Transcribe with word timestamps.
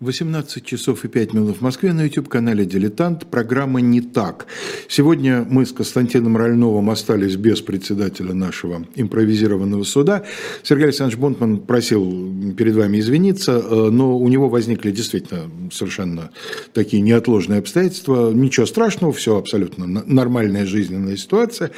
18 0.00 0.64
часов 0.64 1.04
и 1.04 1.08
5 1.08 1.34
минут 1.34 1.58
в 1.58 1.60
Москве 1.60 1.92
на 1.92 2.04
YouTube-канале 2.04 2.64
«Дилетант». 2.64 3.26
Программа 3.26 3.82
«Не 3.82 4.00
так». 4.00 4.46
Сегодня 4.88 5.46
мы 5.46 5.66
с 5.66 5.72
Константином 5.72 6.38
Рольновым 6.38 6.88
остались 6.88 7.36
без 7.36 7.60
председателя 7.60 8.32
нашего 8.32 8.86
импровизированного 8.94 9.84
суда. 9.84 10.24
Сергей 10.62 10.84
Александрович 10.84 11.20
Бонтман 11.20 11.58
просил 11.58 12.54
перед 12.56 12.76
вами 12.76 12.98
извиниться, 12.98 13.62
э, 13.62 13.90
но 13.90 14.18
у 14.18 14.26
него 14.28 14.48
возникли 14.48 14.90
действительно 14.90 15.50
совершенно 15.70 16.30
такие 16.72 17.02
неотложные 17.02 17.58
обстоятельства. 17.58 18.32
Ничего 18.32 18.64
страшного, 18.64 19.12
все 19.12 19.36
абсолютно 19.36 19.86
нормальная 19.86 20.64
жизненная 20.64 21.18
ситуация, 21.18 21.72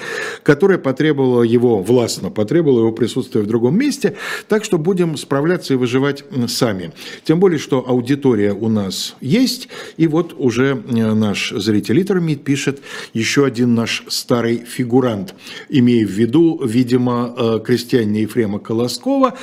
которая 0.45 0.79
потребовала 0.79 1.43
его, 1.43 1.82
властно 1.82 2.30
потребовала 2.30 2.79
его 2.79 2.93
присутствия 2.93 3.41
в 3.41 3.48
другом 3.48 3.77
месте. 3.77 4.14
Так 4.46 4.62
что 4.62 4.79
будем 4.79 5.16
справляться 5.16 5.75
и 5.75 5.77
выживать 5.77 6.23
сами. 6.46 6.93
Тем 7.25 7.41
более, 7.41 7.59
что 7.59 7.84
аудитория 7.84 8.12
аудитория 8.13 8.53
у 8.53 8.69
нас 8.69 9.17
есть, 9.21 9.69
и 9.97 10.07
вот 10.07 10.34
уже 10.39 10.83
э, 10.87 11.15
наш 11.15 11.51
зритель 11.51 11.97
Литермит 11.97 12.45
пишет 12.45 12.80
еще 13.15 13.47
один 13.47 13.75
наш 13.75 14.05
старый 14.09 14.59
фигурант, 14.59 15.34
имея 15.70 16.07
в 16.07 16.11
виду, 16.11 16.61
видимо, 16.65 17.34
э, 17.37 17.61
крестьянина 17.65 18.19
Ефрема 18.19 18.59
Колоскова, 18.59 19.34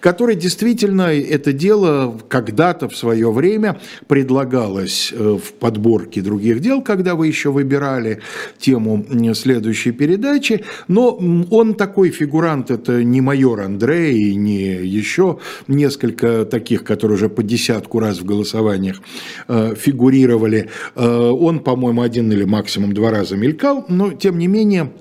который 0.00 0.34
действительно 0.34 1.12
это 1.12 1.52
дело 1.52 2.18
когда-то 2.28 2.88
в 2.88 2.96
свое 2.96 3.30
время 3.30 3.80
предлагалось 4.08 5.12
э, 5.12 5.38
в 5.42 5.52
подборке 5.54 6.20
других 6.20 6.60
дел, 6.60 6.82
когда 6.82 7.14
вы 7.14 7.28
еще 7.28 7.50
выбирали 7.50 8.20
тему 8.58 9.06
следующей 9.34 9.92
передачи, 9.92 10.64
но 10.88 11.16
он 11.50 11.74
такой 11.74 12.10
фигурант, 12.10 12.70
это 12.70 13.04
не 13.04 13.20
майор 13.20 13.60
Андрей, 13.60 14.34
не 14.34 14.84
еще 14.84 15.38
несколько 15.68 16.44
таких, 16.44 16.82
которые 16.84 17.16
уже 17.16 17.28
по 17.28 17.42
десятку 17.42 18.00
раз 18.00 18.15
раз 18.16 18.22
в 18.22 18.24
голосованиях 18.24 19.00
э, 19.48 19.74
фигурировали. 19.76 20.70
Э, 20.94 21.06
он, 21.06 21.60
по-моему, 21.60 22.02
один 22.02 22.32
или 22.32 22.44
максимум 22.44 22.92
два 22.92 23.10
раза 23.10 23.36
мелькал, 23.36 23.84
но 23.88 24.12
тем 24.12 24.38
не 24.38 24.46
менее 24.46 24.92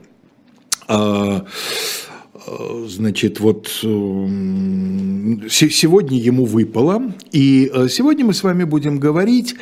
э, 0.88 1.42
значит, 2.88 3.40
вот 3.40 3.68
сегодня 5.50 6.18
ему 6.18 6.46
выпало, 6.46 7.14
и 7.32 7.72
сегодня 7.90 8.26
мы 8.26 8.34
с 8.34 8.44
вами 8.44 8.64
будем 8.64 9.00
говорить 9.00 9.56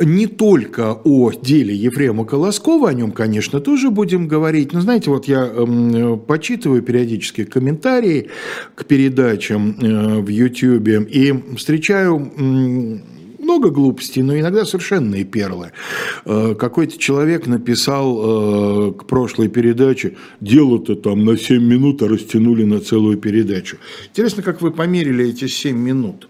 не 0.00 0.26
только 0.26 0.92
о 1.04 1.32
деле 1.32 1.74
Ефрема 1.74 2.24
Колоскова, 2.24 2.90
о 2.90 2.94
нем, 2.94 3.12
конечно, 3.12 3.60
тоже 3.60 3.90
будем 3.90 4.28
говорить, 4.28 4.72
но, 4.72 4.80
знаете, 4.80 5.10
вот 5.10 5.26
я 5.26 5.48
э, 5.50 6.16
почитываю 6.26 6.82
периодически 6.82 7.44
комментарии 7.44 8.28
к 8.74 8.84
передачам 8.84 9.76
э, 9.80 10.20
в 10.20 10.28
YouTube 10.28 10.88
и 10.88 11.34
встречаю 11.56 12.30
э, 12.36 12.98
много 13.48 13.70
глупостей, 13.70 14.22
но 14.22 14.38
иногда 14.38 14.64
совершенные 14.64 15.24
перлы. 15.24 15.72
Э, 16.26 16.54
какой-то 16.54 16.98
человек 16.98 17.46
написал 17.46 18.90
э, 18.90 18.92
к 18.92 19.06
прошлой 19.06 19.48
передаче, 19.48 20.16
дело-то 20.40 20.94
там 20.94 21.24
на 21.24 21.38
7 21.38 21.62
минут, 21.62 22.02
а 22.02 22.08
растянули 22.08 22.64
на 22.64 22.80
целую 22.80 23.16
передачу. 23.16 23.78
Интересно, 24.10 24.42
как 24.42 24.60
вы 24.60 24.70
померили 24.70 25.28
эти 25.30 25.46
7 25.46 25.76
минут. 25.76 26.28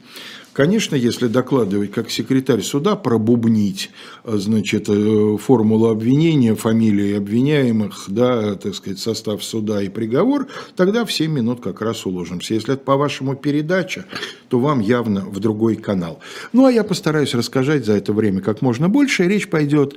Конечно, 0.58 0.96
если 0.96 1.28
докладывать 1.28 1.92
как 1.92 2.10
секретарь 2.10 2.62
суда, 2.62 2.96
пробубнить 2.96 3.92
э, 4.24 4.38
значит, 4.38 4.88
э, 4.88 5.36
формулу 5.40 5.86
обвинения, 5.86 6.56
фамилии 6.56 7.14
обвиняемых, 7.14 8.06
да, 8.08 8.56
так 8.56 8.74
сказать, 8.74 8.98
состав 8.98 9.44
суда 9.44 9.80
и 9.80 9.88
приговор, 9.88 10.48
тогда 10.74 11.04
в 11.04 11.12
7 11.12 11.30
минут 11.30 11.60
как 11.60 11.80
раз 11.80 12.06
уложимся. 12.06 12.54
Если 12.54 12.74
это 12.74 12.82
по-вашему 12.82 13.36
передача, 13.36 14.04
то 14.48 14.58
вам 14.58 14.80
явно 14.80 15.20
в 15.26 15.38
другой 15.38 15.76
канал. 15.76 16.18
Ну, 16.52 16.66
а 16.66 16.72
я 16.72 16.82
постараюсь 16.82 17.34
рассказать 17.34 17.86
за 17.86 17.92
это 17.92 18.12
время 18.12 18.40
как 18.40 18.60
можно 18.60 18.88
больше. 18.88 19.28
Речь 19.28 19.48
пойдет 19.48 19.94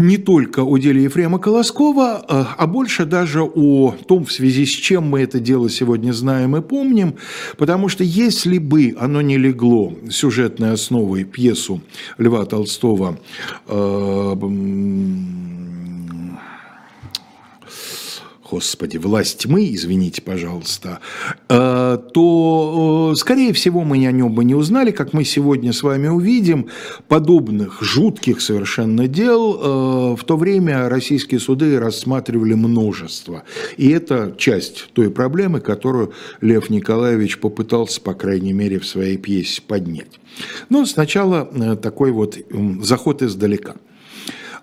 не 0.00 0.16
только 0.16 0.64
о 0.64 0.78
деле 0.78 1.04
Ефрема 1.04 1.38
Колоскова, 1.38 2.24
а, 2.26 2.54
а 2.56 2.66
больше 2.66 3.04
даже 3.04 3.42
о 3.42 3.94
том, 4.08 4.24
в 4.24 4.32
связи 4.32 4.64
с 4.64 4.70
чем 4.70 5.04
мы 5.04 5.20
это 5.20 5.38
дело 5.38 5.68
сегодня 5.68 6.12
знаем 6.12 6.56
и 6.56 6.62
помним, 6.62 7.16
потому 7.58 7.88
что 7.88 8.02
если 8.02 8.58
бы 8.58 8.96
оно 8.98 9.20
не 9.20 9.36
легло 9.36 9.92
сюжетной 10.10 10.72
основой 10.72 11.24
пьесу 11.24 11.82
Льва 12.16 12.46
Толстого 12.46 13.18
э, 13.68 14.36
господи, 18.50 18.96
власть 18.96 19.38
тьмы, 19.38 19.72
извините, 19.72 20.22
пожалуйста, 20.22 21.00
э, 21.48 21.98
то, 22.12 23.12
э, 23.12 23.16
скорее 23.16 23.52
всего, 23.52 23.82
мы 23.82 24.04
о 24.06 24.12
нем 24.12 24.34
бы 24.34 24.44
не 24.44 24.54
узнали, 24.54 24.90
как 24.90 25.12
мы 25.12 25.24
сегодня 25.24 25.72
с 25.72 25.82
вами 25.82 26.08
увидим, 26.08 26.68
подобных 27.08 27.82
жутких 27.82 28.40
совершенно 28.40 29.06
дел 29.06 29.54
э, 29.54 30.16
в 30.16 30.24
то 30.24 30.36
время 30.36 30.88
российские 30.88 31.38
суды 31.38 31.78
рассматривали 31.78 32.54
множество. 32.54 33.44
И 33.76 33.90
это 33.90 34.34
часть 34.36 34.88
той 34.92 35.10
проблемы, 35.10 35.60
которую 35.60 36.12
Лев 36.40 36.70
Николаевич 36.70 37.38
попытался, 37.38 38.00
по 38.00 38.14
крайней 38.14 38.52
мере, 38.52 38.80
в 38.80 38.86
своей 38.86 39.16
пьесе 39.16 39.62
поднять. 39.62 40.18
Но 40.68 40.86
сначала 40.86 41.76
такой 41.76 42.10
вот 42.10 42.38
заход 42.82 43.22
издалека– 43.22 43.74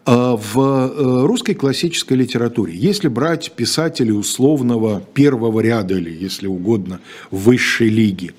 в 0.08 0.60
э, 0.60 1.26
русской 1.26 1.54
классической 1.54 2.14
литературе, 2.14 2.74
если 2.74 3.10
брать 3.10 3.52
писателей 3.52 4.14
условного 4.14 5.02
первого 5.14 5.60
ряда 5.60 5.96
или, 5.96 6.10
если 6.10 6.48
угодно, 6.48 7.02
высшей 7.30 7.90
лиги, 7.90 8.34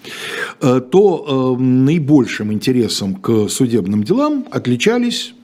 э, 0.61 0.81
то 0.91 1.57
э, 1.59 1.63
наибольшим 1.63 2.53
интересом 2.53 3.17
к 3.17 3.49
судебным 3.49 4.03
делам 4.03 4.47
отличались 4.51 5.35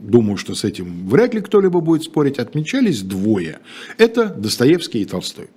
думаю, 0.00 0.36
что 0.36 0.54
с 0.54 0.62
этим 0.62 1.08
вряд 1.08 1.34
ли 1.34 1.40
кто-либо 1.40 1.80
будет 1.80 2.04
спорить, 2.04 2.38
отмечались 2.38 3.02
двое. 3.02 3.58
Это 3.98 4.26
Достоевский 4.26 5.02
и 5.02 5.04
Толстой. 5.04 5.48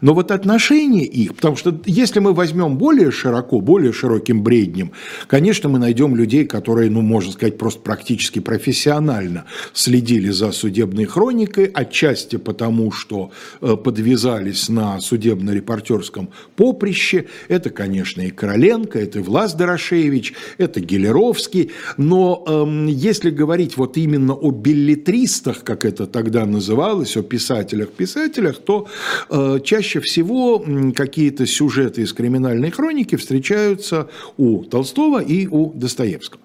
Но 0.00 0.14
вот 0.14 0.30
отношение 0.30 1.04
их, 1.04 1.34
потому 1.34 1.56
что 1.56 1.78
если 1.86 2.20
мы 2.20 2.32
возьмем 2.32 2.78
более 2.78 3.10
широко, 3.10 3.60
более 3.60 3.92
широким 3.92 4.42
бреднем, 4.42 4.92
конечно, 5.26 5.68
мы 5.68 5.78
найдем 5.78 6.14
людей, 6.14 6.44
которые, 6.44 6.90
ну, 6.90 7.02
можно 7.02 7.32
сказать, 7.32 7.58
просто 7.58 7.80
практически 7.80 8.38
профессионально 8.38 9.44
следили 9.72 10.30
за 10.30 10.52
судебной 10.52 11.04
хроникой, 11.04 11.66
отчасти 11.66 12.36
потому, 12.36 12.92
что 12.92 13.30
э, 13.60 13.76
подвязались 13.76 14.68
на 14.68 15.00
судебно-репортерском 15.00 16.30
поприще. 16.56 17.26
Это, 17.48 17.70
конечно, 17.70 18.22
и 18.22 18.30
Короленко, 18.30 18.98
это 18.98 19.18
и 19.18 19.22
Влас 19.22 19.54
Дорошевич, 19.54 20.34
это 20.58 20.80
Гелеровский. 20.80 21.72
Но 21.96 22.44
э, 22.46 22.88
если 22.90 23.30
говорить 23.30 23.76
вот 23.76 23.96
именно 23.96 24.34
о 24.34 24.50
билетристах, 24.50 25.64
как 25.64 25.84
это 25.84 26.06
тогда 26.06 26.46
называлось, 26.46 27.16
о 27.16 27.22
писателях-писателях, 27.22 28.58
то 28.58 28.86
э, 29.30 29.57
чаще 29.60 30.00
всего 30.00 30.64
какие-то 30.94 31.46
сюжеты 31.46 32.02
из 32.02 32.12
криминальной 32.12 32.70
хроники 32.70 33.16
встречаются 33.16 34.08
у 34.36 34.64
Толстого 34.64 35.20
и 35.22 35.46
у 35.46 35.72
Достоевского. 35.72 36.40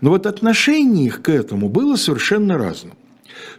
Но 0.00 0.10
вот 0.10 0.26
отношение 0.26 1.06
их 1.06 1.22
к 1.22 1.28
этому 1.28 1.68
было 1.68 1.96
совершенно 1.96 2.58
разным. 2.58 2.94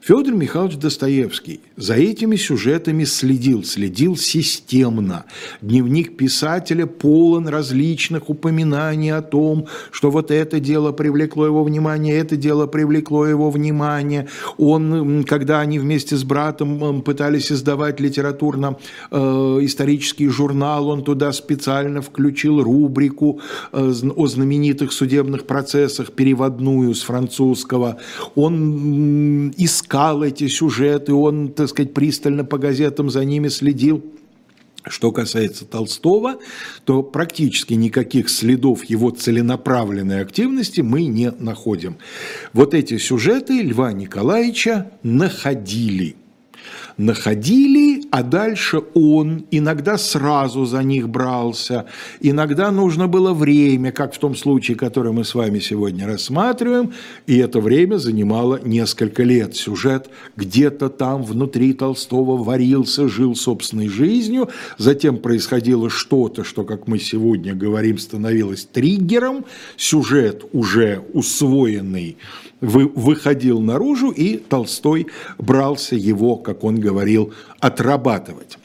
Федор 0.08 0.34
Михайлович 0.36 0.78
Достоевский 0.78 1.62
за 1.78 1.96
этими 1.96 2.36
сюжетами 2.36 3.06
следил, 3.06 3.64
следил 3.64 4.16
системно. 4.16 5.26
Дневник 5.62 6.16
писателя 6.16 6.86
полон 6.86 7.48
различных 7.48 8.30
упоминаний 8.30 9.12
о 9.12 9.24
том, 9.24 9.66
что 9.90 10.12
вот 10.12 10.30
это 10.30 10.60
дело 10.60 10.92
привлекло 10.92 11.48
его 11.48 11.64
внимание, 11.64 12.20
это 12.20 12.36
дело 12.36 12.68
привлекло 12.68 13.26
его 13.26 13.50
внимание. 13.50 14.28
Он, 14.60 15.24
когда 15.24 15.62
они 15.62 15.80
вместе 15.80 16.18
с 16.18 16.24
братом 16.24 17.02
пытались 17.02 17.52
издавать 17.52 18.00
литературно-исторический 18.00 20.28
э, 20.28 20.30
журнал, 20.30 20.90
он 20.90 21.04
туда 21.04 21.34
специально 21.34 22.04
включил 22.04 22.62
рубрику 22.62 23.42
э, 23.72 23.92
о 24.16 24.28
знаменитых 24.28 24.92
судебных 24.92 25.48
процессах, 25.48 26.12
переводную 26.12 26.94
с 26.94 27.02
французского. 27.02 27.98
Он 28.36 29.50
искал 29.58 29.95
эти 30.24 30.48
сюжеты, 30.48 31.14
он, 31.14 31.50
так 31.50 31.70
сказать, 31.70 31.94
пристально 31.94 32.44
по 32.44 32.58
газетам 32.58 33.10
за 33.10 33.24
ними 33.24 33.48
следил. 33.48 34.04
Что 34.88 35.12
касается 35.12 35.66
Толстого, 35.66 36.36
то 36.84 37.02
практически 37.02 37.74
никаких 37.74 38.30
следов 38.30 38.84
его 38.84 39.10
целенаправленной 39.10 40.22
активности 40.22 40.82
мы 40.82 41.06
не 41.06 41.32
находим. 41.32 41.98
Вот 42.54 42.74
эти 42.74 42.98
сюжеты 42.98 43.62
Льва 43.62 43.94
Николаевича 43.94 44.92
находили– 45.02 46.16
находили, 46.98 48.04
а 48.16 48.24
дальше 48.24 48.82
он 48.94 49.46
иногда 49.52 49.98
сразу 49.98 50.64
за 50.64 50.84
них 50.84 51.10
брался, 51.10 51.88
иногда 52.22 52.72
нужно 52.72 53.10
было 53.10 53.34
время, 53.34 53.92
как 53.92 54.14
в 54.14 54.20
том 54.20 54.38
случае, 54.38 54.78
который 54.78 55.12
мы 55.12 55.26
с 55.26 55.36
вами 55.36 55.60
сегодня 55.60 56.08
рассматриваем, 56.08 56.94
и 57.28 57.38
это 57.40 57.60
время 57.60 57.98
занимало 57.98 58.62
несколько 58.64 59.24
лет. 59.24 59.58
Сюжет 59.58 60.10
где-то 60.38 60.88
там 60.88 61.24
внутри 61.24 61.74
Толстого 61.74 62.42
варился, 62.42 63.10
жил 63.10 63.36
собственной 63.36 63.90
жизнью, 63.90 64.48
затем 64.78 65.18
происходило 65.18 65.90
что-то, 65.90 66.46
что, 66.46 66.64
как 66.64 66.88
мы 66.88 67.00
сегодня 67.00 67.54
говорим, 67.54 67.98
становилось 67.98 68.64
триггером, 68.64 69.44
сюжет 69.76 70.46
уже 70.54 71.04
усвоенный 71.12 72.16
выходил 72.62 73.60
наружу, 73.60 74.12
и 74.12 74.38
Толстой 74.38 75.08
брался 75.38 75.96
его, 75.96 76.38
как 76.38 76.64
он 76.64 76.80
говорил, 76.80 77.34
отрабатывать. 77.60 78.58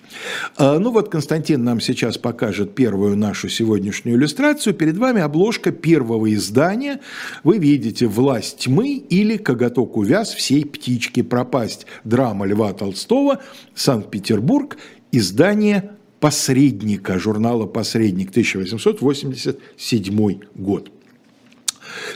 А, 0.57 0.79
ну 0.79 0.91
вот 0.91 1.09
Константин 1.09 1.65
нам 1.65 1.81
сейчас 1.81 2.19
покажет 2.19 2.75
первую 2.75 3.17
нашу 3.17 3.49
сегодняшнюю 3.49 4.19
иллюстрацию. 4.19 4.75
Перед 4.75 4.97
вами 4.97 5.23
обложка 5.23 5.71
первого 5.71 6.33
издания. 6.35 7.01
Вы 7.45 7.59
видите 7.59 8.07
«Власть 8.07 8.59
тьмы» 8.59 8.95
или 8.95 9.37
«Коготок 9.37 9.97
увяз 9.97 10.35
всей 10.35 10.65
птички 10.65 11.23
пропасть». 11.23 11.87
Драма 12.05 12.47
Льва 12.47 12.73
Толстого, 12.73 13.41
Санкт-Петербург, 13.75 14.77
издание 15.13 15.93
«Посредника», 16.21 17.19
журнала 17.19 17.67
«Посредник», 17.67 18.31
1887 18.31 20.41
год. 20.55 20.91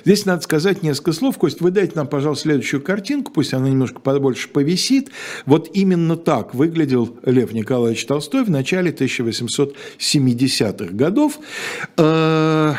Здесь 0.04 0.26
надо 0.26 0.42
сказать 0.42 0.82
несколько 0.82 1.12
слов. 1.12 1.38
Кость, 1.38 1.60
вы 1.60 1.70
дайте 1.70 1.92
нам, 1.94 2.06
пожалуйста, 2.06 2.44
следующую 2.44 2.82
картинку, 2.82 3.32
пусть 3.32 3.54
она 3.54 3.68
немножко 3.68 4.00
побольше 4.00 4.48
повисит. 4.48 5.10
Вот 5.46 5.70
именно 5.74 6.16
так 6.16 6.54
выглядел 6.54 7.16
Лев 7.24 7.52
Николаевич 7.52 8.04
Толстой 8.06 8.44
в 8.44 8.50
начале 8.50 8.90
1870-х 8.90 10.94
годов. 10.94 11.38
Э, 11.96 12.74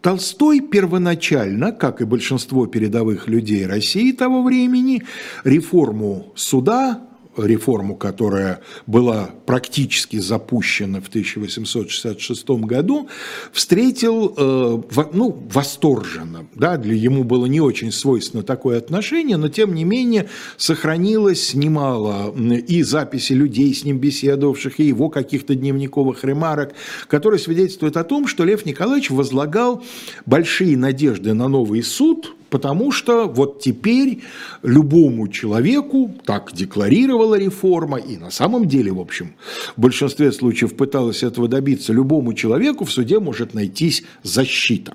Толстой 0.00 0.60
первоначально, 0.60 1.72
как 1.72 2.00
и 2.00 2.04
большинство 2.04 2.66
передовых 2.66 3.28
людей 3.28 3.66
России 3.66 4.12
того 4.12 4.42
времени, 4.42 5.02
реформу 5.44 6.32
суда, 6.36 7.09
реформу, 7.36 7.96
которая 7.96 8.60
была 8.86 9.30
практически 9.46 10.18
запущена 10.18 11.00
в 11.00 11.08
1866 11.08 12.48
году, 12.50 13.08
встретил 13.52 14.34
э, 14.36 14.82
ну, 15.12 15.48
восторженно. 15.52 16.46
Да, 16.54 16.76
для 16.76 16.94
ему 16.94 17.24
было 17.24 17.46
не 17.46 17.60
очень 17.60 17.92
свойственно 17.92 18.42
такое 18.42 18.78
отношение, 18.78 19.36
но 19.36 19.48
тем 19.48 19.74
не 19.74 19.84
менее 19.84 20.28
сохранилось 20.56 21.54
немало 21.54 22.34
и 22.36 22.82
записи 22.82 23.32
людей, 23.32 23.74
с 23.74 23.84
ним 23.84 23.98
беседовавших, 23.98 24.80
и 24.80 24.84
его 24.84 25.08
каких-то 25.08 25.54
дневниковых 25.54 26.24
ремарок, 26.24 26.72
которые 27.06 27.38
свидетельствуют 27.38 27.96
о 27.96 28.04
том, 28.04 28.26
что 28.26 28.44
Лев 28.44 28.66
Николаевич 28.66 29.10
возлагал 29.10 29.82
большие 30.26 30.76
надежды 30.76 31.32
на 31.34 31.48
новый 31.48 31.82
суд, 31.82 32.34
Потому 32.50 32.90
что 32.90 33.26
вот 33.26 33.60
теперь 33.60 34.22
любому 34.62 35.28
человеку, 35.28 36.14
так 36.24 36.52
декларировала 36.52 37.36
реформа, 37.36 37.98
и 37.98 38.16
на 38.16 38.30
самом 38.30 38.66
деле, 38.66 38.92
в 38.92 39.00
общем, 39.00 39.34
в 39.76 39.80
большинстве 39.80 40.32
случаев 40.32 40.74
пыталась 40.74 41.22
этого 41.22 41.48
добиться, 41.48 41.92
любому 41.92 42.34
человеку 42.34 42.84
в 42.84 42.90
суде 42.90 43.20
может 43.20 43.54
найтись 43.54 44.02
защита. 44.24 44.94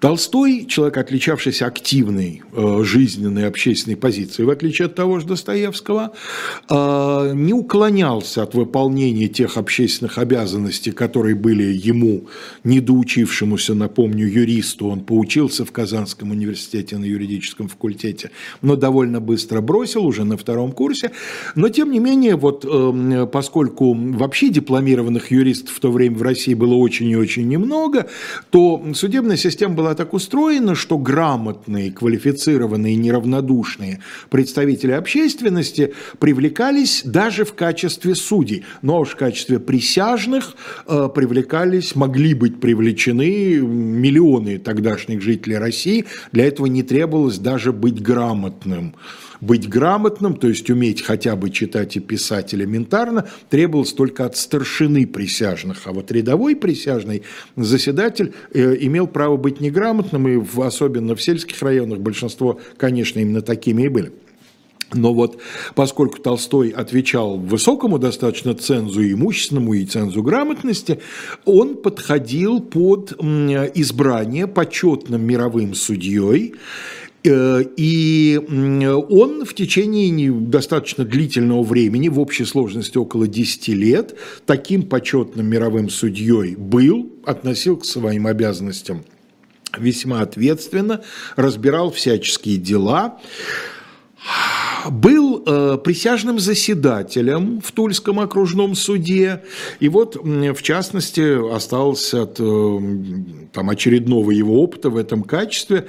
Толстой, 0.00 0.64
человек, 0.66 0.96
отличавшийся 0.96 1.66
активной 1.66 2.42
э, 2.52 2.80
жизненной 2.84 3.48
общественной 3.48 3.96
позицией, 3.96 4.46
в 4.46 4.50
отличие 4.50 4.86
от 4.86 4.94
того 4.94 5.18
же 5.18 5.26
Достоевского, 5.26 6.12
э, 6.70 7.32
не 7.34 7.52
уклонялся 7.52 8.44
от 8.44 8.54
выполнения 8.54 9.26
тех 9.26 9.56
общественных 9.56 10.18
обязанностей, 10.18 10.92
которые 10.92 11.34
были 11.34 11.64
ему, 11.64 12.26
недоучившемуся, 12.62 13.74
напомню, 13.74 14.28
юристу, 14.28 14.88
он 14.88 15.00
поучился 15.00 15.64
в 15.64 15.72
Казанском 15.72 16.30
университете 16.30 16.96
на 16.96 17.04
юридическом 17.04 17.66
факультете, 17.66 18.30
но 18.62 18.76
довольно 18.76 19.20
быстро 19.20 19.60
бросил, 19.60 20.06
уже 20.06 20.22
на 20.22 20.36
втором 20.36 20.70
курсе. 20.70 21.10
Но, 21.56 21.70
тем 21.70 21.90
не 21.90 21.98
менее, 21.98 22.36
вот, 22.36 22.64
э, 22.64 23.26
поскольку 23.32 23.94
вообще 23.94 24.48
дипломированных 24.48 25.32
юристов 25.32 25.74
в 25.74 25.80
то 25.80 25.90
время 25.90 26.16
в 26.16 26.22
России 26.22 26.54
было 26.54 26.74
очень 26.74 27.08
и 27.08 27.16
очень 27.16 27.48
немного, 27.48 28.06
то 28.50 28.84
судебная 28.94 29.36
система 29.36 29.74
была 29.74 29.87
была 29.88 29.94
так 29.94 30.12
устроена, 30.12 30.74
что 30.74 30.98
грамотные, 30.98 31.90
квалифицированные, 31.90 32.94
неравнодушные 32.94 34.00
представители 34.28 34.92
общественности 34.92 35.94
привлекались 36.18 37.00
даже 37.04 37.46
в 37.46 37.54
качестве 37.54 38.14
судей, 38.14 38.66
но 38.82 39.02
в 39.02 39.16
качестве 39.16 39.58
присяжных 39.58 40.56
э, 40.86 41.08
привлекались, 41.14 41.94
могли 41.94 42.34
быть 42.34 42.60
привлечены 42.60 43.60
миллионы 43.60 44.58
тогдашних 44.58 45.22
жителей 45.22 45.56
России. 45.56 46.04
Для 46.32 46.44
этого 46.44 46.66
не 46.66 46.82
требовалось 46.82 47.38
даже 47.38 47.72
быть 47.72 48.02
грамотным 48.02 48.94
быть 49.40 49.68
грамотным, 49.68 50.36
то 50.36 50.48
есть 50.48 50.68
уметь 50.70 51.02
хотя 51.02 51.36
бы 51.36 51.50
читать 51.50 51.96
и 51.96 52.00
писать 52.00 52.54
элементарно, 52.54 53.28
требовалось 53.50 53.92
только 53.92 54.24
от 54.24 54.36
старшины 54.36 55.06
присяжных, 55.06 55.82
а 55.86 55.92
вот 55.92 56.10
рядовой 56.12 56.56
присяжный 56.56 57.22
заседатель 57.56 58.34
э, 58.52 58.76
имел 58.80 59.06
право 59.06 59.36
быть 59.36 59.60
неграмотным, 59.60 60.28
и 60.28 60.36
в, 60.36 60.60
особенно 60.62 61.14
в 61.14 61.22
сельских 61.22 61.60
районах 61.62 62.00
большинство, 62.00 62.60
конечно, 62.76 63.20
именно 63.20 63.42
такими 63.42 63.82
и 63.82 63.88
были. 63.88 64.12
Но 64.94 65.12
вот 65.12 65.38
поскольку 65.74 66.18
Толстой 66.18 66.70
отвечал 66.70 67.36
высокому 67.36 67.98
достаточно 67.98 68.54
цензу 68.54 69.02
имущественному 69.02 69.74
и 69.74 69.84
цензу 69.84 70.22
грамотности, 70.22 71.00
он 71.44 71.76
подходил 71.76 72.60
под 72.60 73.12
избрание 73.12 74.46
почетным 74.46 75.22
мировым 75.22 75.74
судьей 75.74 76.54
и 77.28 78.40
он 79.10 79.44
в 79.44 79.54
течение 79.54 80.32
достаточно 80.32 81.04
длительного 81.04 81.62
времени, 81.62 82.08
в 82.08 82.18
общей 82.18 82.44
сложности 82.44 82.98
около 82.98 83.26
10 83.26 83.68
лет, 83.68 84.16
таким 84.46 84.82
почетным 84.82 85.46
мировым 85.46 85.90
судьей 85.90 86.56
был, 86.56 87.12
относил 87.24 87.76
к 87.76 87.84
своим 87.84 88.26
обязанностям 88.26 89.04
весьма 89.76 90.22
ответственно, 90.22 91.02
разбирал 91.36 91.90
всяческие 91.90 92.56
дела 92.56 93.20
был 94.90 95.42
э, 95.46 95.78
присяжным 95.82 96.38
заседателем 96.38 97.60
в 97.60 97.72
Тульском 97.72 98.20
окружном 98.20 98.74
суде, 98.74 99.42
и 99.80 99.88
вот, 99.88 100.16
в 100.16 100.62
частности, 100.62 101.54
остался 101.54 102.22
от 102.22 102.36
э, 102.38 102.78
там, 103.52 103.70
очередного 103.70 104.30
его 104.30 104.62
опыта 104.62 104.90
в 104.90 104.96
этом 104.96 105.22
качестве 105.22 105.88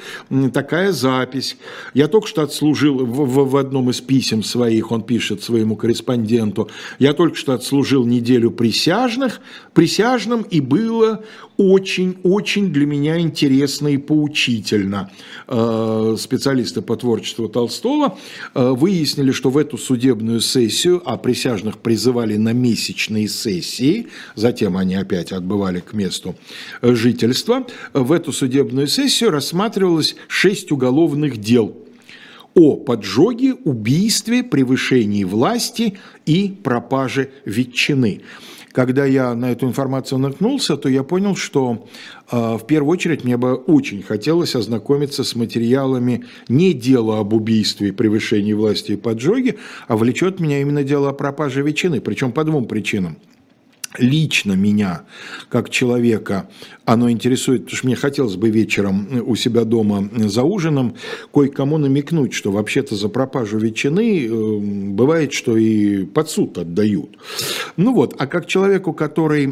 такая 0.54 0.92
запись. 0.92 1.58
Я 1.94 2.08
только 2.08 2.28
что 2.28 2.42
отслужил 2.42 3.06
в, 3.06 3.26
в, 3.26 3.50
в 3.50 3.58
одном 3.58 3.90
из 3.90 4.02
писем 4.02 4.44
своих, 4.44 4.92
он 4.92 5.04
пишет 5.04 5.44
своему 5.44 5.76
корреспонденту, 5.76 6.70
я 7.00 7.14
только 7.14 7.36
что 7.36 7.54
отслужил 7.54 8.06
неделю 8.06 8.52
присяжных, 8.52 9.42
присяжным, 9.74 10.42
и 10.44 10.62
было 10.62 11.24
очень-очень 11.60 12.72
для 12.72 12.86
меня 12.86 13.20
интересно 13.20 13.90
и 13.90 13.98
поучительно. 13.98 15.12
Э, 15.50 16.16
специалисты 16.18 16.82
по 16.82 16.96
творчеству 16.96 17.50
Толстого 17.50 18.18
э, 18.56 18.70
выяснили, 18.70 19.32
что 19.32 19.50
в 19.50 19.58
эту 19.58 19.78
судебную 19.78 20.40
сессию, 20.40 21.02
а 21.06 21.18
присяжных 21.18 21.80
призывали 21.80 22.38
на 22.38 22.54
месячные 22.54 23.28
сессии, 23.28 24.08
затем 24.36 24.78
они 24.78 24.96
опять 24.96 25.34
отбывали 25.34 25.82
к 25.82 25.92
месту 25.94 26.36
жительства, 26.82 27.68
в 27.94 28.14
эту 28.14 28.32
судебную 28.32 28.88
сессию 28.88 29.30
рассматривалось 29.30 30.16
шесть 30.30 30.72
уголовных 30.72 31.38
дел 31.38 31.76
о 32.54 32.78
поджоге, 32.78 33.54
убийстве, 33.54 34.44
превышении 34.44 35.26
власти 35.26 35.98
и 36.26 36.58
пропаже 36.64 37.32
ветчины. 37.44 38.22
Когда 38.72 39.06
я 39.06 39.34
на 39.34 39.52
эту 39.52 39.68
информацию 39.68 40.20
наткнулся, 40.20 40.78
то 40.78 40.90
я 40.90 41.04
понял, 41.04 41.36
что 41.36 41.88
э, 42.32 42.58
в 42.58 42.66
первую 42.68 42.92
очередь 42.92 43.24
мне 43.24 43.36
бы 43.36 43.56
очень 43.56 44.04
хотелось 44.04 44.56
ознакомиться 44.56 45.24
с 45.24 45.36
материалами 45.36 46.26
не 46.48 46.74
дела 46.74 47.20
об 47.20 47.34
убийстве, 47.34 47.92
превышении 47.92 48.54
власти 48.54 48.92
и 48.92 48.98
поджоге, 48.98 49.56
а 49.88 49.98
влечет 49.98 50.40
меня 50.40 50.62
именно 50.62 50.84
дело 50.84 51.10
о 51.10 51.14
пропаже 51.14 51.64
ветчины, 51.64 52.00
причем 52.00 52.32
по 52.32 52.44
двум 52.44 52.66
причинам. 52.66 53.18
Лично 53.98 54.54
меня, 54.54 55.04
как 55.50 55.70
человека, 55.70 56.48
оно 56.86 57.10
интересует, 57.10 57.64
потому 57.64 57.78
что 57.78 57.88
мне 57.88 57.96
хотелось 57.96 58.36
бы 58.36 58.50
вечером 58.50 59.24
у 59.26 59.36
себя 59.36 59.64
дома 59.64 60.10
за 60.16 60.44
ужином 60.44 60.96
кое-кому 61.34 61.78
намекнуть, 61.78 62.34
что 62.34 62.52
вообще-то 62.52 62.96
за 62.96 63.10
пропажу 63.10 63.58
ветчины 63.58 64.26
э, 64.26 64.58
бывает, 64.92 65.34
что 65.34 65.58
и 65.58 66.06
под 66.06 66.30
суд 66.30 66.58
отдают. 66.58 67.18
Ну 67.78 67.94
вот, 67.94 68.16
а 68.18 68.28
как 68.28 68.48
человеку, 68.48 68.94
который 68.94 69.48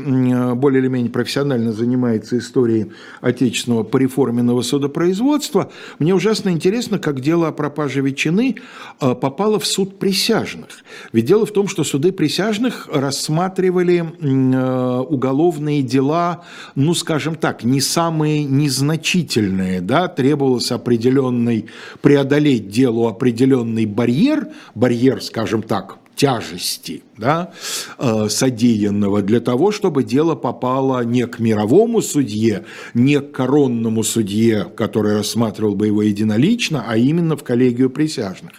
более 0.55 0.81
или 0.81 0.87
менее 0.87 1.11
профессионально 1.11 1.73
занимается 1.73 2.37
историей 2.37 2.91
отечественного 3.21 3.83
пореформенного 3.83 4.61
судопроизводства, 4.61 5.71
мне 5.99 6.13
ужасно 6.13 6.49
интересно, 6.49 6.99
как 6.99 7.21
дело 7.21 7.47
о 7.47 7.51
пропаже 7.51 8.01
ветчины 8.01 8.55
э, 8.99 9.15
попало 9.15 9.59
в 9.59 9.65
суд 9.65 9.99
присяжных. 9.99 10.69
Ведь 11.11 11.25
дело 11.25 11.45
в 11.45 11.51
том, 11.51 11.67
что 11.67 11.83
суды 11.83 12.11
присяжных 12.11 12.87
рассматривали 12.91 14.05
Э, 14.26 14.26
уголовные 14.27 15.81
дела, 15.81 16.43
ну, 16.75 16.93
скажем 16.93 17.35
так, 17.35 17.63
не 17.63 17.81
самые 17.81 18.43
незначительные, 18.43 19.81
да, 19.81 20.07
требовалось 20.07 20.71
определенный, 20.71 21.67
преодолеть 22.01 22.69
делу 22.69 23.07
определенный 23.07 23.85
барьер, 23.85 24.49
барьер, 24.75 25.21
скажем 25.21 25.61
так, 25.61 25.99
тяжести 26.17 27.03
да, 27.17 27.51
э, 27.99 28.27
содеянного 28.27 29.21
для 29.21 29.39
того, 29.39 29.71
чтобы 29.71 30.03
дело 30.03 30.35
попало 30.35 31.03
не 31.05 31.25
к 31.27 31.39
мировому 31.39 32.01
судье, 32.01 32.65
не 32.93 33.21
к 33.21 33.31
коронному 33.31 34.03
судье, 34.03 34.65
который 34.75 35.13
рассматривал 35.13 35.75
бы 35.75 35.87
его 35.87 36.01
единолично, 36.01 36.83
а 36.87 36.97
именно 36.97 37.37
в 37.37 37.43
коллегию 37.43 37.89
присяжных. 37.89 38.53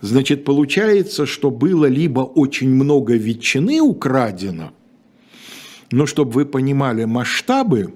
Значит, 0.00 0.44
получается, 0.44 1.26
что 1.26 1.50
было 1.50 1.86
либо 1.86 2.20
очень 2.20 2.70
много 2.70 3.14
ветчины 3.14 3.80
украдено– 3.80 4.70
но 5.92 6.06
чтобы 6.06 6.32
вы 6.32 6.46
понимали 6.46 7.04
масштабы, 7.04 7.94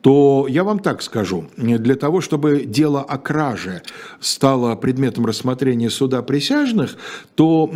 то 0.00 0.46
я 0.48 0.62
вам 0.62 0.78
так 0.78 1.02
скажу, 1.02 1.46
для 1.56 1.96
того, 1.96 2.20
чтобы 2.20 2.64
дело 2.64 3.02
о 3.02 3.18
краже 3.18 3.82
стало 4.20 4.76
предметом 4.76 5.26
рассмотрения 5.26 5.90
суда 5.90 6.22
присяжных, 6.22 6.96
то 7.34 7.70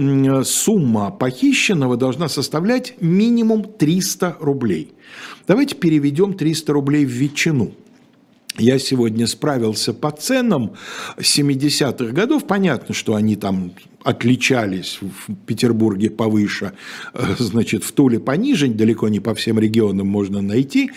сумма 0.44 1.10
похищенного 1.10 1.96
должна 1.96 2.28
составлять 2.28 2.94
минимум 3.00 3.64
300 3.64 4.36
рублей. 4.40 4.92
Давайте 5.48 5.74
переведем 5.74 6.34
300 6.34 6.72
рублей 6.72 7.04
в 7.04 7.10
ветчину. 7.10 7.72
Я 8.56 8.78
сегодня 8.78 9.26
справился 9.26 9.92
по 9.92 10.10
ценам 10.10 10.74
70-х 11.18 12.12
годов. 12.12 12.46
Понятно, 12.46 12.94
что 12.94 13.14
они 13.14 13.34
там 13.34 13.72
отличались 14.04 14.98
в 15.00 15.34
Петербурге 15.46 16.10
повыше, 16.10 16.72
э, 17.14 17.34
значит, 17.38 17.84
в 17.84 17.92
Туле 17.92 18.18
пониже, 18.18 18.68
далеко 18.68 19.08
не 19.08 19.20
по 19.20 19.34
всем 19.34 19.58
регионам 19.58 20.06
можно 20.06 20.42
найти. 20.42 20.90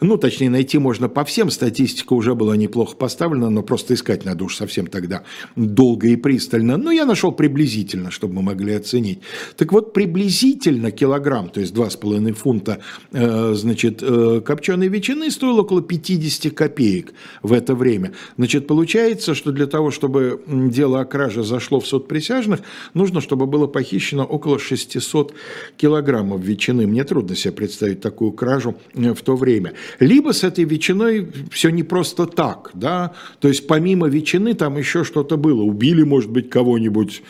Ну, 0.00 0.16
точнее, 0.16 0.50
найти 0.50 0.78
можно 0.78 1.08
по 1.08 1.24
всем, 1.24 1.50
статистика 1.50 2.12
уже 2.12 2.34
была 2.34 2.56
неплохо 2.56 2.96
поставлена, 2.96 3.50
но 3.50 3.62
просто 3.62 3.94
искать 3.94 4.24
надо 4.24 4.44
уж 4.44 4.56
совсем 4.56 4.86
тогда 4.86 5.22
долго 5.56 6.08
и 6.08 6.16
пристально. 6.16 6.76
Но 6.76 6.90
я 6.90 7.06
нашел 7.06 7.32
приблизительно, 7.32 8.10
чтобы 8.10 8.34
мы 8.34 8.42
могли 8.42 8.74
оценить. 8.74 9.20
Так 9.56 9.72
вот, 9.72 9.92
приблизительно 9.92 10.90
килограмм, 10.90 11.48
то 11.48 11.60
есть 11.60 11.74
2,5 11.74 12.32
фунта, 12.34 12.78
э, 13.12 13.54
значит, 13.54 14.02
э, 14.02 14.42
копченой 14.44 14.88
ветчины 14.88 15.30
стоил 15.30 15.58
около 15.58 15.82
50 15.82 16.50
копеек 16.50 17.14
в 17.42 17.52
это 17.52 17.74
время. 17.74 18.12
Значит, 18.36 18.66
получается, 18.66 19.34
что 19.34 19.52
для 19.52 19.66
того, 19.66 19.90
чтобы 19.90 20.42
дело 20.46 21.00
о 21.00 21.04
краже 21.04 21.42
зашло 21.42 21.80
в 21.80 21.86
суд 21.86 22.08
присяжных, 22.08 22.41
присяжных, 22.42 22.60
нужно, 22.94 23.20
чтобы 23.20 23.46
было 23.46 23.66
похищено 23.66 24.24
около 24.24 24.58
600 24.58 25.34
килограммов 25.76 26.40
ветчины. 26.40 26.86
Мне 26.86 27.04
трудно 27.04 27.36
себе 27.36 27.52
представить 27.52 28.00
такую 28.00 28.32
кражу 28.32 28.74
э, 28.94 29.14
в 29.14 29.20
то 29.22 29.36
время. 29.36 29.72
Либо 30.00 30.32
с 30.32 30.44
этой 30.44 30.64
ветчиной 30.64 31.28
все 31.50 31.70
не 31.70 31.82
просто 31.82 32.26
так, 32.26 32.70
да, 32.74 33.12
то 33.40 33.48
есть 33.48 33.66
помимо 33.66 34.08
ветчины 34.08 34.54
там 34.54 34.78
еще 34.78 35.04
что-то 35.04 35.36
было. 35.36 35.62
Убили, 35.62 36.02
может 36.02 36.30
быть, 36.30 36.50
кого-нибудь, 36.50 37.22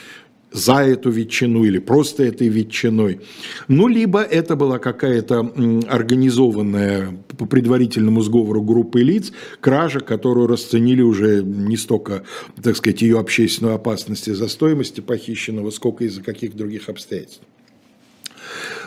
за 0.53 0.85
эту 0.85 1.11
ветчину 1.11 1.65
или 1.65 1.79
просто 1.79 2.25
этой 2.25 2.49
ветчиной. 2.49 3.21
Ну, 3.69 3.89
либо 3.89 4.23
это 4.23 4.57
была 4.57 4.79
какая-то 4.79 5.53
организованная 5.89 7.19
по 7.39 7.47
предварительному 7.47 8.23
сговору 8.23 8.63
группы 8.63 9.03
лиц 9.03 9.33
кража, 9.61 10.01
которую 10.01 10.47
расценили 10.47 11.03
уже 11.03 11.43
не 11.43 11.77
столько, 11.77 12.25
так 12.63 12.77
сказать, 12.77 13.03
ее 13.03 13.19
общественную 13.19 13.75
опасность 13.75 14.29
из-за 14.29 14.49
стоимости 14.49 15.01
похищенного, 15.01 15.71
сколько 15.71 16.05
из-за 16.05 16.23
каких 16.23 16.55
других 16.57 16.89
обстоятельств. 16.89 17.43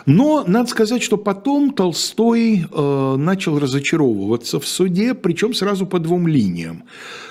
Но 0.06 0.44
надо 0.46 0.68
сказать, 0.68 1.02
что 1.02 1.16
потом 1.16 1.72
Толстой 1.72 2.66
э, 2.70 3.16
начал 3.16 3.58
разочаровываться 3.58 4.60
в 4.60 4.66
суде, 4.66 5.14
причем 5.14 5.52
сразу 5.52 5.84
по 5.86 5.98
двум 5.98 6.28
линиям. 6.28 6.84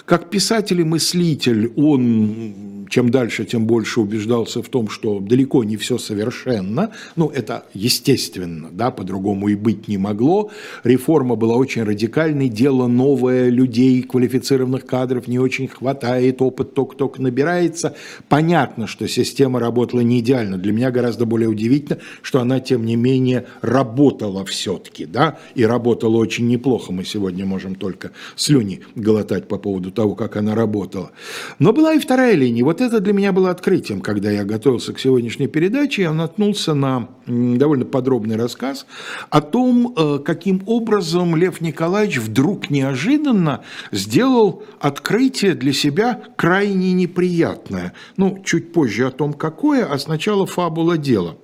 Как 0.05 0.29
писатель 0.29 0.81
и 0.81 0.83
мыслитель 0.83 1.73
он 1.75 2.75
чем 2.89 3.09
дальше, 3.09 3.45
тем 3.45 3.65
больше 3.65 4.01
убеждался 4.01 4.61
в 4.61 4.69
том, 4.69 4.89
что 4.89 5.19
далеко 5.19 5.63
не 5.63 5.77
все 5.77 5.97
совершенно. 5.97 6.91
Ну, 7.15 7.29
это 7.29 7.65
естественно, 7.73 8.69
да, 8.71 8.91
по-другому 8.91 9.49
и 9.49 9.55
быть 9.55 9.87
не 9.87 9.97
могло. 9.97 10.51
Реформа 10.83 11.35
была 11.35 11.55
очень 11.55 11.83
радикальной, 11.83 12.49
дело 12.49 12.87
новое, 12.87 13.49
людей, 13.49 14.01
квалифицированных 14.03 14.85
кадров 14.85 15.27
не 15.27 15.39
очень 15.39 15.67
хватает, 15.67 16.41
опыт 16.41 16.73
только-только 16.73 17.21
набирается. 17.21 17.95
Понятно, 18.29 18.87
что 18.87 19.07
система 19.07 19.59
работала 19.59 20.01
не 20.01 20.19
идеально. 20.19 20.57
Для 20.57 20.73
меня 20.73 20.91
гораздо 20.91 21.25
более 21.25 21.49
удивительно, 21.49 21.99
что 22.21 22.39
она, 22.39 22.59
тем 22.59 22.85
не 22.85 22.95
менее, 22.95 23.45
работала 23.61 24.45
все-таки, 24.45 25.05
да, 25.05 25.39
и 25.55 25.65
работала 25.65 26.17
очень 26.17 26.47
неплохо. 26.47 26.91
Мы 26.91 27.03
сегодня 27.03 27.45
можем 27.45 27.75
только 27.75 28.11
слюни 28.35 28.81
глотать 28.95 29.47
по 29.47 29.57
поводу 29.57 29.91
того, 29.95 30.13
как 30.13 30.35
она 30.35 30.53
работала. 30.53 31.11
Но 31.57 31.73
была 31.73 31.93
и 31.93 31.99
вторая 31.99 32.35
линия. 32.35 32.63
Вот 32.63 32.81
это 32.81 32.99
для 32.99 33.13
меня 33.13 33.31
было 33.31 33.49
открытием, 33.49 34.01
когда 34.01 34.29
я 34.29 34.43
готовился 34.43 34.93
к 34.93 34.99
сегодняшней 34.99 35.47
передаче. 35.47 36.03
Я 36.03 36.13
наткнулся 36.13 36.75
на 36.75 37.09
довольно 37.25 37.85
подробный 37.85 38.35
рассказ 38.35 38.85
о 39.29 39.41
том, 39.41 39.95
э, 39.97 40.19
каким 40.19 40.61
образом 40.67 41.35
Лев 41.35 41.61
Николаевич 41.61 42.19
вдруг 42.19 42.69
неожиданно 42.69 43.63
сделал 43.91 44.63
открытие 44.79 45.55
для 45.55 45.73
себя 45.73 46.21
крайне 46.35 46.93
неприятное. 46.93 47.93
Ну, 48.17 48.41
чуть 48.45 48.73
позже 48.73 49.07
о 49.07 49.11
том, 49.11 49.33
какое, 49.33 49.85
а 49.85 49.97
сначала 49.97 50.45
фабула 50.45 50.97
дела. 50.97 51.37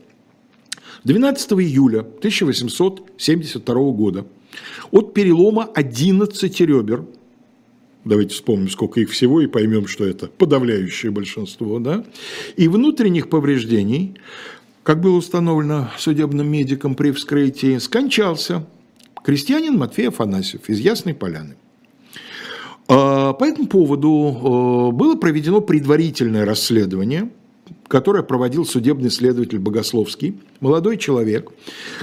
12 1.05 1.53
июля 1.53 2.01
1872 2.01 3.75
года 3.91 4.25
от 4.91 5.13
перелома 5.13 5.67
11 5.73 6.61
ребер– 6.61 7.05
Давайте 8.03 8.33
вспомним, 8.33 8.69
сколько 8.69 8.99
их 8.99 9.11
всего, 9.11 9.41
и 9.41 9.47
поймем, 9.47 9.87
что 9.87 10.05
это 10.05 10.27
подавляющее 10.27 11.11
большинство. 11.11 11.79
Да? 11.79 12.03
И 12.55 12.67
внутренних 12.67 13.29
повреждений, 13.29 14.15
как 14.83 15.01
было 15.01 15.17
установлено 15.17 15.91
судебным 15.97 16.47
медиком 16.49 16.95
при 16.95 17.11
вскрытии, 17.11 17.77
скончался 17.77 18.65
крестьянин 19.23 19.77
Матфей 19.77 20.07
Афанасьев 20.07 20.67
из 20.67 20.79
Ясной 20.79 21.13
Поляны. 21.13 21.55
А, 22.87 23.33
по 23.33 23.43
этому 23.43 23.67
поводу 23.67 24.09
а, 24.09 24.91
было 24.91 25.15
проведено 25.15 25.61
предварительное 25.61 26.45
расследование, 26.45 27.29
которое 27.91 28.23
проводил 28.23 28.65
судебный 28.65 29.09
следователь 29.11 29.59
Богословский– 29.59 30.35
молодой 30.61 30.95
человек, 30.95 31.51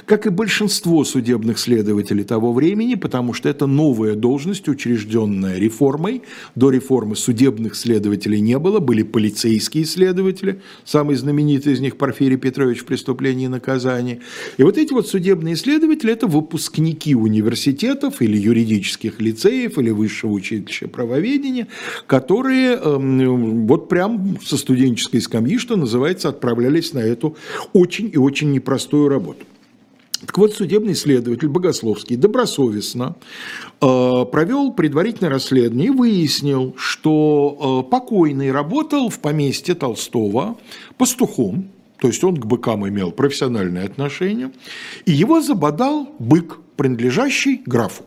как 0.04 0.26
и 0.26 0.30
большинство 0.30 1.02
судебных 1.02 1.58
следователей 1.58 2.24
того 2.24 2.52
времени, 2.52 2.94
потому 2.94 3.32
что 3.32 3.48
это 3.48 3.66
новая 3.66 4.14
должность, 4.14 4.68
учрежденная 4.68 5.56
реформой. 5.56 6.22
До 6.54 6.68
реформы 6.68 7.16
судебных 7.16 7.74
следователей 7.74 8.40
не 8.40 8.58
было, 8.58 8.80
были 8.80 9.02
полицейские 9.02 9.86
следователи, 9.86 10.60
самый 10.84 11.16
знаменитый 11.16 11.72
из 11.72 11.80
них 11.80 11.96
Порфирий 11.96 12.36
Петрович 12.36 12.80
в 12.80 12.84
«Преступлении 12.84 13.46
и 13.46 13.48
наказании». 13.48 14.20
И 14.58 14.64
вот 14.64 14.76
эти 14.76 14.92
вот 14.92 15.08
судебные 15.08 15.56
следователи– 15.56 16.12
это 16.14 16.26
выпускники 16.26 17.14
университетов 17.14 18.20
или 18.20 18.36
юридических 18.36 19.22
лицеев, 19.22 19.78
или 19.78 19.88
высшего 19.88 20.32
училища 20.32 20.86
правоведения, 20.86 21.68
которые 22.06 22.72
э, 22.72 22.96
вот 22.98 23.88
прям 23.88 24.38
со 24.44 24.58
студенческой 24.58 25.22
скамьи, 25.22 25.56
что 25.56 25.77
называется, 25.78 26.28
отправлялись 26.28 26.92
на 26.92 27.00
эту 27.00 27.36
очень 27.72 28.10
и 28.12 28.18
очень 28.18 28.52
непростую 28.52 29.08
работу. 29.08 29.44
Так 30.26 30.36
вот, 30.36 30.52
судебный 30.52 30.96
следователь 30.96 31.48
Богословский 31.48 32.16
добросовестно 32.16 33.14
э, 33.80 34.24
провел 34.32 34.72
предварительное 34.72 35.30
расследование 35.30 35.88
и 35.88 35.90
выяснил, 35.90 36.74
что 36.76 37.84
э, 37.86 37.90
покойный 37.90 38.50
работал 38.50 39.10
в 39.10 39.20
поместье 39.20 39.76
Толстого 39.76 40.58
пастухом, 40.96 41.70
то 42.00 42.08
есть 42.08 42.22
он 42.24 42.36
к 42.36 42.46
быкам 42.46 42.88
имел 42.88 43.12
профессиональное 43.12 43.84
отношение, 43.84 44.50
и 45.04 45.12
его 45.12 45.40
забодал 45.40 46.08
бык, 46.18 46.58
принадлежащий 46.76 47.62
графу. 47.64 48.04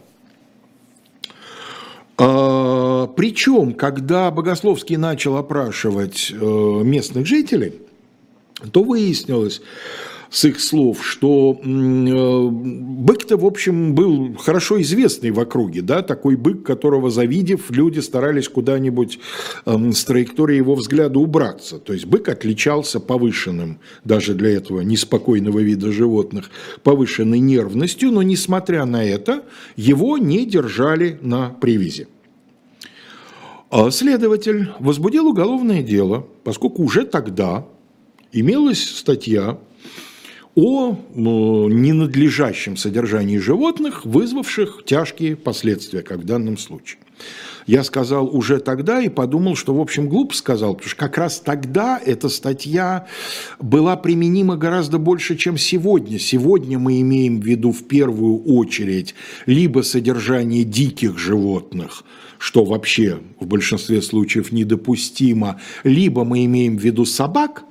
Э, 2.22 3.08
причем, 3.16 3.74
когда 3.74 4.30
Богословский 4.30 4.96
начал 4.96 5.38
опрашивать 5.38 6.32
э, 6.32 6.36
местных 6.36 7.26
жителей, 7.26 7.82
то 8.72 8.84
выяснилось, 8.84 9.62
с 10.32 10.46
их 10.46 10.62
слов, 10.62 11.06
что 11.06 11.60
э, 11.62 12.48
бык-то, 12.50 13.36
в 13.36 13.46
общем, 13.46 13.94
был 13.94 14.34
хорошо 14.38 14.82
известный 14.82 15.30
в 15.32 15.40
округе, 15.42 15.82
да, 15.82 16.02
такой 16.02 16.38
бык, 16.38 16.64
которого 16.64 17.12
завидев, 17.12 17.70
люди 17.70 18.00
старались 18.00 18.48
куда-нибудь 18.48 19.20
э, 19.66 19.92
с 19.92 20.06
траектории 20.06 20.56
его 20.56 20.76
взгляда 20.76 21.20
убраться. 21.20 21.80
То 21.80 21.92
есть 21.92 22.06
бык 22.06 22.30
отличался 22.30 23.02
повышенным, 23.02 23.80
даже 24.06 24.34
для 24.34 24.52
этого 24.52 24.80
неспокойного 24.80 25.60
вида 25.60 25.92
животных, 25.92 26.50
повышенной 26.82 27.40
нервностью, 27.40 28.10
но, 28.12 28.22
несмотря 28.22 28.86
на 28.86 29.04
это, 29.04 29.44
его 29.76 30.18
не 30.18 30.46
держали 30.46 31.20
на 31.22 31.50
привязи. 31.50 32.08
А 33.70 33.92
следователь 33.92 34.70
возбудил 34.80 35.28
уголовное 35.28 35.84
дело, 35.84 36.26
поскольку 36.46 36.84
уже 36.84 37.04
тогда 37.04 37.66
имелась 38.32 38.82
статья 38.82 39.58
о 40.56 40.98
ненадлежащем 41.16 42.76
содержании 42.76 43.38
животных, 43.38 44.06
вызвавших 44.06 44.84
тяжкие 44.86 45.36
последствия, 45.36 46.02
как 46.02 46.20
в 46.20 46.26
данном 46.26 46.58
случае. 46.58 47.00
Я 47.68 47.84
сказал 47.84 48.36
уже 48.36 48.60
тогда 48.60 49.02
и 49.02 49.08
подумал, 49.08 49.56
что, 49.56 49.74
в 49.74 49.80
общем, 49.80 50.10
глупо 50.10 50.36
сказал, 50.36 50.74
потому 50.74 50.90
что 50.90 50.98
как 50.98 51.18
раз 51.18 51.40
тогда 51.40 52.02
эта 52.04 52.28
статья 52.28 53.08
была 53.60 53.96
применима 53.96 54.58
гораздо 54.58 54.98
больше, 54.98 55.38
чем 55.38 55.58
сегодня. 55.58 56.18
Сегодня 56.20 56.80
мы 56.80 57.00
имеем 57.02 57.40
в 57.40 57.46
виду 57.46 57.72
в 57.72 57.84
первую 57.84 58.44
очередь 58.44 59.14
либо 59.46 59.82
содержание 59.82 60.64
диких 60.64 61.20
животных, 61.20 62.04
что 62.40 62.66
вообще 62.66 63.20
в 63.40 63.46
большинстве 63.46 64.02
случаев 64.02 64.52
недопустимо, 64.52 65.62
либо 65.84 66.24
мы 66.26 66.46
имеем 66.46 66.78
в 66.78 66.82
виду 66.82 67.06
собак– 67.06 67.66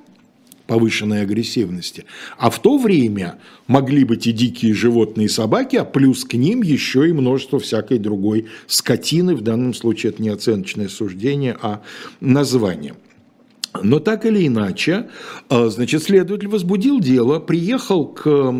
повышенной 0.71 1.23
агрессивности. 1.23 2.05
А 2.37 2.49
в 2.49 2.61
то 2.61 2.77
время 2.77 3.35
могли 3.67 4.05
быть 4.05 4.25
и 4.25 4.31
дикие 4.31 4.73
животные 4.73 5.25
и 5.25 5.29
собаки, 5.29 5.75
а 5.75 5.83
плюс 5.83 6.23
к 6.23 6.35
ним 6.35 6.61
еще 6.61 7.09
и 7.09 7.11
множество 7.11 7.59
всякой 7.59 7.97
другой 7.97 8.45
скотины. 8.67 9.35
В 9.35 9.41
данном 9.41 9.73
случае 9.73 10.13
это 10.13 10.23
не 10.23 10.29
оценочное 10.29 10.87
суждение, 10.87 11.57
а 11.61 11.81
название. 12.21 12.95
Но 13.83 13.99
так 13.99 14.25
или 14.25 14.47
иначе, 14.47 15.09
а, 15.49 15.67
значит, 15.67 16.03
следователь 16.03 16.47
возбудил 16.47 17.01
дело, 17.01 17.39
приехал 17.39 18.05
к 18.05 18.23
э, 18.25 18.55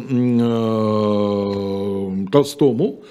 Толстому, 2.30 3.06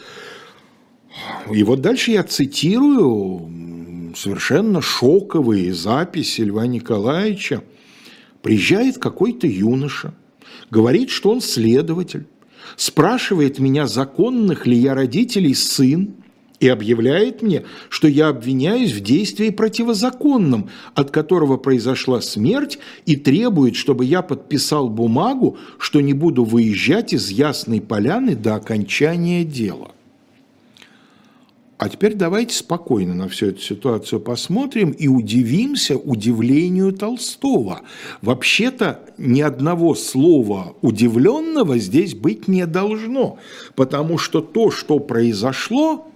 и 1.51 1.63
вот 1.63 1.81
дальше 1.81 2.11
я 2.11 2.23
цитирую 2.23 4.13
совершенно 4.15 4.83
шоковые 4.83 5.73
записи 5.73 6.43
Льва 6.43 6.67
Николаевича, 6.67 7.63
Приезжает 8.43 8.99
какой-то 8.99 9.47
юноша, 9.47 10.15
говорит, 10.71 11.11
что 11.11 11.31
он 11.31 11.41
следователь, 11.41 12.27
спрашивает 12.77 13.59
меня, 13.59 13.87
законных 13.87 14.67
ли 14.67 14.77
я 14.77 14.95
родителей 14.95 15.55
сын, 15.55 16.15
и 16.61 16.69
объявляет 16.69 17.41
мне, 17.41 17.65
что 17.89 18.07
я 18.07 18.29
обвиняюсь 18.29 18.93
в 18.93 19.01
действии 19.01 19.49
противозаконном, 19.49 20.69
от 20.95 21.11
которого 21.11 21.57
произошла 21.57 22.21
смерть, 22.21 22.79
и 23.07 23.17
требует, 23.17 23.77
чтобы 23.77 24.05
я 24.05 24.21
подписал 24.21 24.91
бумагу, 24.91 25.57
что 25.79 26.01
не 26.01 26.13
буду 26.13 26.45
выезжать 26.45 27.15
из 27.15 27.31
Ясной 27.31 27.81
Поляны 27.81 28.37
до 28.37 28.57
окончания 28.57 29.43
дела. 29.43 29.93
А 31.81 31.89
теперь 31.89 32.13
давайте 32.13 32.55
спокойно 32.55 33.15
на 33.15 33.27
всю 33.27 33.47
эту 33.47 33.61
ситуацию 33.61 34.21
посмотрим 34.21 34.91
и 34.91 35.09
удивимся 35.09 35.97
удивлению 35.97 36.93
Толстого. 36.93 37.81
Вообще-то 38.21 39.01
ни 39.17 39.41
одного 39.41 39.95
слова 39.95 40.77
удивленного 40.83 41.79
здесь 41.79 42.15
быть 42.15 42.49
не 42.49 42.67
должно, 42.67 43.39
потому 43.77 44.19
что 44.19 44.43
то, 44.43 44.71
что 44.71 44.99
произошло, 44.99 46.07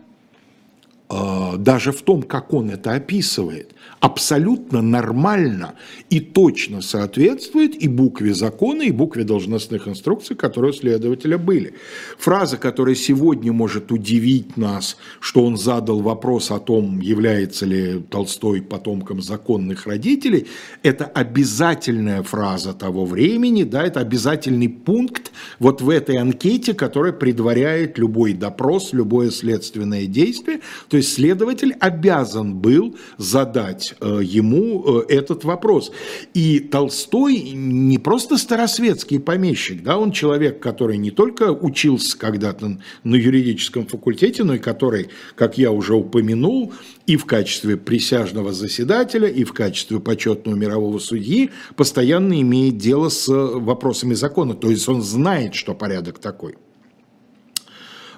а, 1.09 1.57
даже 1.57 1.93
в 1.93 2.03
том, 2.03 2.25
как 2.25 2.53
он 2.53 2.69
это 2.69 2.93
описывает, 2.93 3.74
абсолютно 4.05 4.83
нормально 4.83 5.75
и 6.11 6.21
точно 6.21 6.83
соответствует 6.83 7.75
и 7.83 7.89
букве 7.89 8.35
закона, 8.35 8.83
и 8.83 8.91
букве 8.91 9.25
должностных 9.25 9.89
инструкций, 9.89 10.37
которые 10.37 10.73
у 10.73 10.75
следователя 10.75 11.39
были. 11.39 11.75
Фраза, 12.19 12.59
которая 12.59 12.97
сегодня 12.97 13.53
может 13.53 13.91
удивить 13.91 14.59
нас, 14.59 14.99
что 15.21 15.45
он 15.45 15.57
задал 15.57 16.01
вопрос 16.01 16.51
о 16.51 16.59
том, 16.59 17.01
является 17.01 17.65
ли 17.65 18.03
Толстой 18.11 18.61
потомком 18.61 19.23
законных 19.23 19.87
родителей, 19.87 20.49
это 20.83 21.07
обязательная 21.07 22.23
фраза 22.23 22.75
того 22.75 23.07
времени, 23.07 23.63
да, 23.63 23.85
это 23.85 24.01
обязательный 24.01 24.69
пункт 24.69 25.33
вот 25.59 25.81
в 25.81 25.89
этой 25.89 26.19
анкете, 26.19 26.75
которая 26.75 27.13
предваряет 27.13 27.97
любой 27.97 28.35
допрос, 28.35 28.93
любое 28.93 29.31
следственное 29.31 30.07
действие. 30.07 30.61
То 30.89 30.99
есть 30.99 31.15
следователь 31.15 31.73
обязан 31.81 32.55
был 32.55 32.97
задать 33.17 33.74
э, 34.01 34.21
ему 34.23 35.03
э, 35.09 35.15
этот 35.15 35.45
вопрос. 35.45 35.93
И 36.35 36.61
Толстой 36.61 37.39
не 37.53 37.99
просто 37.99 38.39
старосветский 38.39 39.21
помещик, 39.21 39.83
да, 39.83 39.99
он 39.99 40.13
человек, 40.13 40.61
который 40.61 40.97
не 40.97 41.11
только 41.11 41.53
учился 41.53 42.19
когда-то 42.19 42.79
на 43.03 43.15
юридическом 43.15 43.87
факультете, 43.87 44.45
но 44.45 44.55
и 44.55 44.59
который, 44.59 45.09
как 45.35 45.59
я 45.59 45.71
уже 45.71 45.95
упомянул, 45.95 46.73
и 47.07 47.17
в 47.17 47.25
качестве 47.25 47.77
присяжного 47.77 48.53
заседателя, 48.53 49.29
и 49.29 49.45
в 49.45 49.53
качестве 49.53 50.01
почетного 50.01 50.57
мирового 50.57 50.99
судьи 50.99 51.51
постоянно 51.77 52.41
имеет 52.41 52.79
дело 52.79 53.09
с 53.09 53.29
вопросами 53.29 54.15
закона. 54.15 54.55
То 54.55 54.71
есть 54.71 54.89
он 54.89 55.03
знает, 55.03 55.55
что 55.55 55.75
порядок 55.75 56.19
такой. 56.19 56.55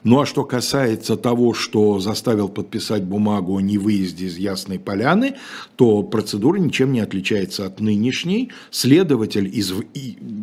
Ну 0.07 0.21
а 0.21 0.25
что 0.25 0.45
касается 0.45 1.17
того, 1.17 1.53
что 1.53 1.99
заставил 1.99 2.49
подписать 2.49 3.03
бумагу 3.03 3.57
о 3.57 3.61
невыезде 3.61 4.27
из 4.27 4.39
Ясной 4.39 4.79
Поляны, 4.79 5.35
то 5.75 6.05
процедура 6.05 6.59
ничем 6.59 6.93
не 6.93 7.01
отличается 7.01 7.67
от 7.67 7.81
нынешней. 7.81 8.53
Следователь, 8.71 9.51
из, 9.53 9.73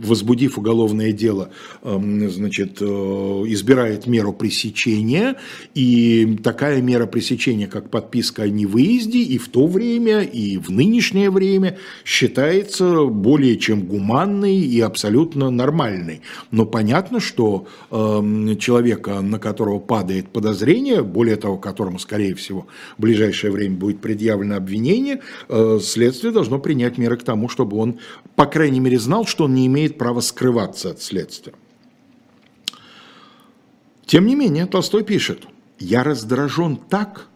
возбудив 0.04 0.58
уголовное 0.58 1.14
дело, 1.14 1.52
эм, 1.82 2.30
значит, 2.30 2.82
э, 2.82 2.86
избирает 2.86 4.06
меру 4.06 4.34
пресечения, 4.34 5.38
и 5.74 6.38
такая 6.44 6.82
мера 6.82 7.06
пресечения, 7.06 7.68
как 7.68 7.90
подписка 7.90 8.44
о 8.44 8.50
невыезде, 8.50 9.20
и 9.20 9.38
в 9.38 9.48
то 9.48 9.66
время, 9.66 10.24
и 10.24 10.58
в 10.58 10.72
нынешнее 10.72 11.30
время 11.30 11.78
считается 12.04 13.06
более 13.06 13.56
чем 13.56 13.84
гуманной 13.84 14.58
и 14.58 14.82
абсолютно 14.82 15.50
нормальной. 15.50 16.20
Но 16.52 16.66
понятно, 16.66 17.22
что 17.22 17.66
эм, 17.92 18.58
человека, 18.58 19.22
на 19.22 19.40
которого 19.40 19.53
которого 19.54 19.80
падает 19.80 20.30
подозрение, 20.30 21.04
более 21.04 21.36
того, 21.36 21.58
которому, 21.58 22.00
скорее 22.00 22.34
всего, 22.34 22.66
в 22.98 23.02
ближайшее 23.02 23.52
время 23.52 23.76
будет 23.76 24.02
предъявлено 24.02 24.56
обвинение, 24.56 25.22
э, 25.48 25.80
следствие 25.80 26.34
должно 26.34 26.58
принять 26.58 26.98
меры 26.98 27.18
к 27.18 27.24
тому, 27.24 27.50
чтобы 27.50 27.78
он, 27.78 28.00
по 28.36 28.48
крайней 28.48 28.80
мере, 28.80 28.98
знал, 28.98 29.26
что 29.26 29.44
он 29.44 29.54
не 29.54 29.68
имеет 29.68 30.00
права 30.00 30.22
скрываться 30.22 30.90
от 30.90 31.02
следствия. 31.02 31.54
Тем 34.08 34.26
не 34.26 34.36
менее, 34.36 34.66
Толстой 34.66 35.04
пишет, 35.04 35.44
«Я 35.78 36.04
раздражен 36.04 36.78
так, 36.78 37.28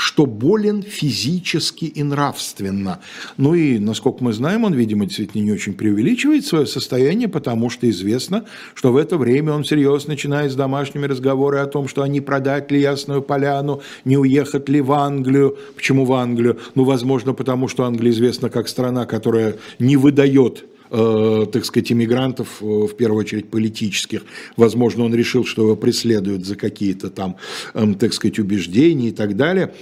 что 0.00 0.24
болен 0.24 0.82
физически 0.82 1.84
и 1.84 2.02
нравственно. 2.02 3.00
Ну 3.36 3.54
и, 3.54 3.78
насколько 3.78 4.24
мы 4.24 4.32
знаем, 4.32 4.64
он, 4.64 4.72
видимо, 4.72 5.04
действительно 5.04 5.42
не 5.42 5.52
очень 5.52 5.74
преувеличивает 5.74 6.46
свое 6.46 6.64
состояние, 6.64 7.28
потому 7.28 7.68
что 7.68 7.88
известно, 7.90 8.46
что 8.72 8.92
в 8.92 8.96
это 8.96 9.18
время 9.18 9.52
он 9.52 9.62
всерьез 9.62 10.06
начинает 10.06 10.52
с 10.52 10.54
домашними 10.54 11.04
разговоры 11.04 11.58
о 11.58 11.66
том, 11.66 11.86
что 11.86 12.00
они 12.00 12.22
продать 12.22 12.70
ли 12.70 12.80
Ясную 12.80 13.20
Поляну, 13.20 13.82
не 14.06 14.16
уехать 14.16 14.70
ли 14.70 14.80
в 14.80 14.90
Англию. 14.92 15.58
Почему 15.76 16.06
в 16.06 16.14
Англию? 16.14 16.58
Ну, 16.74 16.84
возможно, 16.84 17.34
потому 17.34 17.68
что 17.68 17.84
Англия 17.84 18.10
известна 18.10 18.48
как 18.48 18.68
страна, 18.68 19.04
которая 19.04 19.56
не 19.78 19.98
выдает 19.98 20.64
так 20.90 21.64
сказать, 21.64 21.92
иммигрантов, 21.92 22.60
э, 22.60 22.64
в 22.64 22.96
первую 22.96 23.20
очередь 23.20 23.48
политических. 23.48 24.24
Возможно, 24.56 25.04
он 25.04 25.14
решил, 25.14 25.44
что 25.44 25.62
его 25.62 25.76
преследуют 25.76 26.44
за 26.44 26.56
какие-то 26.56 27.10
там, 27.10 27.36
э, 27.74 27.94
так 27.98 28.12
сказать, 28.12 28.38
убеждения 28.38 29.08
и 29.08 29.12
так 29.12 29.36
далее. 29.36 29.74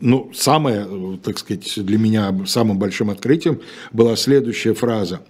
Ну, 0.00 0.30
самое, 0.34 0.86
э, 0.88 1.18
так 1.22 1.38
сказать, 1.38 1.74
для 1.76 1.98
меня 1.98 2.34
самым 2.46 2.78
большим 2.78 3.10
открытием 3.10 3.60
была 3.92 4.16
следующая 4.16 4.74
фраза. 4.74 5.20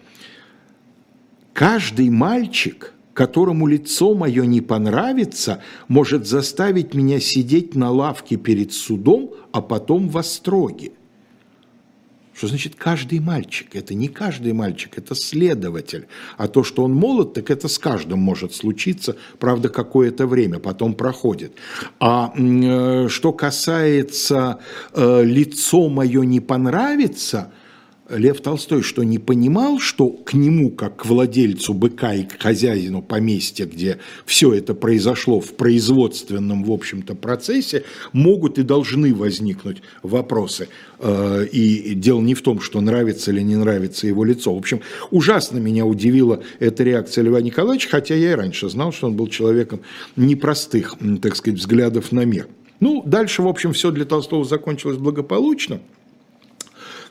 «Каждый 1.53 2.09
мальчик– 2.09 2.95
которому 3.19 3.67
лицо 3.67 4.15
мое 4.15 4.47
не 4.47 4.61
понравится, 4.61 5.61
может 5.89 6.29
заставить 6.29 6.95
меня 6.95 7.19
сидеть 7.19 7.75
на 7.75 7.91
лавке 7.91 8.37
перед 8.37 8.73
судом, 8.73 9.33
а 9.51 9.61
потом 9.61 10.09
в 10.09 10.19
остроге. 10.19 10.93
Что 12.39 12.47
значит 12.47 12.77
каждый 12.77 13.19
мальчик? 13.19 13.75
Это 13.75 13.95
не 13.95 14.07
каждый 14.07 14.53
мальчик, 14.53 14.97
это 14.97 15.17
следователь. 15.17 16.07
А 16.37 16.47
то, 16.47 16.63
что 16.63 16.85
он 16.85 16.95
молод, 16.95 17.35
так 17.35 17.51
это 17.51 17.67
с 17.67 17.81
каждым 17.81 18.21
может 18.21 18.55
случиться, 18.55 19.17
правда, 19.41 19.69
какое-то 19.69 20.29
время, 20.29 20.61
потом 20.61 20.95
проходит. 20.95 21.55
А 21.99 22.33
э, 22.37 23.09
что 23.09 23.33
касается 23.33 24.61
э, 24.93 25.25
лицо 25.25 25.89
мое 25.89 26.23
не 26.23 26.39
понравится, 26.39 27.51
Лев 28.09 28.41
Толстой 28.41 28.83
что 28.83 29.03
не 29.03 29.19
понимал, 29.19 29.79
что 29.79 30.09
к 30.09 30.33
нему, 30.33 30.71
как 30.71 30.97
к 30.97 31.07
владельцу 31.07 31.75
быка 31.75 32.15
и 32.15 32.25
к 32.25 32.41
хозяину 32.41 33.03
поместья, 33.03 33.67
где 33.67 33.99
все 34.25 34.55
это 34.55 34.75
произошло 34.75 35.41
в 35.41 35.55
производственном, 35.55 36.65
в 36.65 36.73
общем-то, 36.73 37.15
процессе, 37.15 37.85
могут 38.13 38.59
и 38.59 38.63
должны 38.63 39.15
возникнуть 39.15 39.83
вопросы. 40.03 40.69
Э, 41.01 41.45
и 41.51 41.95
дело 41.95 42.21
не 42.21 42.35
в 42.35 42.43
том, 42.43 42.61
что 42.61 42.81
нравится 42.81 43.31
или 43.31 43.43
не 43.43 43.57
нравится 43.57 44.07
его 44.07 44.25
лицо. 44.25 44.55
В 44.55 44.59
общем, 44.59 44.81
ужасно 45.11 45.59
меня 45.59 45.85
удивила 45.85 46.43
эта 46.61 46.85
реакция 46.85 47.25
Льва 47.25 47.43
Николаевича, 47.43 47.91
хотя 47.91 48.15
я 48.15 48.33
и 48.33 48.35
раньше 48.35 48.71
знал, 48.71 48.93
что 48.93 49.09
он 49.09 49.17
был 49.17 49.27
человеком 49.27 49.81
непростых, 50.17 50.95
так 51.21 51.37
сказать, 51.37 51.59
взглядов 51.59 52.11
на 52.13 52.25
мир. 52.25 52.49
Ну, 52.81 53.03
дальше, 53.05 53.43
в 53.43 53.49
общем, 53.49 53.73
все 53.73 53.91
для 53.91 54.05
Толстого 54.05 54.45
закончилось 54.45 54.97
благополучно 54.97 55.81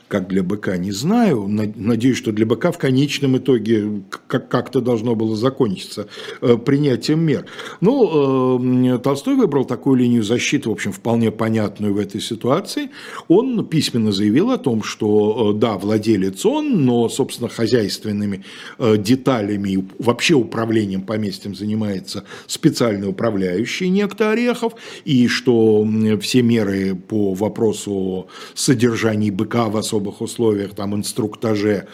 как 0.08 0.26
для 0.28 0.42
быка, 0.42 0.76
не 0.78 0.90
знаю. 0.90 1.46
Надеюсь, 1.48 2.16
что 2.16 2.32
для 2.32 2.46
быка 2.46 2.72
в 2.72 2.78
конечном 2.78 3.36
итоге 3.36 4.02
как-то 4.26 4.80
должно 4.80 5.14
было 5.14 5.36
закончиться 5.36 6.08
э, 6.40 6.56
принятием 6.56 7.20
мер. 7.20 7.46
Ну, 7.80 8.94
э, 8.94 8.98
Толстой 8.98 9.36
выбрал 9.36 9.64
такую 9.64 9.96
линию 9.96 10.22
защиты, 10.22 10.70
в 10.70 10.72
общем, 10.72 10.92
вполне 10.92 11.30
понятную 11.30 11.94
в 11.94 11.98
этой 11.98 12.20
ситуации. 12.20 12.90
Он 13.28 13.66
письменно 13.66 14.10
заявил 14.10 14.50
о 14.50 14.58
том, 14.58 14.82
что 14.82 15.52
э, 15.54 15.58
да, 15.58 15.76
владелец 15.76 16.44
он, 16.46 16.84
но, 16.84 17.08
собственно, 17.08 17.48
хозяйственными 17.48 18.44
деталями, 18.78 19.86
вообще 19.98 20.34
управлением 20.34 21.02
поместьем 21.02 21.54
занимается 21.54 22.24
специальный 22.46 23.08
управляющий 23.08 23.88
некто 23.90 24.30
Орехов, 24.30 24.72
и 25.04 25.28
что 25.28 25.86
все 26.20 26.42
меры 26.42 26.94
по 26.94 27.34
вопросу 27.34 27.92
о 27.92 28.26
содержании 28.54 29.30
быка 29.30 29.68
в 29.68 29.76
особом 29.76 29.97
особых 29.98 30.20
условиях, 30.20 30.74
там, 30.74 30.94
инструктаже, 30.94 31.86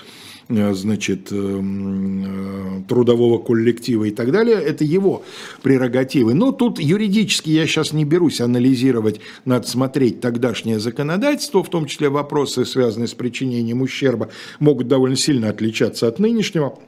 э, 0.49 0.75
значит, 0.75 1.33
э, 1.33 1.37
э, 1.37 2.83
трудового 2.87 3.39
коллектива 3.39 4.05
и 4.05 4.11
так 4.11 4.31
далее, 4.31 4.57
это 4.57 4.85
его 4.85 5.23
прерогативы. 5.63 6.35
Но 6.35 6.53
тут 6.53 6.79
юридически 6.79 7.51
я 7.51 7.67
сейчас 7.67 7.93
не 7.93 8.05
берусь 8.05 8.41
анализировать, 8.41 9.21
надо 9.47 9.67
смотреть 9.67 10.21
тогдашнее 10.21 10.79
законодательство, 10.79 11.63
в 11.63 11.71
том 11.71 11.87
числе 11.87 12.09
вопросы, 12.09 12.65
связанные 12.65 13.09
с 13.09 13.15
причинением 13.15 13.81
ущерба, 13.81 14.29
могут 14.61 14.89
довольно 14.89 15.17
сильно 15.17 15.49
отличаться 15.49 16.07
от 16.07 16.19
нынешнего 16.19 16.79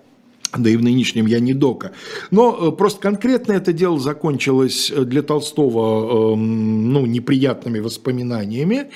да 0.57 0.71
и 0.71 0.77
в 0.77 0.83
нынешнем 0.83 1.27
я 1.27 1.41
не 1.41 1.55
дока. 1.55 1.93
Но 2.31 2.57
э, 2.69 2.73
просто 2.73 3.01
конкретно 3.01 3.53
это 3.53 3.73
дело 3.73 3.99
закончилось 3.99 4.93
э, 4.95 5.05
для 5.05 5.23
Толстого 5.23 6.35
эм, 6.35 6.93
ну, 6.93 7.07
неприятными 7.07 7.79
воспоминаниями. 7.81 8.91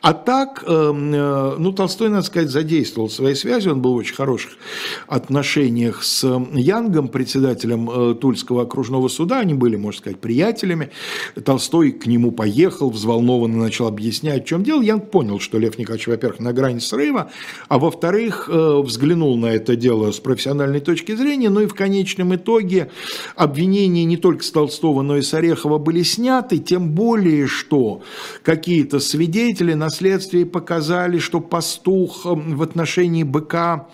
А 0.00 0.12
так, 0.12 0.64
эм, 0.66 1.14
э, 1.14 1.56
ну, 1.58 1.72
Толстой, 1.72 2.08
надо 2.08 2.22
сказать, 2.22 2.50
задействовал 2.50 3.08
свои 3.08 3.34
связи. 3.34 3.68
Он 3.68 3.80
был 3.80 3.94
в 3.94 3.96
очень 3.96 4.14
хороших 4.14 4.52
отношениях 5.06 6.02
с 6.02 6.26
Янгом, 6.54 7.08
председателем 7.08 8.16
Тульского 8.16 8.62
окружного 8.62 9.08
суда. 9.08 9.40
Они 9.40 9.54
были, 9.54 9.76
можно 9.76 9.98
сказать, 9.98 10.18
приятелями. 10.18 10.90
Толстой 11.44 11.92
к 11.92 12.06
нему 12.06 12.32
поехал, 12.32 12.90
взволнованно 12.90 13.56
начал 13.56 13.86
объяснять, 13.86 14.44
в 14.44 14.48
чем 14.48 14.62
дело. 14.62 14.82
Янг 14.82 15.10
понял, 15.10 15.40
что 15.40 15.58
Лев 15.58 15.78
Николаевич, 15.78 16.08
во-первых, 16.08 16.40
на 16.40 16.52
грани 16.52 16.80
срыва, 16.80 17.30
а 17.68 17.78
во-вторых, 17.78 18.48
взглянул 18.48 19.36
на 19.36 19.46
это 19.46 19.76
дело 19.76 20.10
с 20.12 20.18
профессиональной 20.18 20.80
точки 20.80 20.95
точки 20.96 21.14
зрения, 21.14 21.50
но 21.50 21.60
и 21.60 21.66
в 21.66 21.74
конечном 21.74 22.34
итоге 22.34 22.90
обвинения 23.34 24.04
не 24.04 24.16
только 24.16 24.42
с 24.42 24.50
Толстого, 24.50 25.02
но 25.02 25.18
и 25.18 25.22
с 25.22 25.34
Орехова 25.34 25.76
были 25.76 26.02
сняты, 26.02 26.58
тем 26.58 26.92
более, 26.92 27.46
что 27.46 28.02
какие-то 28.42 28.98
свидетели 28.98 29.74
на 29.74 29.90
следствии 29.90 30.44
показали, 30.44 31.18
что 31.18 31.40
пастух 31.40 32.24
в 32.24 32.62
отношении 32.62 33.24
быка 33.24 33.88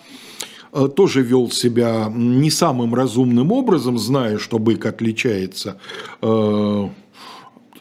э, 0.72 0.88
тоже 0.94 1.22
вел 1.22 1.50
себя 1.50 2.08
не 2.14 2.50
самым 2.50 2.94
разумным 2.94 3.50
образом, 3.50 3.98
зная, 3.98 4.38
что 4.38 4.60
бык 4.60 4.86
отличается 4.86 5.80
э, 6.22 6.88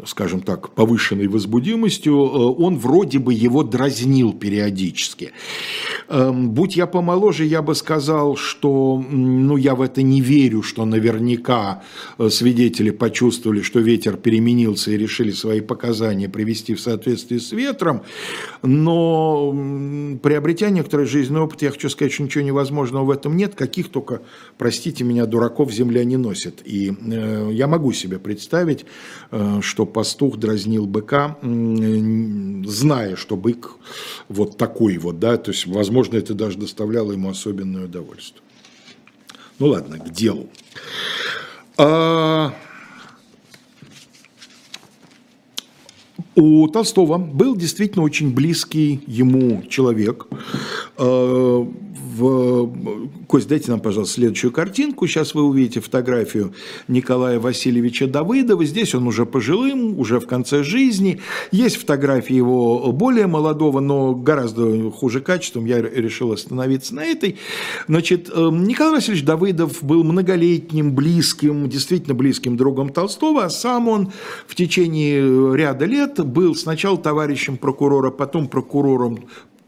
скажем 0.06 0.42
так, 0.42 0.74
повышенной 0.74 1.28
возбудимостью, 1.28 2.14
э, 2.14 2.64
он 2.64 2.78
вроде 2.78 3.20
бы 3.20 3.34
его 3.34 3.64
дразнил 3.64 4.34
периодически. 4.34 5.32
Эм, 6.12 6.50
будь 6.50 6.76
я 6.76 6.88
помоложе, 6.88 7.46
я 7.46 7.62
бы 7.62 7.74
сказал, 7.74 8.36
что 8.36 9.02
ну, 9.10 9.56
я 9.56 9.76
в 9.76 9.82
это 9.82 10.02
не 10.02 10.20
верю, 10.20 10.62
что 10.62 10.84
наверняка 10.84 11.84
э, 12.18 12.28
свидетели 12.28 12.90
почувствовали, 12.90 13.62
что 13.62 13.80
ветер 13.80 14.18
переменился 14.18 14.92
и 14.92 14.98
решили 14.98 15.32
свои 15.32 15.62
показания 15.62 16.28
привести 16.28 16.76
в 16.76 16.82
соответствии 16.82 17.38
с 17.38 17.54
ветром, 17.54 18.02
но 18.62 19.56
приобретя 20.22 20.70
некоторый 20.70 21.06
жизненный 21.06 21.42
опыт, 21.42 21.62
я 21.62 21.72
хочу 21.72 21.88
сказать, 21.88 22.12
что 22.12 22.24
ничего 22.24 22.44
невозможного 22.44 23.06
в 23.06 23.12
этом 23.12 23.38
нет, 23.38 23.56
каких 23.56 23.88
только, 23.88 24.22
простите 24.58 25.06
меня, 25.06 25.26
дураков 25.26 25.72
земля 25.72 26.04
не 26.04 26.18
носит. 26.18 26.62
И 26.66 26.92
э, 26.92 27.50
я 27.54 27.68
могу 27.68 27.94
себе 27.94 28.20
представить, 28.20 28.86
что 29.62 29.86
пастух 29.86 30.38
дразнил 30.38 30.86
быка, 30.88 31.38
зная, 31.42 33.16
что 33.16 33.38
бык 33.38 33.72
вот 34.28 34.58
такой 34.58 34.98
вот, 34.98 35.20
да, 35.20 35.38
то 35.38 35.52
есть, 35.52 35.68
возможно, 35.68 36.01
это 36.10 36.34
даже 36.34 36.58
доставляло 36.58 37.12
ему 37.12 37.30
особенное 37.30 37.86
удовольствие. 37.86 38.44
Ну 39.60 39.68
ладно, 39.68 40.00
к 40.00 40.10
делу. 40.10 40.50
А... 41.78 42.54
У 46.34 46.68
Толстого 46.70 47.18
был 47.18 47.58
действительно 47.58 48.04
очень 48.04 48.34
близкий 48.34 49.04
ему 49.06 49.64
человек, 49.70 50.28
а, 50.98 51.68
в... 52.12 52.70
Кость, 53.28 53.48
дайте 53.48 53.72
нам, 53.72 53.80
пожалуйста, 53.80 54.16
следующую 54.16 54.52
картинку. 54.52 55.08
Сейчас 55.08 55.34
вы 55.34 55.44
увидите 55.44 55.80
фотографию 55.80 56.54
Николая 56.88 57.40
Васильевича 57.40 58.08
Давыдова. 58.08 58.66
Здесь 58.66 58.94
он 58.94 59.08
уже 59.08 59.26
пожилым, 59.26 59.98
уже 60.00 60.20
в 60.20 60.28
конце 60.28 60.64
жизни. 60.64 61.20
Есть 61.52 61.78
фотографии 61.78 62.36
его 62.36 62.92
более 62.92 63.28
молодого, 63.28 63.80
но 63.80 64.14
гораздо 64.14 64.92
хуже 64.92 65.22
качеством. 65.22 65.66
Я 65.66 65.82
решил 65.82 66.32
остановиться 66.32 66.96
на 66.96 67.06
этой. 67.06 67.38
Значит, 67.88 68.30
эм, 68.34 68.66
Николай 68.66 68.96
Васильевич 68.96 69.24
Давыдов 69.26 69.84
был 69.84 70.04
многолетним, 70.04 70.94
близким, 70.94 71.70
действительно 71.70 72.14
близким 72.16 72.58
другом 72.58 72.90
Толстого, 72.90 73.46
а 73.46 73.50
сам 73.50 73.88
он 73.88 74.12
в 74.48 74.56
течение 74.56 75.56
ряда 75.56 75.86
лет 75.86 76.24
был 76.26 76.56
сначала 76.56 76.98
товарищем 76.98 77.58
прокурора, 77.58 78.12
потом 78.12 78.48
прокурором 78.48 79.20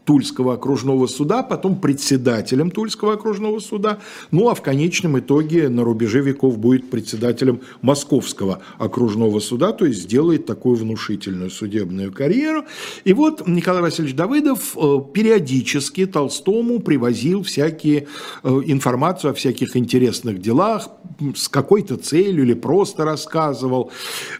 Тульского 0.04 0.54
окружного 0.54 1.06
суда, 1.06 1.42
потом 1.42 1.76
председателем 1.76 2.70
Тульского 2.70 3.14
окружного 3.14 3.58
суда, 3.58 3.98
ну 4.30 4.48
а 4.48 4.54
в 4.54 4.62
конечном 4.62 5.18
итоге 5.18 5.68
на 5.68 5.82
рубеже 5.82 6.20
веков 6.20 6.58
будет 6.58 6.90
председателем 6.90 7.60
Московского 7.80 8.60
окружного 8.78 9.40
суда, 9.40 9.72
то 9.72 9.86
есть 9.86 10.02
сделает 10.02 10.46
такую 10.46 10.76
внушительную 10.76 11.50
судебную 11.50 12.12
карьеру. 12.12 12.64
И 13.04 13.12
вот 13.12 13.46
Николай 13.46 13.82
Васильевич 13.82 14.14
Давыдов 14.14 14.76
э, 14.76 14.98
периодически 15.12 16.06
Толстому 16.06 16.80
привозил 16.80 17.42
всякие 17.42 18.06
э, 18.42 18.48
информацию 18.66 19.30
о 19.30 19.34
всяких 19.34 19.76
интересных 19.76 20.40
делах, 20.40 20.88
с 21.34 21.48
какой-то 21.48 21.96
целью 21.96 22.44
или 22.44 22.54
просто 22.54 23.04
рассказывал. 23.04 23.90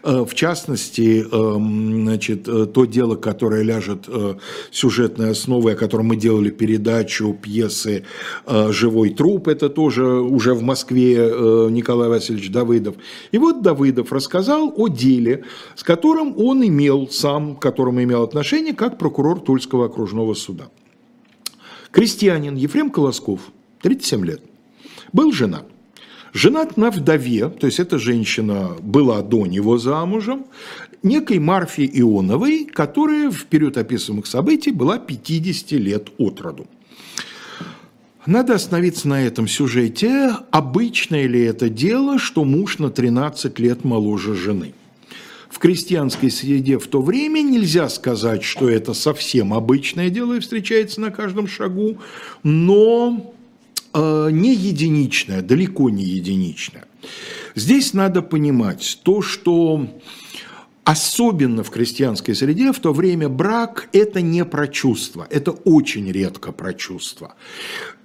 Э, 0.03 0.25
в 0.29 0.35
частности, 0.35 1.25
значит, 1.25 2.43
то 2.43 2.85
дело, 2.85 3.15
которое 3.15 3.63
ляжет 3.63 4.07
сюжетной 4.71 5.31
основой 5.31 5.54
основой, 5.55 5.73
о 5.73 5.75
котором 5.75 6.07
мы 6.07 6.15
делали 6.15 6.49
передачу 6.49 7.33
пьесы 7.33 8.03
э, 8.45 8.71
«Живой 8.71 9.09
труп», 9.09 9.47
это 9.47 9.69
тоже 9.69 10.03
уже 10.05 10.53
в 10.53 10.61
Москве 10.61 11.15
э, 11.17 11.67
Николай 11.71 12.09
Васильевич 12.09 12.51
Давыдов. 12.51 12.95
И 13.31 13.37
вот 13.37 13.61
Давыдов 13.61 14.11
рассказал 14.11 14.73
о 14.75 14.87
деле, 14.87 15.43
с 15.75 15.83
которым 15.83 16.35
он 16.37 16.63
имел 16.63 17.07
сам, 17.09 17.55
к 17.55 17.61
которому 17.61 18.03
имел 18.03 18.23
отношение, 18.23 18.73
как 18.73 18.97
прокурор 18.97 19.39
Тульского 19.39 19.85
окружного 19.85 20.33
суда. 20.33 20.65
Крестьянин 21.91 22.55
Ефрем 22.55 22.89
Колосков, 22.89 23.39
37 23.81 24.25
лет, 24.25 24.41
был 25.13 25.31
женат. 25.31 25.65
Женат 26.35 26.75
на 26.75 26.91
вдове, 26.91 27.47
то 27.47 27.65
есть 27.65 27.79
эта 27.79 27.97
женщина 27.97 28.75
была 28.81 29.21
до 29.21 29.45
него 29.45 29.77
замужем, 29.77 30.47
некой 31.01 31.39
Марфе 31.39 31.85
Ионовой, 31.85 32.65
которая 32.65 33.31
в 33.31 33.45
период 33.45 33.77
описываемых 33.77 34.27
событий 34.27 34.71
была 34.71 34.99
50 34.99 35.71
лет 35.79 36.09
от 36.17 36.41
роду. 36.41 36.67
Надо 38.25 38.55
остановиться 38.55 39.07
на 39.07 39.25
этом 39.25 39.47
сюжете. 39.47 40.35
Обычное 40.51 41.25
ли 41.25 41.41
это 41.41 41.69
дело, 41.69 42.19
что 42.19 42.43
муж 42.43 42.79
на 42.79 42.89
13 42.89 43.57
лет 43.59 43.85
моложе 43.85 44.35
жены? 44.35 44.73
В 45.49 45.57
крестьянской 45.57 46.29
среде 46.29 46.79
в 46.79 46.87
то 46.87 47.01
время 47.01 47.43
нельзя 47.43 47.87
сказать, 47.87 48.43
что 48.43 48.69
это 48.69 48.93
совсем 48.93 49.53
обычное 49.53 50.09
дело 50.09 50.33
и 50.33 50.41
встречается 50.41 50.99
на 50.99 51.11
каждом 51.11 51.47
шагу, 51.47 51.99
но 52.43 53.33
не 53.95 54.53
единичное, 54.53 55.41
далеко 55.41 55.89
не 55.89 56.03
единичное. 56.03 56.85
Здесь 57.55 57.93
надо 57.93 58.21
понимать 58.21 58.99
то, 59.03 59.21
что 59.21 59.87
Особенно 60.85 61.63
в 61.63 61.71
крестьянской 61.71 62.35
среде 62.35 62.71
в 62.71 62.79
то 62.79 62.93
время 62.93 63.27
брак– 63.27 63.89
это 63.91 64.21
не 64.21 64.45
про 64.45 64.67
чувства, 64.67 65.25
это 65.31 65.49
очень 65.49 66.11
редко 66.11 66.51
про 66.51 66.75
чувства. 66.75 67.33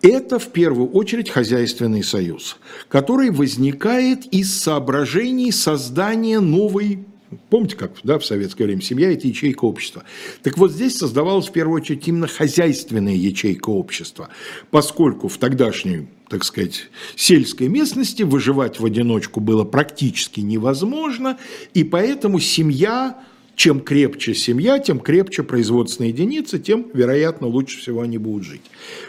Это 0.00 0.38
в 0.38 0.48
первую 0.48 0.88
очередь 0.88 1.28
хозяйственный 1.28 2.02
союз, 2.02 2.56
который 2.88 3.32
возникает 3.32 4.24
из 4.32 4.58
соображений 4.58 5.52
создания 5.52 6.40
новой 6.40 7.04
Помните, 7.48 7.76
как 7.76 7.92
да, 8.02 8.18
в 8.18 8.24
советское 8.24 8.64
время 8.64 8.80
семья– 8.82 9.12
это 9.12 9.28
ячейка 9.28 9.64
общества. 9.64 10.02
Так 10.42 10.58
вот 10.58 10.72
здесь 10.72 10.98
создавалась 10.98 11.48
в 11.48 11.52
первую 11.52 11.80
очередь 11.80 12.06
именно 12.08 12.26
хозяйственная 12.26 13.14
ячейка 13.14 13.70
общества, 13.70 14.30
поскольку 14.70 15.28
в 15.28 15.38
тогдашней 15.38 16.08
так 16.28 16.44
сказать, 16.44 16.90
сельской 17.16 17.66
местности 17.66 18.22
выживать 18.22 18.78
в 18.78 18.84
одиночку 18.84 19.40
было 19.40 19.64
практически 19.64 20.38
невозможно, 20.38 21.38
и 21.74 21.82
поэтому 21.82 22.38
семья, 22.38 23.18
чем 23.56 23.80
крепче 23.80 24.36
семья, 24.36 24.78
тем 24.78 25.00
крепче 25.00 25.42
производственные 25.42 26.10
единицы, 26.10 26.60
тем, 26.60 26.86
вероятно, 26.94 27.48
лучше 27.48 27.78
всего 27.80 28.02
они 28.02 28.16
будут 28.18 28.44
жить. 28.44 28.62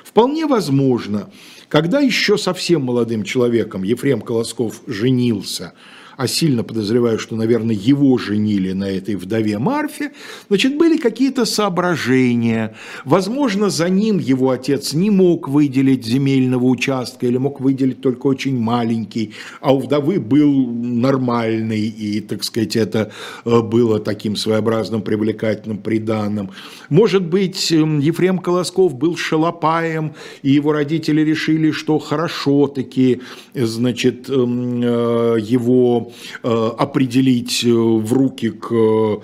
Вполне 0.04 0.48
возможно, 0.48 1.30
когда 1.70 2.00
еще 2.00 2.40
совсем 2.40 2.82
молодым 2.82 3.24
человеком 3.24 3.84
Ефрем 3.84 4.22
Колосков 4.22 4.82
женился– 4.88 5.74
а 6.18 6.28
сильно 6.28 6.64
подозреваю, 6.64 7.20
что, 7.20 7.36
наверное, 7.36 7.76
его 7.76 8.18
женили 8.18 8.72
на 8.74 8.86
этой 8.86 9.16
вдове 9.16 9.58
Марфе, 9.60 10.12
значит, 10.50 10.78
были 10.78 10.98
какие-то 10.98 11.46
соображения. 11.46 12.76
Возможно, 13.06 13.70
за 13.70 13.90
ним 13.90 14.20
его 14.20 14.52
отец 14.52 14.94
не 14.94 15.10
мог 15.10 15.48
выделить 15.48 16.06
земельного 16.06 16.66
участка 16.66 17.26
или 17.26 17.38
мог 17.38 17.60
выделить 17.62 18.02
только 18.02 18.28
очень 18.28 18.60
маленький, 18.60 19.34
а 19.60 19.74
у 19.74 19.80
вдовы 19.80 20.20
был 20.20 20.68
нормальный, 20.68 21.82
и, 21.82 22.22
так 22.22 22.44
сказать, 22.44 22.76
это 22.76 23.12
э, 23.46 23.62
было 23.62 24.00
таким 24.00 24.36
своеобразным 24.36 25.02
привлекательным 25.02 25.78
приданным. 25.78 26.52
Может 26.90 27.24
быть, 27.24 27.72
эм, 27.72 28.00
Ефрем 28.00 28.40
Колосков 28.40 28.96
был 28.96 29.16
шалопаем, 29.16 30.14
и 30.44 30.52
его 30.52 30.72
родители 30.72 31.22
решили, 31.22 31.72
что 31.72 32.00
хорошо-таки, 32.00 33.22
значит, 33.54 34.30
эм, 34.30 34.82
э, 34.84 35.38
его 35.42 36.11
определить 36.44 37.64
э, 37.64 37.72
в 37.72 38.14
руки 38.14 38.50
к 38.52 38.72
э, 38.72 39.18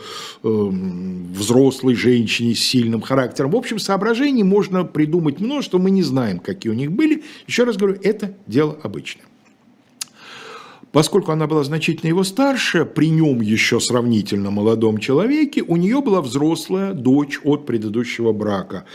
взрослой 0.44 1.96
женщине 1.96 2.56
с 2.56 2.60
сильным 2.60 3.02
характером. 3.02 3.52
В 3.52 3.56
общем, 3.56 3.80
соображений 3.80 4.44
можно 4.44 4.84
придумать 4.84 5.40
множество, 5.40 5.78
мы 5.78 5.92
не 5.92 6.04
знаем, 6.04 6.40
какие 6.40 6.72
у 6.72 6.76
них 6.76 6.92
были. 6.92 7.24
Еще 7.48 7.64
раз 7.64 7.78
говорю, 7.78 7.98
это 8.04 8.36
дело 8.48 8.78
обычное. 8.84 9.26
Поскольку 10.92 11.32
она 11.32 11.48
была 11.48 11.64
значительно 11.64 12.08
его 12.08 12.24
старше, 12.24 12.86
при 12.86 13.10
нем 13.10 13.42
еще 13.42 13.80
сравнительно 13.80 14.52
молодом 14.52 14.98
человеке, 14.98 15.62
у 15.62 15.76
нее 15.76 16.02
была 16.02 16.22
взрослая 16.22 16.94
дочь 16.94 17.40
от 17.44 17.66
предыдущего 17.66 18.32
брака. 18.32 18.86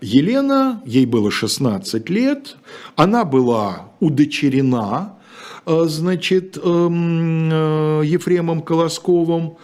Елена, 0.00 0.82
ей 0.86 1.06
было 1.06 1.30
16 1.30 2.08
лет, 2.08 2.56
она 2.96 3.24
была 3.24 3.92
удочерена 4.00 5.12
Э, 5.12 5.21
значит, 5.66 6.58
эм, 6.62 7.50
э, 7.52 8.02
Ефремом 8.04 8.62
Колосковым. 8.62 9.56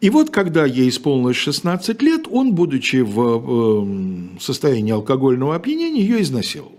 И 0.00 0.10
вот 0.10 0.30
когда 0.30 0.64
ей 0.64 0.88
исполнилось 0.88 1.36
16 1.36 2.02
лет, 2.02 2.26
он, 2.30 2.54
будучи 2.54 2.96
в 2.96 3.20
эм, 3.20 4.38
состоянии 4.40 4.92
алкогольного 4.92 5.54
опьянения, 5.54 6.00
ее 6.00 6.22
изнасиловал. 6.22 6.78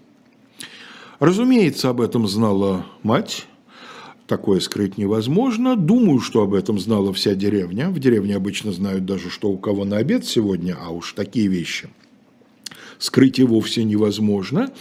Разумеется, 1.19 1.89
об 1.89 2.01
этом 2.01 2.27
знала 2.27 2.85
мать, 3.03 3.45
такое 4.25 4.59
скрыть 4.59 4.97
невозможно. 4.97 5.75
Думаю, 5.75 6.19
что 6.19 6.41
об 6.41 6.55
этом 6.55 6.79
знала 6.79 7.13
вся 7.13 7.35
деревня. 7.35 7.89
В 7.89 7.99
деревне 7.99 8.35
обычно 8.35 8.71
знают 8.71 9.05
даже, 9.05 9.29
что 9.29 9.49
у 9.49 9.57
кого 9.57 9.85
на 9.85 9.97
обед 9.97 10.25
сегодня, 10.25 10.75
а 10.81 10.89
уж 10.89 11.13
такие 11.13 11.47
вещи 11.47 11.89
скрыть 13.01 13.39
и 13.39 13.43
вовсе 13.43 13.83
невозможно. 13.83 14.71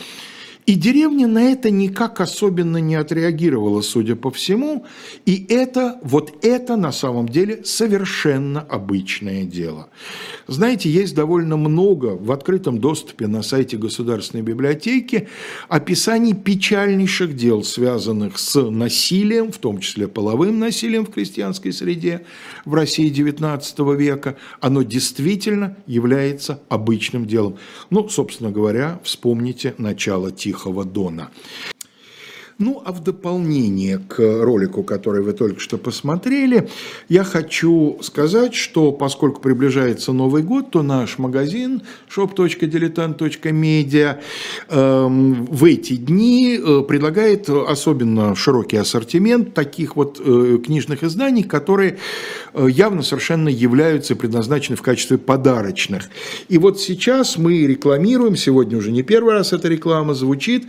И 0.66 0.74
деревня 0.74 1.26
на 1.26 1.42
это 1.50 1.70
никак 1.70 2.20
особенно 2.20 2.76
не 2.76 2.94
отреагировала, 2.94 3.80
судя 3.80 4.14
по 4.14 4.30
всему. 4.30 4.84
И 5.26 5.46
это, 5.48 5.98
вот 6.02 6.44
это 6.44 6.76
на 6.76 6.92
самом 6.92 7.28
деле 7.28 7.64
совершенно 7.64 8.60
обычное 8.60 9.44
дело. 9.44 9.88
Знаете, 10.46 10.90
есть 10.90 11.14
довольно 11.14 11.56
много 11.56 12.16
в 12.16 12.30
открытом 12.30 12.78
доступе 12.78 13.26
на 13.26 13.42
сайте 13.42 13.76
Государственной 13.76 14.42
библиотеки 14.42 15.28
описаний 15.68 16.34
печальнейших 16.34 17.34
дел, 17.36 17.64
связанных 17.64 18.38
с 18.38 18.60
насилием, 18.62 19.52
в 19.52 19.58
том 19.58 19.78
числе 19.78 20.08
половым 20.08 20.58
насилием 20.58 21.06
в 21.06 21.10
крестьянской 21.10 21.72
среде 21.72 22.26
в 22.64 22.74
России 22.74 23.10
XIX 23.10 23.96
века. 23.96 24.36
Оно 24.60 24.82
действительно 24.82 25.76
является 25.86 26.60
обычным 26.68 27.26
делом. 27.26 27.56
Ну, 27.90 28.08
собственно 28.08 28.50
говоря, 28.50 29.00
вспомните 29.02 29.74
начало 29.78 30.30
Тихого 30.30 30.49
Тихого 30.50 30.84
Дона. 30.84 31.30
Ну, 32.58 32.82
а 32.84 32.92
в 32.92 33.02
дополнение 33.02 33.98
к 33.98 34.18
ролику, 34.18 34.82
который 34.82 35.22
вы 35.22 35.32
только 35.32 35.60
что 35.60 35.78
посмотрели, 35.78 36.68
я 37.08 37.24
хочу 37.24 37.98
сказать, 38.02 38.54
что 38.54 38.92
поскольку 38.92 39.40
приближается 39.40 40.12
Новый 40.12 40.42
год, 40.42 40.70
то 40.70 40.82
наш 40.82 41.18
магазин 41.18 41.80
shop.diletant.media 42.14 44.18
э, 44.68 45.06
в 45.08 45.64
эти 45.64 45.96
дни 45.96 46.60
э, 46.62 46.82
предлагает 46.86 47.48
особенно 47.48 48.34
широкий 48.34 48.76
ассортимент 48.76 49.54
таких 49.54 49.96
вот 49.96 50.20
э, 50.22 50.58
книжных 50.62 51.02
изданий, 51.02 51.44
которые 51.44 51.96
явно 52.54 53.02
совершенно 53.02 53.48
являются 53.48 54.16
предназначены 54.16 54.76
в 54.76 54.82
качестве 54.82 55.18
подарочных. 55.18 56.10
И 56.48 56.58
вот 56.58 56.80
сейчас 56.80 57.38
мы 57.38 57.66
рекламируем, 57.66 58.36
сегодня 58.36 58.78
уже 58.78 58.92
не 58.92 59.02
первый 59.02 59.34
раз 59.34 59.52
эта 59.52 59.68
реклама 59.68 60.14
звучит, 60.14 60.68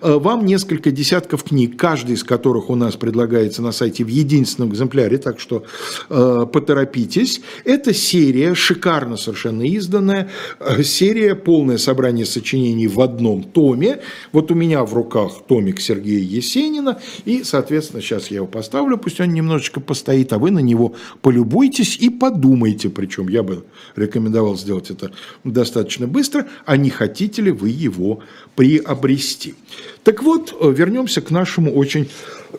э, 0.00 0.12
вам 0.12 0.46
несколько 0.46 0.90
десятков 0.90 1.12
десятков 1.12 1.44
книг, 1.44 1.76
каждый 1.76 2.14
из 2.14 2.24
которых 2.24 2.70
у 2.70 2.74
нас 2.74 2.96
предлагается 2.96 3.62
на 3.62 3.72
сайте 3.72 4.04
в 4.04 4.08
единственном 4.08 4.70
экземпляре, 4.70 5.18
так 5.18 5.40
что 5.40 5.64
э, 6.08 6.46
поторопитесь. 6.52 7.40
Это 7.64 7.94
серия, 7.94 8.54
шикарно 8.54 9.16
совершенно 9.16 9.62
изданная, 9.62 10.30
э, 10.60 10.82
серия, 10.82 11.34
полное 11.34 11.78
собрание 11.78 12.26
сочинений 12.26 12.88
в 12.88 13.00
одном 13.00 13.42
томе. 13.42 14.00
Вот 14.32 14.50
у 14.50 14.54
меня 14.54 14.84
в 14.84 14.94
руках 14.94 15.32
томик 15.46 15.80
Сергея 15.80 16.20
Есенина, 16.20 17.00
и, 17.24 17.44
соответственно, 17.44 18.02
сейчас 18.02 18.30
я 18.30 18.36
его 18.36 18.46
поставлю, 18.46 18.98
пусть 18.98 19.20
он 19.20 19.32
немножечко 19.32 19.80
постоит, 19.80 20.32
а 20.32 20.38
вы 20.38 20.50
на 20.50 20.60
него 20.60 20.94
полюбуйтесь 21.22 21.96
и 21.96 22.10
подумайте, 22.10 22.90
причем 22.90 23.28
я 23.28 23.42
бы 23.42 23.64
рекомендовал 23.96 24.56
сделать 24.58 24.90
это 24.90 25.12
достаточно 25.44 26.06
быстро, 26.06 26.46
а 26.66 26.76
не 26.76 26.90
хотите 26.90 27.40
ли 27.40 27.50
вы 27.50 27.70
его 27.70 28.20
приобрести. 28.56 29.54
Так 30.02 30.22
вот, 30.22 30.54
э, 30.60 30.70
вернемся 30.70 31.22
к 31.22 31.30
нашему 31.30 31.72
очень... 31.72 32.10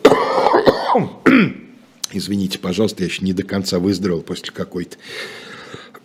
Извините, 2.12 2.58
пожалуйста, 2.58 3.02
я 3.02 3.08
еще 3.08 3.24
не 3.24 3.32
до 3.32 3.42
конца 3.42 3.78
выздоровел 3.78 4.22
после 4.22 4.52
какой-то 4.52 4.96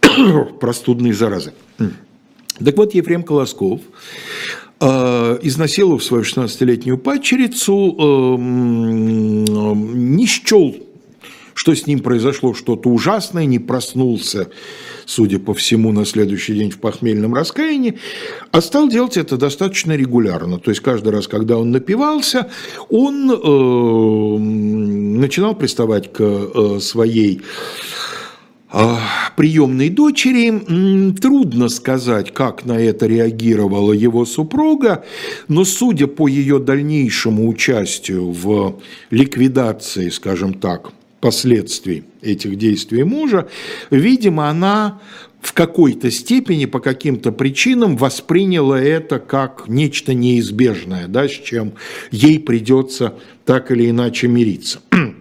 простудной 0.59 1.13
заразы. 1.13 1.53
Так 1.77 2.75
вот, 2.75 2.93
Ефрем 2.93 3.23
Колосков, 3.23 3.79
э, 4.81 5.39
изнасиловав 5.43 6.03
свою 6.03 6.23
16-летнюю 6.23 6.97
падчерицу, 6.97 7.95
э, 7.97 8.37
не 8.37 10.25
счел, 10.25 10.75
что 11.61 11.75
с 11.75 11.87
ним 11.87 11.99
произошло 11.99 12.53
что-то 12.53 12.89
ужасное, 12.89 13.43
не 13.43 13.59
проснулся 13.59 14.47
судя 15.05 15.39
по 15.39 15.53
всему, 15.53 15.91
на 15.91 16.05
следующий 16.05 16.53
день 16.53 16.71
в 16.71 16.79
похмельном 16.79 17.33
раскаянии, 17.33 17.97
а 18.51 18.61
стал 18.61 18.87
делать 18.87 19.17
это 19.17 19.35
достаточно 19.37 19.93
регулярно. 19.93 20.57
То 20.59 20.71
есть 20.71 20.81
каждый 20.81 21.11
раз, 21.11 21.27
когда 21.27 21.57
он 21.57 21.71
напивался, 21.71 22.49
он 22.89 23.29
э, 23.29 24.37
начинал 25.19 25.55
приставать 25.55 26.13
к 26.13 26.21
э, 26.21 26.79
своей 26.79 27.41
э, 28.71 28.95
приемной 29.35 29.89
дочери. 29.89 31.11
Трудно 31.19 31.69
сказать, 31.69 32.33
как 32.33 32.65
на 32.65 32.79
это 32.79 33.07
реагировала 33.07 33.93
его 33.93 34.25
супруга, 34.25 35.03
но 35.47 35.65
судя 35.65 36.07
по 36.07 36.27
ее 36.27 36.59
дальнейшему 36.59 37.49
участию 37.49 38.31
в 38.31 38.79
ликвидации, 39.09 40.09
скажем 40.09 40.53
так, 40.53 40.91
последствий 41.19 42.03
этих 42.21 42.57
действий 42.57 43.03
мужа, 43.03 43.47
видимо, 43.89 44.49
она 44.49 44.99
в 45.41 45.53
какой-то 45.53 46.11
степени, 46.11 46.65
по 46.65 46.79
каким-то 46.79 47.31
причинам 47.31 47.95
восприняла 47.97 48.79
это 48.79 49.19
как 49.19 49.65
нечто 49.67 50.13
неизбежное, 50.13 51.07
да, 51.07 51.27
с 51.27 51.31
чем 51.31 51.73
ей 52.11 52.39
придется 52.39 53.15
так 53.45 53.71
или 53.71 53.89
иначе 53.89 54.27
мириться. 54.27 54.79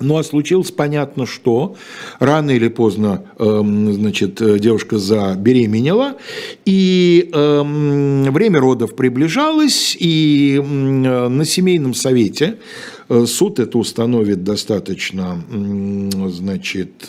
Ну 0.00 0.16
а 0.16 0.24
случилось 0.24 0.72
понятно, 0.72 1.26
что 1.26 1.76
рано 2.18 2.50
или 2.50 2.68
поздно 2.68 3.24
э, 3.38 3.62
значит, 3.92 4.34
девушка 4.60 4.98
забеременела, 4.98 6.16
и 6.64 7.30
э, 7.32 7.62
время 8.30 8.58
родов 8.58 8.96
приближалось, 8.96 9.96
и 10.00 10.58
э, 10.58 11.28
на 11.28 11.44
семейном 11.44 11.94
совете 11.94 12.56
суд 13.26 13.58
это 13.58 13.78
установит 13.78 14.44
достаточно, 14.44 15.42
значит, 16.28 17.08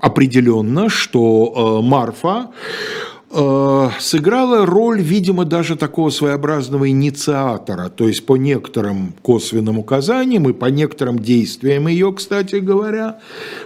определенно, 0.00 0.88
что 0.88 1.82
Марфа 1.82 2.50
Э, 2.50 3.05
сыграла 3.36 4.64
роль, 4.64 5.02
видимо, 5.02 5.44
даже 5.44 5.76
такого 5.76 6.08
своеобразного 6.08 6.88
инициатора, 6.88 7.90
то 7.90 8.08
есть 8.08 8.24
по 8.24 8.36
некоторым 8.36 9.12
косвенным 9.20 9.78
указаниям 9.78 10.48
и 10.48 10.54
по 10.54 10.66
некоторым 10.66 11.18
действиям 11.18 11.86
ее, 11.86 12.12
кстати 12.12 12.56
говоря, 12.56 13.18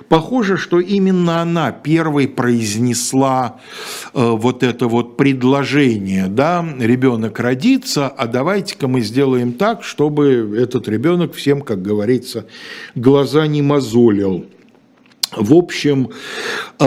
похоже, 0.08 0.56
что 0.56 0.80
именно 0.80 1.40
она 1.40 1.70
первой 1.70 2.26
произнесла 2.26 3.60
э, 4.12 4.30
вот 4.30 4.64
это 4.64 4.88
вот 4.88 5.16
предложение, 5.16 6.26
да, 6.26 6.66
ребенок 6.78 7.38
родится, 7.38 8.08
а 8.08 8.26
давайте-ка 8.26 8.88
мы 8.88 9.02
сделаем 9.02 9.52
так, 9.52 9.84
чтобы 9.84 10.56
этот 10.58 10.88
ребенок 10.88 11.34
всем, 11.34 11.62
как 11.62 11.80
говорится, 11.80 12.46
глаза 12.96 13.46
не 13.46 13.62
мозолил. 13.62 14.46
В 15.36 15.54
общем, 15.54 16.10
э, 16.80 16.84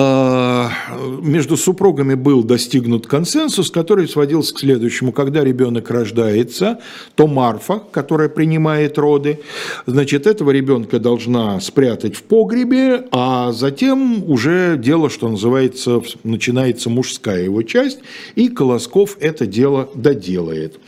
между 1.22 1.58
супругами 1.58 2.16
был 2.16 2.44
достигнут 2.44 3.08
консенсус, 3.08 3.72
который 3.72 4.08
сводился 4.08 4.54
к 4.54 4.60
следующему. 4.60 5.12
Когда 5.12 5.44
ребенок 5.44 5.90
рождается, 5.90 6.80
то 7.16 7.28
Марфа, 7.28 7.82
которая 7.92 8.30
принимает 8.30 8.98
роды, 8.98 9.40
значит, 9.86 10.28
этого 10.28 10.52
ребенка 10.52 11.00
должна 11.00 11.60
спрятать 11.60 12.16
в 12.16 12.24
погребе, 12.24 13.06
а 13.12 13.52
затем 13.52 14.30
уже 14.30 14.78
дело, 14.78 15.10
что 15.10 15.30
называется, 15.30 16.02
начинается 16.24 16.90
мужская 16.90 17.44
его 17.44 17.62
часть, 17.64 18.00
и 18.36 18.50
Колосков 18.50 19.18
это 19.20 19.46
дело 19.46 19.90
доделает. 19.96 20.80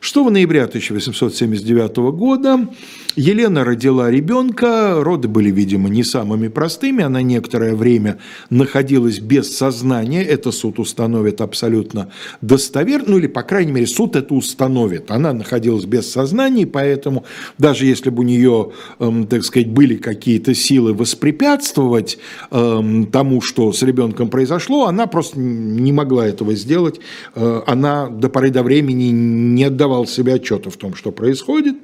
Что 0.00 0.24
в 0.24 0.30
ноябре 0.30 0.62
1879 0.62 1.96
года 2.12 2.68
Елена 3.16 3.64
родила 3.64 4.10
ребенка, 4.10 5.02
роды 5.02 5.26
были, 5.26 5.50
видимо, 5.50 5.88
не 5.88 6.04
самыми 6.04 6.48
простыми, 6.48 7.02
она 7.02 7.20
некоторое 7.20 7.74
время 7.74 8.18
находилась 8.48 9.18
без 9.18 9.56
сознания, 9.56 10.22
это 10.22 10.52
суд 10.52 10.78
установит 10.78 11.40
абсолютно 11.40 12.12
достоверно, 12.42 13.06
ну 13.08 13.18
или, 13.18 13.26
по 13.26 13.42
крайней 13.42 13.72
мере, 13.72 13.86
суд 13.86 14.14
это 14.14 14.34
установит. 14.34 15.10
Она 15.10 15.32
находилась 15.32 15.84
без 15.84 16.10
сознания, 16.10 16.66
поэтому 16.66 17.24
даже 17.58 17.86
если 17.86 18.10
бы 18.10 18.20
у 18.20 18.24
нее, 18.24 18.72
эм, 19.00 19.26
так 19.26 19.42
сказать, 19.44 19.68
были 19.68 19.96
какие-то 19.96 20.54
силы 20.54 20.94
воспрепятствовать 20.94 22.18
эм, 22.50 23.06
тому, 23.06 23.40
что 23.40 23.72
с 23.72 23.82
ребенком 23.82 24.28
произошло, 24.28 24.86
она 24.86 25.06
просто 25.06 25.40
не 25.40 25.92
могла 25.92 26.26
этого 26.26 26.54
сделать. 26.54 27.00
Э, 27.34 27.62
она 27.66 28.08
до 28.08 28.28
поры 28.28 28.50
до 28.50 28.62
времени 28.62 29.04
не 29.04 29.64
отдавала 29.64 30.06
себе 30.06 30.34
отчета 30.34 30.70
в 30.70 30.76
том, 30.76 30.94
что 30.94 31.10
происходит. 31.10 31.76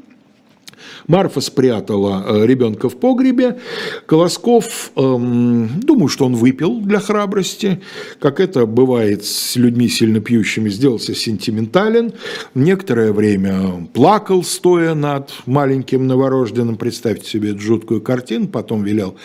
Марфа 1.06 1.40
спрятала 1.40 2.24
э, 2.26 2.46
ребенка 2.46 2.88
в 2.88 2.96
погребе. 2.96 3.58
Колосков, 4.06 4.92
эм, 4.96 5.80
думаю, 5.80 6.08
что 6.08 6.24
он 6.26 6.34
выпил 6.34 6.80
для 6.80 6.98
храбрости, 6.98 7.80
как 8.20 8.40
это 8.40 8.66
бывает 8.66 9.24
с 9.24 9.56
людьми 9.56 9.88
сильно 9.88 10.20
пьющими, 10.20 10.68
сделался 10.68 11.14
сентиментален. 11.14 12.12
Некоторое 12.54 13.12
время 13.12 13.86
плакал, 13.92 14.42
стоя 14.42 14.94
над 14.94 15.30
маленьким 15.46 16.06
новорожденным. 16.06 16.76
Представьте 16.76 17.28
себе 17.28 17.50
эту 17.50 17.60
жуткую 17.60 18.00
картину. 18.00 18.48
Потом 18.48 18.82
велел 18.82 19.16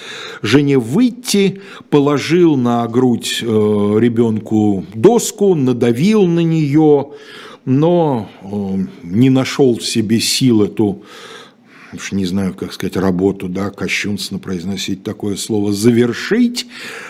жене 0.41 0.77
выйти, 0.77 1.61
положил 1.89 2.57
на 2.57 2.85
грудь 2.87 3.39
э, 3.41 3.45
ребенку 3.45 4.85
доску, 4.93 5.55
надавил 5.55 6.25
на 6.25 6.41
нее, 6.41 7.11
но 7.65 8.29
э, 8.41 8.47
не 9.03 9.29
нашел 9.29 9.77
в 9.77 9.85
себе 9.85 10.19
сил 10.19 10.63
эту 10.63 11.03
уж 11.93 12.11
не 12.11 12.25
знаю, 12.25 12.53
как 12.53 12.73
сказать, 12.73 12.95
работу, 12.97 13.47
да, 13.49 13.69
кощунственно 13.69 14.39
произносить 14.39 15.03
такое 15.03 15.35
слово, 15.35 15.73
завершить. 15.73 16.67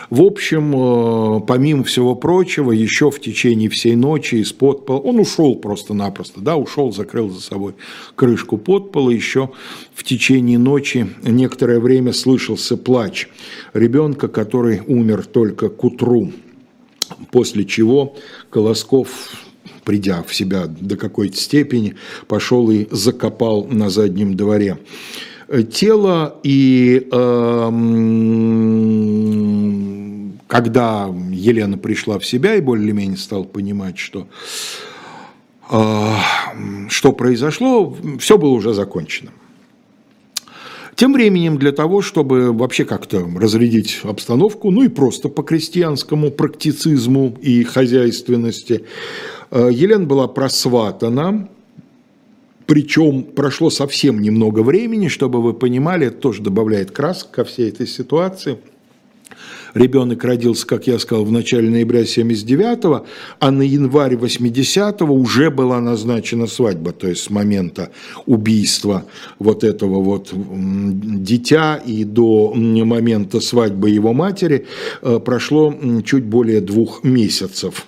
В 0.09 0.21
общем, 0.21 0.73
э, 0.75 1.41
помимо 1.45 1.83
всего 1.83 2.15
прочего, 2.15 2.71
еще 2.71 3.11
в 3.11 3.19
течение 3.19 3.69
всей 3.69 3.95
ночи 3.95 4.35
из 4.35 4.51
подпола, 4.53 4.99
он 4.99 5.19
ушел 5.19 5.55
просто-напросто, 5.55 6.41
да, 6.41 6.55
ушел, 6.55 6.91
закрыл 6.91 7.29
за 7.29 7.41
собой 7.41 7.75
крышку 8.15 8.57
подпола, 8.57 9.09
еще 9.09 9.51
в 9.93 10.03
течение 10.03 10.57
ночи 10.57 11.07
некоторое 11.23 11.79
время 11.79 12.13
слышался 12.13 12.77
плач 12.77 13.27
ребенка, 13.73 14.27
который 14.27 14.81
умер 14.87 15.25
только 15.25 15.69
к 15.69 15.83
утру, 15.83 16.31
после 17.31 17.65
чего 17.65 18.15
Колосков 18.49 19.09
придя 19.89 20.21
в 20.21 20.35
себя 20.35 20.67
до 20.67 20.97
какой-то 20.97 21.35
степени, 21.35 21.95
пошел 22.27 22.69
и 22.69 22.87
закопал 22.91 23.65
на 23.65 23.89
заднем 23.89 24.37
дворе 24.37 24.77
тело, 25.71 26.39
и 26.43 27.07
э, 27.11 27.69
когда 30.45 31.09
Елена 31.31 31.79
пришла 31.79 32.19
в 32.19 32.25
себя 32.27 32.53
и 32.53 32.61
более-менее 32.61 33.17
стала 33.17 33.45
понимать, 33.45 33.97
что, 33.97 34.27
э, 35.71 36.13
что 36.89 37.11
произошло, 37.11 37.97
все 38.19 38.37
было 38.37 38.51
уже 38.51 38.75
закончено. 38.75 39.31
Тем 40.93 41.13
временем 41.13 41.57
для 41.57 41.71
того, 41.71 42.03
чтобы 42.03 42.53
вообще 42.53 42.85
как-то 42.85 43.27
разрядить 43.39 44.01
обстановку, 44.03 44.69
ну 44.69 44.83
и 44.83 44.87
просто 44.87 45.29
по 45.29 45.41
крестьянскому 45.41 46.29
практицизму 46.29 47.35
и 47.41 47.63
хозяйственности, 47.63 48.83
Э, 48.83 49.38
Елена 49.51 50.05
была 50.05 50.27
просватана, 50.27 51.49
причем 52.69 53.23
прошло 53.23 53.71
совсем 53.71 54.21
немного 54.21 54.59
времени, 54.59 55.07
чтобы 55.07 55.41
вы 55.41 55.53
понимали, 55.53 56.05
это 56.07 56.17
тоже 56.17 56.43
добавляет 56.43 56.91
красок 56.91 57.31
ко 57.31 57.43
всей 57.43 57.69
этой 57.69 57.87
ситуации. 57.87 58.59
Ребенок 59.73 60.23
родился, 60.23 60.67
как 60.67 60.85
я 60.85 60.99
сказал, 60.99 61.25
в 61.25 61.31
начале 61.31 61.69
ноября 61.69 62.01
79-го, 62.01 63.05
а 63.39 63.51
на 63.51 63.63
январь 63.63 64.13
80-го 64.13 65.13
уже 65.13 65.49
была 65.49 65.79
назначена 65.81 66.45
свадьба, 66.47 66.91
то 66.91 67.07
есть 67.07 67.23
с 67.23 67.29
момента 67.31 67.91
убийства 68.27 69.05
вот 69.39 69.63
этого 69.63 70.01
вот 70.01 70.31
дитя 70.31 71.75
и 71.77 72.03
до 72.03 72.53
момента 72.53 73.39
свадьбы 73.39 73.89
его 73.89 74.13
матери 74.13 74.67
э, 75.01 75.19
прошло 75.19 75.73
чуть 76.05 76.23
более 76.23 76.61
двух 76.61 77.03
месяцев 77.03 77.85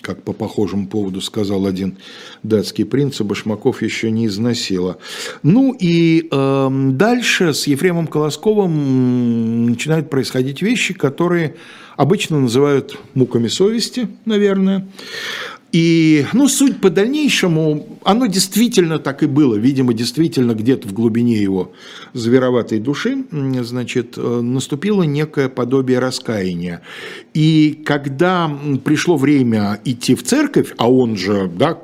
как 0.00 0.22
по 0.22 0.32
похожему 0.32 0.86
поводу 0.86 1.20
сказал 1.20 1.66
один 1.66 1.98
датский 2.42 2.84
принц, 2.84 3.20
Башмаков 3.20 3.82
еще 3.82 4.10
не 4.10 4.26
износила. 4.26 4.98
Ну 5.42 5.76
и 5.78 6.28
э, 6.30 6.68
дальше 6.70 7.52
с 7.52 7.66
Ефремом 7.66 8.06
Колосковым 8.06 9.66
начинают 9.66 10.10
происходить 10.10 10.62
вещи, 10.62 10.94
которые 10.94 11.56
обычно 11.96 12.38
называют 12.38 12.96
муками 13.14 13.48
совести, 13.48 14.08
наверное. 14.24 14.86
И, 15.70 16.24
ну, 16.32 16.48
суть 16.48 16.80
по 16.80 16.88
дальнейшему, 16.88 17.98
оно 18.02 18.26
действительно 18.26 18.98
так 18.98 19.22
и 19.22 19.26
было, 19.26 19.54
видимо, 19.54 19.92
действительно 19.92 20.54
где-то 20.54 20.88
в 20.88 20.94
глубине 20.94 21.36
его 21.36 21.72
звероватой 22.14 22.78
души, 22.78 23.24
значит, 23.30 24.14
э, 24.16 24.40
наступило 24.40 25.02
некое 25.02 25.50
подобие 25.50 25.98
раскаяния. 25.98 26.80
И 27.34 27.82
когда 27.84 28.50
пришло 28.82 29.18
время 29.18 29.78
идти 29.84 30.14
в 30.14 30.22
церковь, 30.22 30.72
а 30.78 30.90
он 30.90 31.16
же, 31.16 31.50
да, 31.54 31.78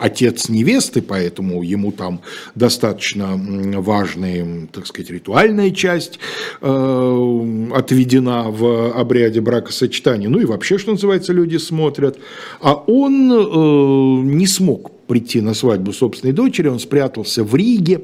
отец 0.00 0.48
невесты, 0.48 1.02
поэтому 1.02 1.62
ему 1.62 1.92
там 1.92 2.20
достаточно 2.54 3.40
важная, 3.80 4.66
так 4.72 4.86
сказать, 4.86 5.10
ритуальная 5.10 5.70
часть 5.70 6.18
э, 6.60 7.66
отведена 7.74 8.50
в 8.50 8.92
обряде 8.92 9.40
бракосочетания. 9.40 10.28
Ну 10.28 10.40
и 10.40 10.44
вообще, 10.44 10.78
что 10.78 10.92
называется, 10.92 11.32
люди 11.32 11.58
смотрят. 11.58 12.18
А 12.60 12.74
он 12.74 13.30
э, 13.32 14.26
не 14.26 14.46
смог 14.46 14.90
прийти 15.06 15.40
на 15.40 15.54
свадьбу 15.54 15.92
собственной 15.92 16.32
дочери, 16.32 16.68
он 16.68 16.78
спрятался 16.78 17.44
в 17.44 17.54
Риге, 17.54 18.00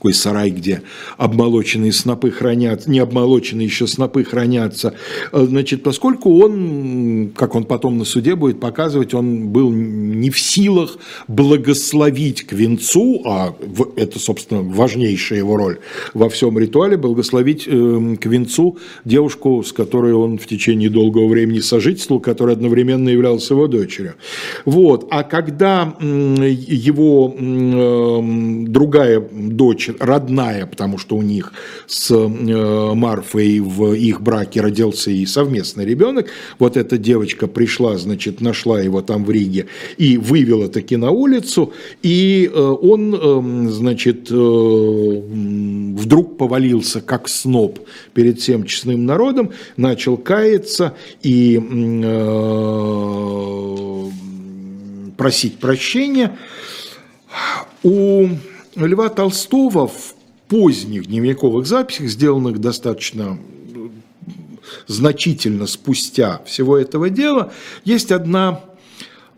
такой 0.00 0.14
сарай, 0.14 0.48
где 0.48 0.80
обмолоченные 1.18 1.92
снопы 1.92 2.30
хранятся, 2.30 2.90
не 2.90 3.00
обмолоченные 3.00 3.66
еще 3.66 3.86
снопы 3.86 4.24
хранятся. 4.24 4.94
Э, 5.30 5.44
значит, 5.46 5.82
поскольку 5.82 6.42
он, 6.42 7.32
как 7.36 7.54
он 7.54 7.64
потом 7.64 7.98
на 7.98 8.06
суде 8.06 8.34
будет 8.34 8.60
показывать, 8.60 9.12
он 9.12 9.48
был 9.48 9.70
не 9.70 10.30
в 10.30 10.40
силах 10.40 10.96
благословить 11.28 12.46
к 12.46 12.54
венцу, 12.54 13.20
а 13.26 13.54
это, 13.96 14.18
собственно, 14.18 14.62
важнейшая 14.62 15.40
его 15.40 15.58
роль 15.58 15.80
во 16.14 16.30
всем 16.30 16.58
ритуале, 16.58 16.96
благословить 16.96 17.68
эм, 17.68 18.16
к 18.16 18.24
венцу 18.24 18.78
девушку, 19.04 19.62
с 19.62 19.70
которой 19.70 20.14
он 20.14 20.38
в 20.38 20.46
течение 20.46 20.88
долгого 20.88 21.28
времени 21.28 21.60
сожительствовал, 21.60 22.22
которая 22.22 22.56
одновременно 22.56 23.10
являлась 23.10 23.50
его 23.50 23.66
дочерью. 23.66 24.14
Вот. 24.64 25.08
А 25.10 25.24
когда 25.24 25.94
его 26.00 27.34
эм, 27.38 28.72
другая 28.72 29.20
дочь 29.20 29.89
родная, 29.98 30.66
потому 30.66 30.98
что 30.98 31.16
у 31.16 31.22
них 31.22 31.52
с 31.86 32.10
э, 32.10 32.94
Марфой 32.94 33.60
в 33.60 33.94
их 33.94 34.20
браке 34.20 34.60
родился 34.60 35.10
и 35.10 35.26
совместный 35.26 35.84
ребенок. 35.84 36.28
Вот 36.58 36.76
эта 36.76 36.98
девочка 36.98 37.46
пришла, 37.46 37.96
значит, 37.98 38.40
нашла 38.40 38.80
его 38.80 39.02
там 39.02 39.24
в 39.24 39.30
Риге 39.30 39.66
и 39.96 40.16
вывела 40.16 40.68
таки 40.68 40.96
на 40.96 41.10
улицу, 41.10 41.72
и 42.02 42.50
э, 42.52 42.58
он, 42.58 43.14
э, 43.14 43.70
значит, 43.70 44.28
э, 44.30 44.34
вдруг 44.34 46.36
повалился 46.36 47.00
как 47.00 47.28
сноб 47.28 47.78
перед 48.14 48.40
всем 48.40 48.64
честным 48.64 49.06
народом, 49.06 49.50
начал 49.76 50.16
каяться 50.16 50.94
и 51.22 51.58
просить 55.16 55.58
прощения. 55.58 56.36
У 57.82 58.28
Льва 58.76 59.08
Толстого 59.08 59.88
в 59.88 60.14
поздних 60.48 61.06
дневниковых 61.06 61.66
записях, 61.66 62.08
сделанных 62.08 62.60
достаточно 62.60 63.38
значительно 64.86 65.66
спустя 65.66 66.42
всего 66.44 66.76
этого 66.76 67.10
дела, 67.10 67.52
есть 67.84 68.12
одна 68.12 68.60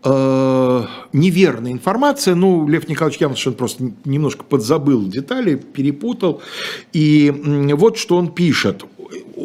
э, 0.03 0.85
неверная 1.13 1.71
информация. 1.71 2.35
Ну, 2.35 2.67
Лев 2.67 2.87
Николаевич 2.87 3.39
что 3.39 3.51
просто 3.51 3.91
немножко 4.05 4.43
подзабыл 4.43 5.07
детали, 5.07 5.55
перепутал. 5.55 6.41
И 6.91 7.33
вот 7.73 7.97
что 7.97 8.17
он 8.17 8.31
пишет. 8.31 8.83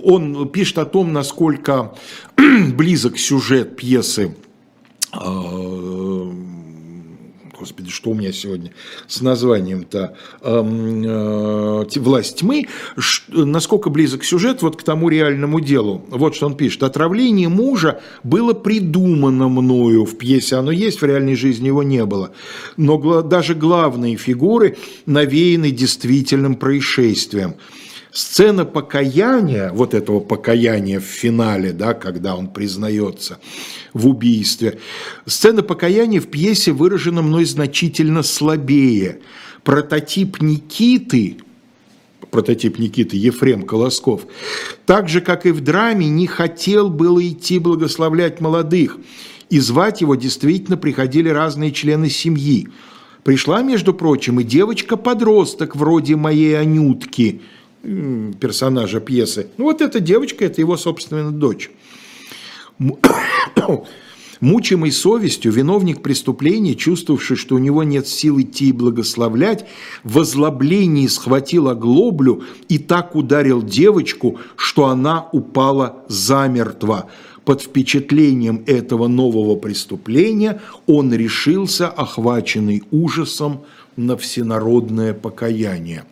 Он 0.05 0.49
пишет 0.49 0.79
о 0.79 0.85
том, 0.85 1.13
насколько 1.13 1.95
близок 2.37 3.19
сюжет 3.19 3.77
пьесы 3.77 4.35
э, 5.15 5.88
господи, 7.59 7.91
что 7.91 8.11
у 8.11 8.15
меня 8.15 8.33
сегодня 8.33 8.73
с 9.07 9.21
названием-то 9.21 10.17
э, 10.41 11.85
«Власть 11.97 12.39
тьмы», 12.39 12.67
насколько 13.29 13.91
близок 13.91 14.25
сюжет 14.25 14.63
вот 14.63 14.77
к 14.77 14.83
тому 14.83 15.09
реальному 15.09 15.61
делу. 15.61 16.05
Вот 16.11 16.37
что 16.37 16.47
он 16.47 16.57
пишет. 16.57 16.83
«Отравление 16.83 17.49
мужа 17.49 18.01
было 18.23 18.53
придумано 18.53 19.49
мною 19.49 20.05
в 20.05 20.17
пьесе, 20.17 20.57
оно 20.57 20.71
есть, 20.71 21.01
в 21.01 21.05
реальной 21.05 21.35
жизни 21.35 21.67
его 21.67 21.83
не 21.83 22.05
было. 22.05 22.31
Но 22.77 23.23
даже 23.23 23.55
главные 23.55 24.17
фигуры 24.17 24.77
навеяны 25.07 25.71
действительным 25.71 26.55
происшествием». 26.55 27.55
Сцена 28.19 28.65
покаяния, 28.65 29.71
вот 29.73 29.95
этого 29.95 30.19
покаяния 30.19 30.99
в 30.99 31.05
финале, 31.05 31.71
да, 31.71 31.95
когда 31.95 32.35
он 32.35 32.49
признается 32.49 33.39
в 33.93 34.09
убийстве, 34.09 34.81
сцена 35.25 35.63
покаяния 35.63 36.21
в 36.21 36.27
пьесе 36.27 36.73
выражена 36.73 37.23
мной 37.23 37.45
значительно 37.45 38.25
слабее. 38.25 39.21
Прототип 39.63 40.43
Никиты, 40.43 41.37
прототип 42.33 42.81
Никиты 42.81 43.17
Ефрем 43.17 43.63
Колосков, 43.63 44.23
так 44.85 45.09
же, 45.09 45.21
как 45.21 45.47
и 45.47 45.53
в 45.53 45.61
драме, 45.61 46.09
не 46.09 46.27
хотел 46.27 46.91
было 46.91 47.25
идти 47.25 47.61
благословлять 47.61 48.41
молодых, 48.41 48.99
и 49.49 49.61
звать 49.61 50.01
его 50.01 50.17
действительно 50.17 50.77
приходили 50.77 51.29
разные 51.29 51.71
члены 51.71 52.11
семьи. 52.11 52.67
Пришла, 53.23 53.63
между 53.63 53.95
прочим, 53.95 54.41
и 54.41 54.43
девочка-подросток 54.43 55.77
вроде 55.77 56.17
моей 56.17 56.59
Анютки– 56.59 57.43
персонажа 58.41 59.01
пьесы. 59.01 59.49
Ну, 59.57 59.65
вот 59.65 59.81
эта 59.81 60.01
девочка, 60.01 60.45
это 60.45 60.61
его, 60.61 60.77
собственно, 60.77 61.31
дочь. 61.31 61.71
Мучимый 64.41 64.93
совестью, 64.93 65.51
виновник 65.51 66.01
преступления, 66.01 66.77
чувствовавший, 66.77 67.37
что 67.37 67.57
у 67.57 67.59
него 67.59 67.83
нет 67.83 68.07
сил 68.07 68.41
идти 68.41 68.69
и 68.69 68.73
благословлять, 68.73 69.67
в 70.05 70.21
озлоблении 70.21 71.09
схватил 71.09 71.69
оглоблю 71.69 72.45
и 72.69 72.79
так 72.79 73.17
ударил 73.17 73.63
девочку, 73.63 74.39
что 74.57 74.87
она 74.87 75.29
упала 75.33 76.05
замертво. 76.09 77.11
Под 77.45 77.63
впечатлением 77.63 78.63
этого 78.67 79.09
нового 79.09 79.57
преступления 79.57 80.61
он 80.87 81.13
решился, 81.13 81.89
охваченный 81.89 82.85
ужасом, 82.93 83.63
на 83.97 84.17
всенародное 84.17 85.13
покаяние. 85.13 86.05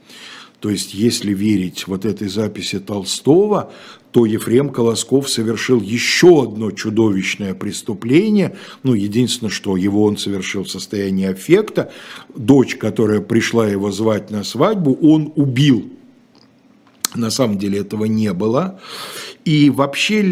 То 0.61 0.71
есть, 0.71 0.95
если 0.95 1.33
верить 1.35 1.87
вот 1.87 2.05
этой 2.05 2.29
записи 2.29 2.79
Толстого, 2.79 3.73
то 4.11 4.25
Ефрем 4.25 4.71
Колосков 4.71 5.29
совершил 5.29 5.81
еще 5.81 6.45
одно 6.45 6.71
чудовищное 6.71 7.53
преступление. 7.55 8.57
Ну, 8.83 8.95
единственное, 8.95 9.51
что 9.51 9.77
его 9.77 10.05
он 10.05 10.17
совершил 10.17 10.65
в 10.65 10.71
состоянии 10.71 11.27
аффекта. 11.27 11.93
Дочь, 12.35 12.77
которая 12.77 13.21
пришла 13.21 13.69
его 13.69 13.93
звать 13.93 14.31
на 14.31 14.43
свадьбу, 14.43 14.95
он 15.03 15.33
убил. 15.37 15.91
На 17.15 17.31
самом 17.31 17.59
деле 17.59 17.81
этого 17.81 18.07
не 18.07 18.33
было. 18.33 18.81
И 19.47 19.71
вообще 19.71 20.23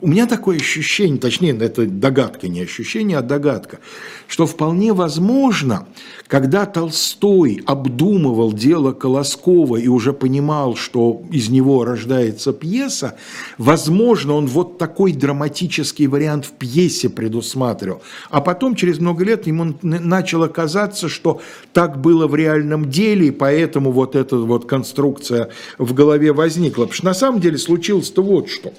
у 0.00 0.08
меня 0.08 0.26
такое 0.26 0.56
ощущение, 0.56 1.20
точнее, 1.20 1.56
это 1.60 1.86
догадка, 1.86 2.48
не 2.48 2.62
ощущение, 2.62 3.18
а 3.18 3.22
догадка, 3.22 3.78
что 4.26 4.46
вполне 4.46 4.92
возможно, 4.92 5.86
когда 6.26 6.66
Толстой 6.66 7.62
обдумывал 7.66 8.52
дело 8.52 8.90
Колоскова 8.90 9.76
и 9.76 9.86
уже 9.86 10.12
понимал, 10.12 10.74
что 10.74 11.22
из 11.30 11.50
него 11.50 11.84
рождается 11.84 12.52
пьеса, 12.52 13.14
возможно, 13.58 14.32
он 14.32 14.48
вот 14.48 14.76
такой 14.76 15.12
драматический 15.12 16.08
вариант 16.08 16.44
в 16.44 16.50
пьесе 16.50 17.08
предусматривал. 17.08 18.02
А 18.28 18.40
потом, 18.40 18.74
через 18.74 18.98
много 18.98 19.22
лет, 19.24 19.46
ему 19.46 19.74
начало 19.82 20.48
казаться, 20.48 21.08
что 21.08 21.40
так 21.72 22.00
было 22.00 22.26
в 22.26 22.34
реальном 22.34 22.90
деле, 22.90 23.28
и 23.28 23.30
поэтому 23.30 23.92
вот 23.92 24.16
эта 24.16 24.36
вот 24.36 24.66
конструкция 24.66 25.50
в 25.78 25.94
голове 25.94 26.32
возникла. 26.32 26.82
Потому 26.86 26.94
что 26.94 27.04
на 27.04 27.14
самом 27.14 27.40
деле 27.40 27.56
случилось-то 27.56 28.20
вот 28.20 28.47
что. 28.48 28.72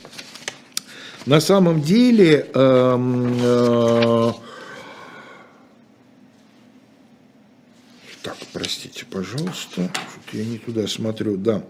На 1.25 1.39
самом 1.39 1.81
деле... 1.81 2.49
Э, 2.53 2.97
э, 3.41 4.31
Так, 8.21 8.35
простите, 8.51 9.05
пожалуйста, 9.09 9.89
я 10.33 10.43
не 10.43 10.57
туда 10.57 10.87
смотрю, 10.87 11.37
да. 11.37 11.63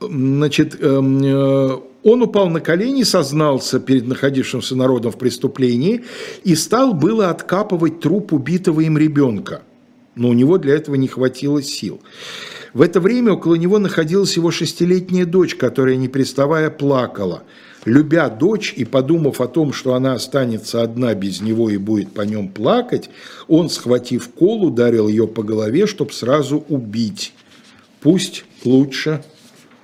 Значит, 0.00 0.80
эм, 0.80 1.24
э, 1.24 1.80
он 2.04 2.22
упал 2.22 2.50
на 2.50 2.60
колени, 2.60 3.02
сознался 3.02 3.80
перед 3.80 4.06
находившимся 4.06 4.76
народом 4.76 5.10
в 5.10 5.18
преступлении 5.18 6.04
и 6.44 6.54
стал 6.54 6.94
было 6.94 7.30
откапывать 7.30 8.00
труп 8.00 8.32
убитого 8.32 8.80
им 8.80 8.96
ребенка. 8.96 9.62
Но 10.14 10.28
у 10.28 10.32
него 10.34 10.58
для 10.58 10.74
этого 10.74 10.94
не 10.94 11.08
хватило 11.08 11.62
сил. 11.62 12.00
В 12.74 12.82
это 12.82 13.00
время 13.00 13.32
около 13.32 13.54
него 13.54 13.78
находилась 13.78 14.36
его 14.36 14.50
шестилетняя 14.50 15.24
дочь, 15.24 15.54
которая, 15.54 15.96
не 15.96 16.08
переставая, 16.08 16.70
плакала– 16.70 17.44
любя 17.84 18.28
дочь 18.28 18.72
и 18.76 18.84
подумав 18.84 19.40
о 19.40 19.46
том, 19.46 19.72
что 19.72 19.94
она 19.94 20.14
останется 20.14 20.82
одна 20.82 21.14
без 21.14 21.40
него 21.40 21.70
и 21.70 21.76
будет 21.76 22.12
по 22.12 22.22
нем 22.22 22.48
плакать, 22.48 23.10
он, 23.48 23.68
схватив 23.68 24.28
кол, 24.30 24.64
ударил 24.64 25.08
ее 25.08 25.26
по 25.26 25.42
голове, 25.42 25.86
чтобы 25.86 26.12
сразу 26.12 26.64
убить. 26.68 27.34
Пусть 28.00 28.44
лучше 28.64 29.22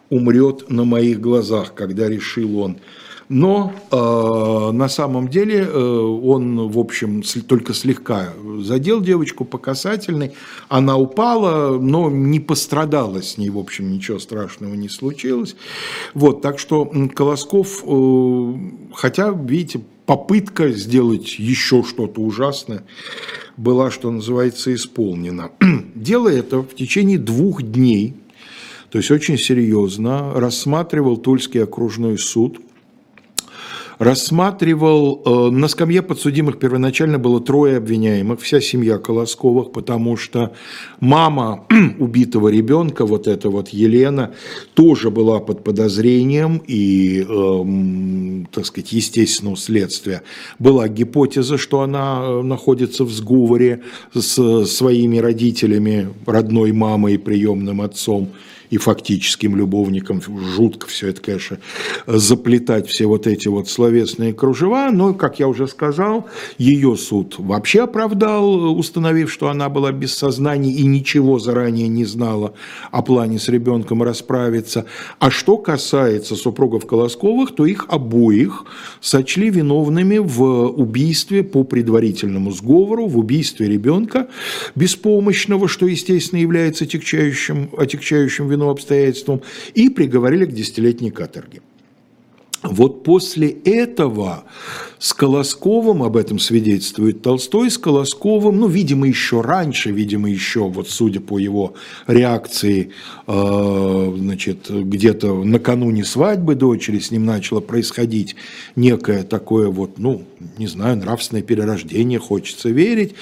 умрет 0.09 0.71
на 0.71 0.85
моих 0.85 1.21
глазах, 1.21 1.75
когда 1.75 2.09
решил 2.09 2.59
он– 2.59 2.79
но 3.31 3.73
э, 3.93 4.73
на 4.73 4.89
самом 4.89 5.29
деле 5.29 5.61
э, 5.61 5.81
он, 5.81 6.69
в 6.69 6.77
общем, 6.77 7.23
только 7.47 7.75
слегка 7.75 8.31
задел 8.59 9.01
девочку 9.01 9.45
по 9.45 9.57
касательной. 9.57 10.33
Она 10.69 10.99
упала, 10.99 11.79
но 11.79 12.11
не 12.11 12.41
пострадала 12.41 13.23
с 13.23 13.39
ней, 13.39 13.49
в 13.49 13.59
общем, 13.59 13.93
ничего 13.93 14.19
страшного 14.19 14.75
не 14.75 14.89
случилось. 14.89 15.55
Вот, 16.13 16.43
так 16.43 16.59
что 16.59 16.91
Колосков, 17.15 17.85
э, 17.87 18.55
хотя, 18.95 19.31
видите, 19.31 19.81
попытка 20.07 20.71
сделать 20.71 21.39
еще 21.39 21.85
что-то 21.85 22.21
ужасное 22.23 22.83
была, 23.57 23.93
что 23.93 24.11
называется, 24.11 24.75
исполнена. 24.75 25.53
Дело 25.95 26.29
это 26.29 26.63
в 26.63 26.75
течение 26.75 27.19
двух 27.19 27.63
дней, 27.63 28.17
то 28.91 28.99
есть 28.99 29.13
очень 29.13 29.39
серьезно, 29.39 30.33
рассматривал 30.35 31.17
Тульский 31.17 31.63
окружной 31.63 32.19
суд– 32.19 32.61
рассматривал, 34.01 35.23
э, 35.27 35.51
на 35.51 35.69
скамье 35.69 36.01
подсудимых 36.01 36.59
первоначально 36.59 37.19
было 37.19 37.39
трое 37.39 37.77
обвиняемых, 37.77 38.41
вся 38.41 38.59
семья 38.63 38.97
Колосковых, 38.97 39.73
потому 39.73 40.17
что 40.17 40.55
мама 41.01 41.67
убитого 41.99 42.49
ребенка, 42.49 43.05
вот 43.05 43.29
эта 43.29 43.51
вот 43.51 43.69
Елена, 43.69 44.33
тоже 44.73 45.11
была 45.11 45.39
под 45.39 45.63
подозрением, 45.63 46.63
и 46.67 47.27
э, 47.29 48.47
так 48.51 48.65
сказать, 48.65 48.91
естественного 48.93 49.59
следствия. 49.59 50.23
Была 50.59 50.89
гипотеза, 50.89 51.59
что 51.59 51.83
она 51.83 52.23
э, 52.23 52.43
находится 52.43 53.05
в 53.05 53.13
сговоре 53.13 53.83
с 54.15 54.65
своими 54.65 55.19
родителями, 55.19 56.09
родной 56.25 56.73
мамой 56.73 57.15
и 57.15 57.19
приемным 57.19 57.83
отцом 57.83 58.31
и 58.71 58.79
фактическим 58.79 59.57
любовником. 59.57 60.23
Жутко 60.23 60.87
все 60.87 61.09
это, 61.09 61.21
конечно, 61.21 61.59
заплетать 62.07 62.89
все 62.89 63.07
вот 63.07 63.27
эти 63.27 63.49
вот 63.49 63.69
словесные 63.69 64.33
кружева. 64.33 64.91
Но, 64.93 65.13
как 65.13 65.41
я 65.41 65.49
уже 65.49 65.67
сказал, 65.67 66.29
ее 66.57 66.97
суд 66.97 67.35
вообще 67.39 67.83
оправдал, 67.83 68.79
установив, 68.79 69.31
что 69.33 69.49
она 69.49 69.69
была 69.69 69.91
без 69.93 70.15
сознания 70.15 70.73
и 70.73 70.87
ничего 70.87 71.39
заранее 71.39 71.89
не 71.89 72.05
знала 72.05 72.55
о 72.93 73.03
плане 73.03 73.39
с 73.39 73.49
ребенком 73.49 74.03
расправиться. 74.03 74.87
А 75.19 75.31
что 75.31 75.57
касается 75.59 76.37
супругов 76.37 76.87
Колосковых, 76.87 77.55
то 77.55 77.67
их 77.67 77.87
обоих 77.89 78.65
сочли 79.01 79.51
виновными 79.51 80.19
в 80.19 80.43
убийстве 80.69 81.43
по 81.43 81.65
предварительному 81.65 82.53
сговору, 82.53 83.07
в 83.07 83.19
убийстве 83.19 83.69
ребенка 83.69 84.29
беспомощного, 84.77 85.67
что, 85.67 85.87
естественно, 85.87 86.41
является 86.41 86.85
отягчающим, 86.85 87.71
отягчающим 87.77 88.49
виновным 88.49 88.60
особенным 88.61 88.69
обстоятельствам 88.69 89.43
и 89.75 89.89
приговорили 89.89 90.45
к 90.45 90.53
десятилетней 90.53 91.11
каторге. 91.11 91.63
Вот 92.63 93.05
после 93.05 93.49
этого 93.49 94.45
с 94.99 95.15
Колосковым, 95.15 96.03
об 96.03 96.15
этом 96.15 96.39
свидетельствует 96.39 97.23
Толстой, 97.23 97.71
с 97.71 97.79
Колосковым, 97.79 98.59
ну, 98.59 98.69
видимо, 98.69 99.09
еще 99.09 99.41
раньше, 99.41 99.91
видимо, 99.91 100.29
еще, 100.29 100.69
вот 100.69 100.87
судя 100.87 101.21
по 101.21 101.39
его 101.39 101.73
реакции, 102.07 102.91
э, 103.27 104.15
значит, 104.15 104.69
где-то 104.69 105.43
накануне 105.43 106.05
свадьбы 106.05 106.55
дочери 106.55 106.99
с 106.99 107.11
ним 107.11 107.25
начало 107.25 107.61
происходить 107.61 108.37
некое 108.77 109.23
такое 109.23 109.69
вот, 109.69 109.99
ну, 109.99 110.27
не 110.59 110.67
знаю, 110.67 110.99
нравственное 110.99 111.43
перерождение, 111.43 112.19
хочется 112.19 112.69
верить. 112.69 113.15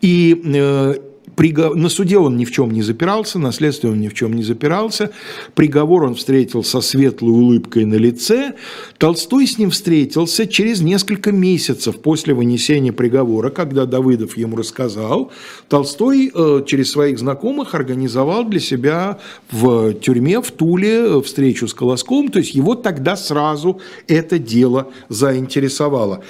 И 0.00 0.42
э, 0.44 0.94
на 1.38 1.88
суде 1.88 2.18
он 2.18 2.36
ни 2.36 2.44
в 2.44 2.50
чем 2.50 2.70
не 2.70 2.82
запирался, 2.82 3.38
на 3.38 3.52
следствии 3.52 3.88
он 3.88 4.00
ни 4.00 4.08
в 4.08 4.14
чем 4.14 4.32
не 4.34 4.42
запирался. 4.42 5.10
Приговор 5.54 6.04
он 6.04 6.14
встретил 6.14 6.64
со 6.64 6.80
светлой 6.80 7.30
улыбкой 7.30 7.84
на 7.84 7.94
лице. 7.94 8.54
Толстой 8.98 9.46
с 9.46 9.58
ним 9.58 9.70
встретился 9.70 10.46
через 10.46 10.80
несколько 10.80 11.32
месяцев 11.32 12.00
после 12.00 12.34
вынесения 12.34 12.92
приговора, 12.92 13.50
когда 13.50 13.86
Давыдов 13.86 14.36
ему 14.36 14.56
рассказал. 14.56 15.30
Толстой 15.68 16.30
э, 16.34 16.62
через 16.66 16.90
своих 16.90 17.18
знакомых 17.18 17.74
организовал 17.74 18.44
для 18.44 18.60
себя 18.60 19.18
в 19.50 19.94
тюрьме 19.94 20.40
в 20.40 20.50
Туле 20.50 21.20
встречу 21.22 21.68
с 21.68 21.74
Колоском, 21.74 22.28
то 22.28 22.38
есть 22.38 22.54
его 22.54 22.74
тогда 22.74 23.16
сразу 23.16 23.80
это 24.08 24.38
дело 24.38 24.88
заинтересовало. 25.08 26.22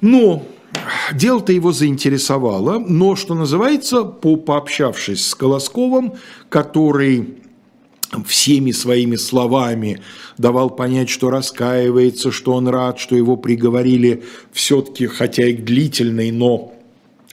Но 0.00 0.44
Дело-то 1.12 1.52
его 1.52 1.72
заинтересовало, 1.72 2.78
но, 2.78 3.16
что 3.16 3.34
называется, 3.34 4.04
по, 4.04 4.36
пообщавшись 4.36 5.26
с 5.26 5.34
Колосковым, 5.34 6.14
который 6.48 7.38
всеми 8.26 8.70
своими 8.72 9.16
словами 9.16 10.00
давал 10.38 10.70
понять, 10.70 11.08
что 11.08 11.30
раскаивается, 11.30 12.30
что 12.30 12.54
он 12.54 12.68
рад, 12.68 12.98
что 12.98 13.16
его 13.16 13.36
приговорили 13.36 14.24
все-таки, 14.52 15.06
хотя 15.06 15.46
и 15.46 15.54
к 15.54 15.64
длительной, 15.64 16.30
но 16.30 16.72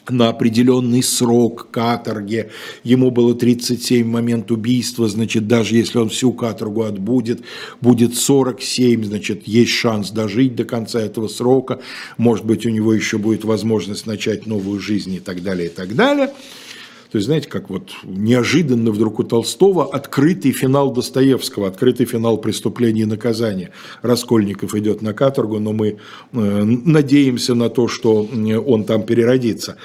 на 0.10 0.30
определенный 0.30 1.03
срок 1.03 1.68
каторги. 1.72 2.49
Ему 2.84 3.12
было 3.12 3.36
37 3.36 4.03
в 4.03 4.08
момент 4.08 4.51
убийства, 4.51 5.08
значит, 5.08 5.47
даже 5.47 5.76
если 5.76 5.97
он 5.97 6.10
всю 6.10 6.34
каторгу 6.34 6.84
отбудет, 6.84 7.41
будет 7.82 8.16
47, 8.16 9.03
значит, 9.03 9.47
есть 9.47 9.72
шанс 9.72 10.12
дожить 10.12 10.56
до 10.56 10.66
конца 10.66 10.99
этого 10.99 11.28
срока. 11.28 11.80
Может 12.18 12.45
быть, 12.45 12.66
у 12.66 12.70
него 12.70 12.93
еще 12.93 13.18
будет 13.18 13.43
возможность 13.43 14.06
начать 14.06 14.45
новую 14.45 14.80
жизнь 14.80 15.14
и 15.14 15.20
так 15.20 15.43
далее, 15.43 15.68
и 15.68 15.72
так 15.72 15.95
далее. 15.95 16.32
То 17.16 17.18
есть, 17.18 17.28
знаете, 17.28 17.47
как 17.47 17.70
вот 17.70 17.91
неожиданно 18.03 18.91
вдруг 18.91 19.20
у 19.20 19.24
Толстого 19.24 19.86
открытый 19.86 20.51
финал 20.51 20.91
Достоевского, 20.91 21.70
открытый 21.70 22.05
финал 22.05 22.38
преступления 22.38 23.03
и 23.03 23.05
наказания. 23.05 23.72
Раскольников 24.01 24.76
идет 24.76 25.01
на 25.01 25.13
каторгу, 25.13 25.59
но 25.59 25.72
мы 25.72 25.88
э, 25.88 25.95
надеемся 26.34 27.55
на 27.55 27.70
то, 27.70 27.88
что 27.88 28.28
он 28.68 28.84
там 28.84 29.03
переродится. 29.03 29.78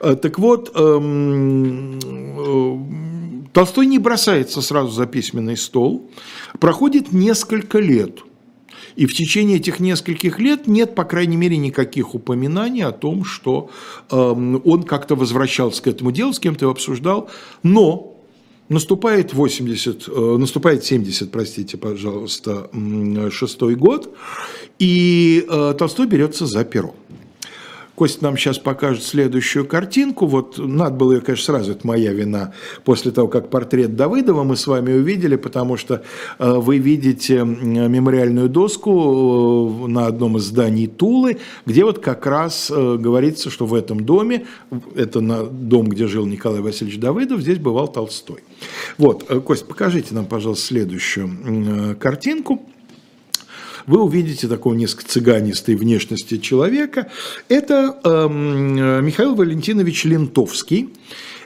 Э, 0.00 0.16
так 0.16 0.38
вот, 0.38 0.72
эм, 0.74 1.98
э, 1.98 3.48
Толстой 3.52 3.84
не 3.84 3.98
бросается 3.98 4.62
сразу 4.62 4.90
за 4.90 5.04
письменный 5.04 5.58
стол. 5.58 6.10
Проходит 6.58 7.12
несколько 7.12 7.80
лет– 7.80 8.20
и 8.98 9.06
в 9.06 9.14
течение 9.14 9.58
этих 9.58 9.78
нескольких 9.78 10.40
лет 10.40 10.66
нет, 10.66 10.96
по 10.96 11.04
крайней 11.04 11.36
мере, 11.36 11.56
никаких 11.56 12.16
упоминаний 12.16 12.82
о 12.82 12.90
том, 12.90 13.24
что 13.24 13.70
э, 14.10 14.16
он 14.16 14.82
как-то 14.82 15.14
возвращался 15.14 15.80
к 15.80 15.86
этому 15.86 16.10
делу, 16.10 16.32
с 16.32 16.40
кем-то 16.40 16.64
его 16.64 16.72
обсуждал. 16.72 17.30
Но 17.62 18.16
наступает 18.68 19.34
80, 19.34 20.08
э, 20.08 20.36
наступает 20.38 20.84
70, 20.84 21.30
простите, 21.30 21.76
пожалуйста, 21.76 22.70
шестой 23.30 23.76
год, 23.76 24.12
и 24.80 25.46
э, 25.48 25.74
Толстой 25.78 26.08
берется 26.08 26.46
за 26.46 26.64
перо. 26.64 26.96
Костя 27.98 28.22
нам 28.22 28.36
сейчас 28.36 28.60
покажет 28.60 29.02
следующую 29.02 29.66
картинку. 29.66 30.26
Вот 30.26 30.56
надо 30.56 30.94
было 30.94 31.14
ее, 31.14 31.20
конечно, 31.20 31.46
сразу, 31.46 31.72
это 31.72 31.84
моя 31.84 32.12
вина, 32.12 32.52
после 32.84 33.10
того, 33.10 33.26
как 33.26 33.50
портрет 33.50 33.96
Давыдова 33.96 34.44
мы 34.44 34.54
с 34.54 34.68
вами 34.68 34.92
увидели, 34.92 35.34
потому 35.34 35.76
что 35.76 36.04
э, 36.38 36.48
вы 36.48 36.78
видите 36.78 37.42
мемориальную 37.42 38.48
доску 38.48 39.84
э, 39.84 39.88
на 39.88 40.06
одном 40.06 40.36
из 40.36 40.44
зданий 40.44 40.86
Тулы, 40.86 41.38
где 41.66 41.84
вот 41.84 41.98
как 41.98 42.24
раз 42.26 42.70
э, 42.70 42.96
говорится, 43.00 43.50
что 43.50 43.66
в 43.66 43.74
этом 43.74 44.04
доме, 44.04 44.46
это 44.94 45.20
на 45.20 45.42
дом, 45.42 45.88
где 45.88 46.06
жил 46.06 46.24
Николай 46.24 46.60
Васильевич 46.60 47.00
Давыдов, 47.00 47.40
здесь 47.40 47.58
бывал 47.58 47.88
Толстой. 47.88 48.44
Вот, 48.96 49.24
Кость, 49.44 49.66
покажите 49.66 50.14
нам, 50.14 50.26
пожалуйста, 50.26 50.66
следующую 50.66 51.96
картинку 51.98 52.62
вы 53.88 54.02
увидите 54.02 54.46
такого 54.46 54.74
несколько 54.74 55.08
цыганистой 55.08 55.74
внешности 55.74 56.36
человека. 56.36 57.10
Это 57.48 57.98
э, 58.04 58.28
Михаил 58.28 59.34
Валентинович 59.34 60.04
Лентовский. 60.04 60.90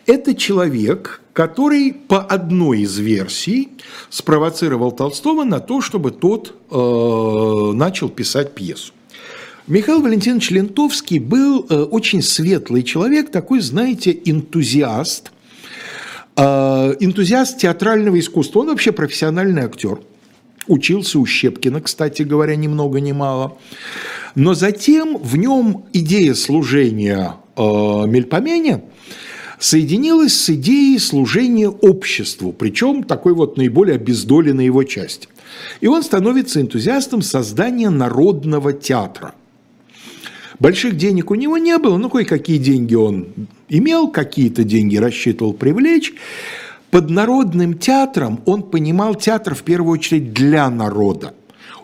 Это 0.07 0.35
человек, 0.35 1.23
который 1.33 1.95
по 1.95 2.21
одной 2.21 2.81
из 2.81 2.99
версий 2.99 3.71
спровоцировал 4.11 4.91
Толстого 4.91 5.45
на 5.45 5.61
то, 5.61 5.81
чтобы 5.81 6.11
тот 6.11 6.55
э, 6.71 7.73
начал 7.75 8.09
писать 8.09 8.55
пьесу. 8.55 8.93
Михаил 9.69 10.03
Валентинович 10.03 10.51
Лентовский 10.51 11.21
был 11.21 11.65
э, 11.71 11.77
очень 11.77 12.23
светлый 12.23 12.83
человек, 12.83 13.31
такой, 13.31 13.61
знаете, 13.61 14.19
энтузиаст, 14.25 15.31
э, 16.37 16.43
энтузиаст 16.43 17.59
театрального 17.59 18.19
искусства. 18.19 18.61
Он 18.61 18.67
вообще 18.71 18.91
профессиональный 18.91 19.63
актер– 19.63 20.01
Учился 20.69 21.19
у 21.19 21.27
Щепкина, 21.27 21.81
кстати 21.81 22.23
говоря, 22.23 22.55
ни 22.57 22.69
много 22.69 23.01
ни 23.01 23.13
мало. 23.13 23.59
Но 24.35 24.55
затем 24.55 25.19
в 25.19 25.37
нем 25.37 25.85
идея 25.93 26.35
служения 26.35 27.35
э, 27.57 27.63
Мельпомене 27.63 28.83
соединилась 29.59 30.35
с 30.35 30.51
идеей 30.51 30.99
служения 30.99 31.69
обществу, 31.69 32.53
причем 32.53 33.05
такой 33.05 33.35
вот 33.35 33.57
наиболее 33.57 33.97
обездоленной 33.97 34.67
его 34.67 34.85
части. 34.85 35.29
И 35.81 35.87
он 35.87 36.03
становится 36.03 36.61
энтузиастом 36.61 37.23
создания 37.23 37.91
народного 37.91 38.73
театра. 38.73 39.35
Больших 40.59 40.97
денег 40.97 41.31
у 41.31 41.35
него 41.35 41.59
не 41.59 41.77
было, 41.79 41.97
но 41.97 42.09
кое-какие 42.09 42.59
деньги 42.59 42.95
он 42.95 43.29
имел, 43.69 44.09
какие-то 44.09 44.65
деньги 44.65 44.97
рассчитывал 44.97 45.53
привлечь. 45.53 46.13
Под 46.93 47.09
народным 47.09 47.79
театром 47.79 48.43
он 48.45 48.65
понимал 48.65 49.15
театр 49.15 49.55
в 49.55 49.63
первую 49.63 49.95
очередь 49.95 50.35
для 50.35 50.69
народа. 50.69 51.33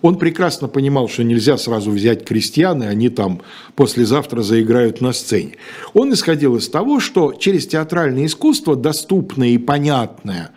Он 0.02 0.18
прекрасно 0.18 0.68
понимал, 0.68 1.08
что 1.08 1.24
нельзя 1.24 1.56
сразу 1.56 1.90
взять 1.90 2.26
крестьян, 2.26 2.82
и 2.82 2.86
они 2.86 3.08
там 3.08 3.40
послезавтра 3.74 4.42
заиграют 4.42 5.00
на 5.00 5.14
сцене. 5.14 5.56
Он 5.94 6.12
исходил 6.12 6.56
из 6.56 6.68
того, 6.68 7.00
что 7.00 7.32
через 7.32 7.66
театральное 7.66 8.26
искусство, 8.26 8.76
доступное 8.76 9.48
и 9.48 9.56
понятное, 9.56 10.50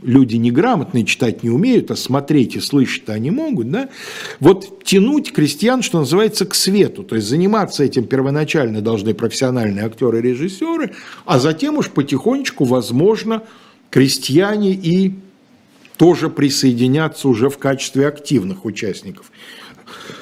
люди 0.00 0.36
неграмотные 0.36 1.04
читать 1.04 1.42
не 1.42 1.50
умеют, 1.50 1.90
а 1.90 1.96
смотреть 1.96 2.54
и 2.54 2.60
слышать 2.60 3.08
они 3.08 3.32
могут, 3.32 3.68
да, 3.72 3.88
вот 4.38 4.84
тянуть 4.84 5.32
крестьян, 5.32 5.82
что 5.82 5.98
называется, 5.98 6.46
к 6.46 6.54
свету, 6.54 7.02
то 7.02 7.16
есть 7.16 7.26
заниматься 7.26 7.82
этим 7.82 8.04
первоначально 8.04 8.80
должны 8.80 9.12
профессиональные 9.12 9.84
актеры 9.84 10.20
и 10.20 10.22
режиссеры, 10.22 10.92
а 11.26 11.40
затем 11.40 11.78
уж 11.78 11.90
потихонечку, 11.90 12.62
возможно, 12.62 13.42
крестьяне 13.90 14.72
и 14.72 15.14
тоже 15.96 16.30
присоединятся 16.30 17.28
уже 17.28 17.50
в 17.50 17.58
качестве 17.58 18.06
активных 18.06 18.64
участников. 18.64 19.30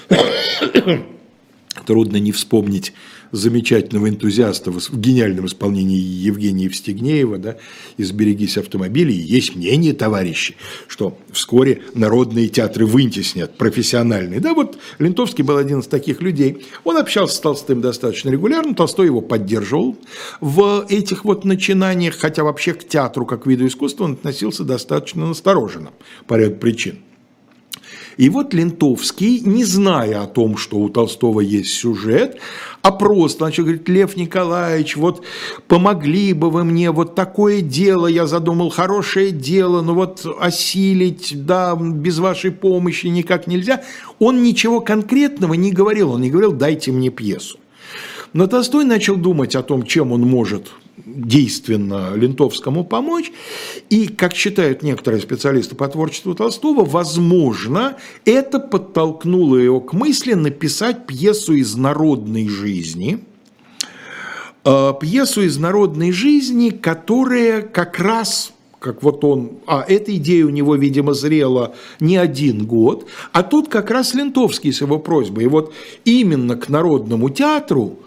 Трудно 1.86 2.16
не 2.16 2.32
вспомнить 2.32 2.92
замечательного 3.32 4.08
энтузиаста 4.08 4.70
в 4.70 4.98
гениальном 4.98 5.46
исполнении 5.46 5.98
Евгения 5.98 6.64
Евстигнеева, 6.64 7.38
да, 7.38 7.56
из 7.96 8.12
«Берегись 8.12 8.58
автомобилей», 8.58 9.14
есть 9.14 9.56
мнение, 9.56 9.92
товарищи, 9.92 10.56
что 10.88 11.18
вскоре 11.32 11.82
народные 11.94 12.48
театры 12.48 12.86
вытеснят 12.86 13.56
профессиональные. 13.56 14.40
Да, 14.40 14.54
вот 14.54 14.78
Лентовский 14.98 15.44
был 15.44 15.56
один 15.56 15.80
из 15.80 15.86
таких 15.86 16.22
людей. 16.22 16.66
Он 16.84 16.96
общался 16.96 17.36
с 17.36 17.40
Толстым 17.40 17.80
достаточно 17.80 18.30
регулярно, 18.30 18.74
Толстой 18.74 19.06
его 19.06 19.20
поддерживал 19.20 19.96
в 20.40 20.86
этих 20.88 21.24
вот 21.24 21.44
начинаниях, 21.44 22.16
хотя 22.16 22.44
вообще 22.44 22.74
к 22.74 22.86
театру 22.86 23.26
как 23.26 23.46
виду 23.46 23.66
искусства 23.66 24.04
он 24.04 24.12
относился 24.12 24.64
достаточно 24.64 25.26
настороженно 25.26 25.90
по 26.26 26.34
ряду 26.34 26.56
причин. 26.56 26.98
И 28.16 28.30
вот 28.30 28.54
Лентовский, 28.54 29.40
не 29.40 29.64
зная 29.64 30.22
о 30.22 30.26
том, 30.26 30.56
что 30.56 30.78
у 30.78 30.88
Толстого 30.88 31.40
есть 31.40 31.72
сюжет, 31.72 32.38
а 32.80 32.90
просто 32.90 33.44
начал 33.44 33.64
говорить, 33.64 33.88
Лев 33.88 34.16
Николаевич, 34.16 34.96
вот 34.96 35.22
помогли 35.68 36.32
бы 36.32 36.50
вы 36.50 36.64
мне, 36.64 36.90
вот 36.92 37.14
такое 37.14 37.60
дело, 37.60 38.06
я 38.06 38.26
задумал, 38.26 38.70
хорошее 38.70 39.32
дело, 39.32 39.82
но 39.82 39.94
вот 39.94 40.24
осилить, 40.40 41.44
да, 41.44 41.76
без 41.76 42.18
вашей 42.18 42.52
помощи 42.52 43.08
никак 43.08 43.46
нельзя. 43.46 43.82
Он 44.18 44.42
ничего 44.42 44.80
конкретного 44.80 45.52
не 45.54 45.70
говорил, 45.70 46.12
он 46.12 46.22
не 46.22 46.30
говорил, 46.30 46.52
дайте 46.52 46.92
мне 46.92 47.10
пьесу. 47.10 47.58
Но 48.32 48.46
Толстой 48.46 48.84
начал 48.84 49.16
думать 49.16 49.54
о 49.54 49.62
том, 49.62 49.84
чем 49.84 50.12
он 50.12 50.22
может 50.22 50.68
действенно 51.04 52.14
Лентовскому 52.14 52.84
помочь. 52.84 53.32
И, 53.90 54.08
как 54.08 54.34
считают 54.34 54.82
некоторые 54.82 55.20
специалисты 55.20 55.74
по 55.74 55.88
творчеству 55.88 56.34
Толстого, 56.34 56.84
возможно, 56.84 57.96
это 58.24 58.58
подтолкнуло 58.58 59.56
его 59.56 59.80
к 59.80 59.92
мысли 59.92 60.34
написать 60.34 61.06
пьесу 61.06 61.54
из 61.54 61.76
народной 61.76 62.48
жизни, 62.48 63.20
э, 64.64 64.92
пьесу 65.00 65.42
из 65.42 65.58
народной 65.58 66.12
жизни, 66.12 66.70
которая 66.70 67.62
как 67.62 67.98
раз 67.98 68.52
как 68.78 69.02
вот 69.02 69.24
он, 69.24 69.58
а 69.66 69.84
эта 69.88 70.14
идея 70.14 70.46
у 70.46 70.50
него, 70.50 70.76
видимо, 70.76 71.12
зрела 71.12 71.74
не 71.98 72.16
один 72.16 72.66
год, 72.66 73.06
а 73.32 73.42
тут 73.42 73.68
как 73.68 73.90
раз 73.90 74.14
Лентовский 74.14 74.72
с 74.72 74.80
его 74.80 75.00
просьбой. 75.00 75.44
И 75.44 75.48
вот 75.48 75.74
именно 76.04 76.56
к 76.56 76.68
Народному 76.68 77.30
театру, 77.30 77.98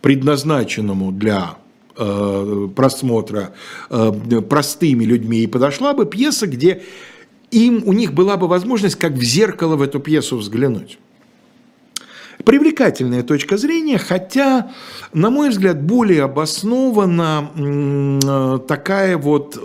предназначенному 0.00 1.10
для 1.10 1.56
просмотра 2.74 3.52
э, 3.90 4.12
простыми 4.48 5.04
людьми, 5.04 5.40
и 5.40 5.46
подошла 5.46 5.94
бы 5.94 6.06
пьеса, 6.06 6.46
где 6.46 6.82
им, 7.50 7.82
у 7.86 7.92
них 7.92 8.12
была 8.12 8.36
бы 8.36 8.46
возможность 8.46 8.96
как 8.96 9.12
в 9.12 9.22
зеркало 9.22 9.76
в 9.76 9.82
эту 9.82 10.00
пьесу 10.00 10.36
взглянуть. 10.36 10.98
Привлекательная 12.44 13.22
точка 13.22 13.56
зрения, 13.56 13.98
хотя, 13.98 14.70
на 15.12 15.28
мой 15.30 15.50
взгляд, 15.50 15.82
более 15.82 16.22
обоснована 16.22 17.50
э, 17.56 18.58
такая 18.68 19.18
вот 19.18 19.56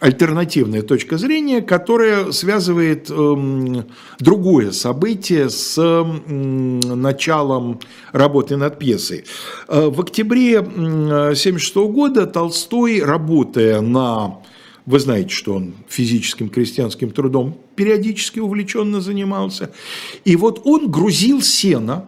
альтернативная 0.00 0.82
точка 0.82 1.18
зрения, 1.18 1.60
которая 1.60 2.32
связывает 2.32 3.10
э, 3.10 3.82
другое 4.18 4.72
событие 4.72 5.50
с 5.50 5.76
началом 6.26 7.80
работы 8.12 8.56
над 8.56 8.78
пьесой. 8.78 9.24
Э, 9.68 9.88
в 9.88 10.00
октябре 10.00 10.58
1976 10.58 11.76
года 11.76 12.26
Толстой, 12.26 13.02
работая 13.02 13.80
на 13.80 14.38
вы 14.86 14.98
знаете, 14.98 15.30
что 15.30 15.54
он 15.54 15.74
физическим 15.88 16.48
крестьянским 16.48 17.10
трудом 17.10 17.56
периодически 17.76 18.40
увлеченно 18.40 19.00
занимался. 19.00 19.70
И 20.24 20.34
вот 20.36 20.62
он 20.64 20.90
грузил 20.90 21.42
сено 21.42 22.06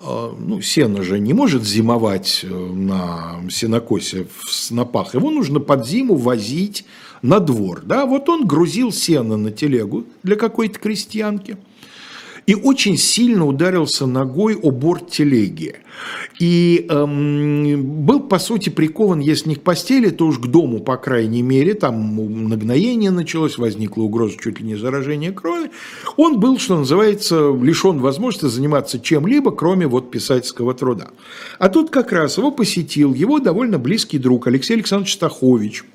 ну, 0.00 0.60
сено 0.60 1.02
же 1.02 1.18
не 1.18 1.32
может 1.32 1.64
зимовать 1.64 2.44
э, 2.44 2.48
на 2.48 3.40
сенокосе 3.50 4.26
в 4.42 4.50
снопах. 4.52 5.14
Его 5.14 5.30
нужно 5.30 5.60
под 5.60 5.86
зиму 5.86 6.14
возить 6.14 6.84
на 7.22 7.40
двор. 7.40 7.82
Да? 7.84 8.06
Вот 8.06 8.28
он 8.28 8.46
грузил 8.46 8.92
сено 8.92 9.36
на 9.36 9.50
телегу 9.50 10.04
для 10.22 10.36
какой-то 10.36 10.78
крестьянки 10.78 11.56
и 12.48 12.54
очень 12.54 12.96
сильно 12.96 13.46
ударился 13.46 14.06
ногой 14.06 14.56
о 14.56 14.70
борт 14.70 15.10
телеги. 15.10 15.74
И 16.40 16.86
эм, 16.88 18.06
был, 18.06 18.20
по 18.20 18.38
сути, 18.38 18.70
прикован, 18.70 19.20
если 19.20 19.50
не 19.50 19.56
к 19.56 19.62
постели, 19.62 20.08
то 20.08 20.26
уж 20.26 20.38
к 20.38 20.46
дому, 20.46 20.80
по 20.80 20.96
крайней 20.96 21.42
мере. 21.42 21.74
Там 21.74 22.48
нагноение 22.48 23.10
началось, 23.10 23.58
возникла 23.58 24.04
угроза 24.04 24.36
чуть 24.40 24.60
ли 24.60 24.66
не 24.66 24.76
заражения 24.76 25.30
крови. 25.30 25.70
Он 26.16 26.40
был, 26.40 26.58
что 26.58 26.78
называется, 26.78 27.54
лишен 27.54 27.98
возможности 27.98 28.46
заниматься 28.46 28.98
чем-либо, 28.98 29.50
кроме 29.50 29.86
вот 29.86 30.10
писательского 30.10 30.72
труда. 30.72 31.08
А 31.58 31.68
тут 31.68 31.90
как 31.90 32.12
раз 32.12 32.38
его 32.38 32.50
посетил 32.50 33.12
его 33.12 33.40
довольно 33.40 33.78
близкий 33.78 34.16
друг 34.16 34.46
Алексей 34.46 34.72
Александрович 34.72 35.12
Стахович– 35.12 35.84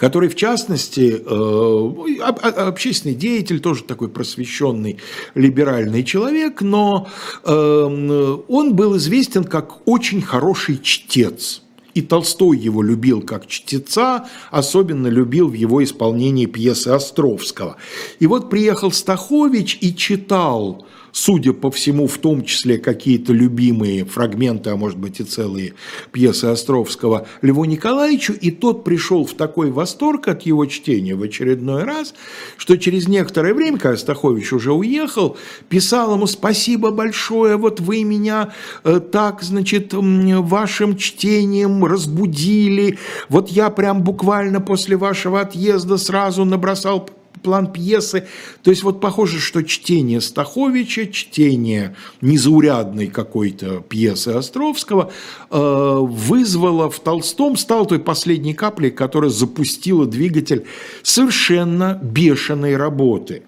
который, 0.00 0.30
в 0.30 0.34
частности, 0.34 1.22
э, 1.26 2.22
общественный 2.22 3.14
деятель, 3.14 3.60
тоже 3.60 3.84
такой 3.84 4.08
просвещенный 4.08 4.96
либеральный 5.34 6.04
человек, 6.04 6.62
но 6.62 7.06
э, 7.44 8.38
он 8.48 8.74
был 8.74 8.96
известен 8.96 9.44
как 9.44 9.86
очень 9.86 10.22
хороший 10.22 10.80
чтец. 10.82 11.62
И 11.92 12.00
Толстой 12.00 12.56
его 12.56 12.82
любил 12.82 13.20
как 13.20 13.46
чтеца, 13.46 14.26
особенно 14.50 15.08
любил 15.08 15.48
в 15.48 15.54
его 15.54 15.84
исполнении 15.84 16.46
пьесы 16.46 16.88
Островского. 16.88 17.76
И 18.20 18.26
вот 18.26 18.48
приехал 18.48 18.92
Стахович 18.92 19.76
и 19.82 19.94
читал 19.94 20.86
судя 21.12 21.52
по 21.52 21.70
всему, 21.70 22.06
в 22.06 22.18
том 22.18 22.44
числе 22.44 22.78
какие-то 22.78 23.32
любимые 23.32 24.04
фрагменты, 24.04 24.70
а 24.70 24.76
может 24.76 24.98
быть 24.98 25.20
и 25.20 25.24
целые 25.24 25.74
пьесы 26.12 26.46
Островского 26.46 27.26
Льву 27.42 27.64
Николаевичу, 27.64 28.32
и 28.32 28.50
тот 28.50 28.84
пришел 28.84 29.24
в 29.24 29.34
такой 29.34 29.70
восторг 29.70 30.28
от 30.28 30.42
его 30.42 30.66
чтения 30.66 31.14
в 31.14 31.22
очередной 31.22 31.84
раз, 31.84 32.14
что 32.56 32.76
через 32.76 33.08
некоторое 33.08 33.54
время, 33.54 33.78
когда 33.78 33.96
Стахович 33.96 34.52
уже 34.52 34.72
уехал, 34.72 35.36
писал 35.68 36.14
ему 36.14 36.26
«Спасибо 36.26 36.90
большое, 36.90 37.56
вот 37.56 37.80
вы 37.80 38.04
меня 38.04 38.52
э, 38.84 39.00
так, 39.00 39.42
значит, 39.42 39.92
вашим 39.92 40.96
чтением 40.96 41.84
разбудили, 41.84 42.98
вот 43.28 43.50
я 43.50 43.70
прям 43.70 44.02
буквально 44.02 44.60
после 44.60 44.96
вашего 44.96 45.40
отъезда 45.40 45.96
сразу 45.96 46.44
набросал 46.44 47.08
план 47.42 47.72
пьесы. 47.72 48.26
То 48.62 48.70
есть 48.70 48.82
вот 48.82 49.00
похоже, 49.00 49.40
что 49.40 49.62
чтение 49.62 50.20
Стаховича, 50.20 51.06
чтение 51.06 51.96
незаурядной 52.20 53.06
какой-то 53.06 53.80
пьесы 53.80 54.28
Островского 54.28 55.10
э, 55.50 55.98
вызвало 56.00 56.90
в 56.90 57.00
Толстом, 57.00 57.56
стал 57.56 57.86
той 57.86 57.98
последней 57.98 58.54
каплей, 58.54 58.90
которая 58.90 59.30
запустила 59.30 60.06
двигатель 60.06 60.66
совершенно 61.02 61.98
бешеной 62.02 62.76
работы. 62.76 63.42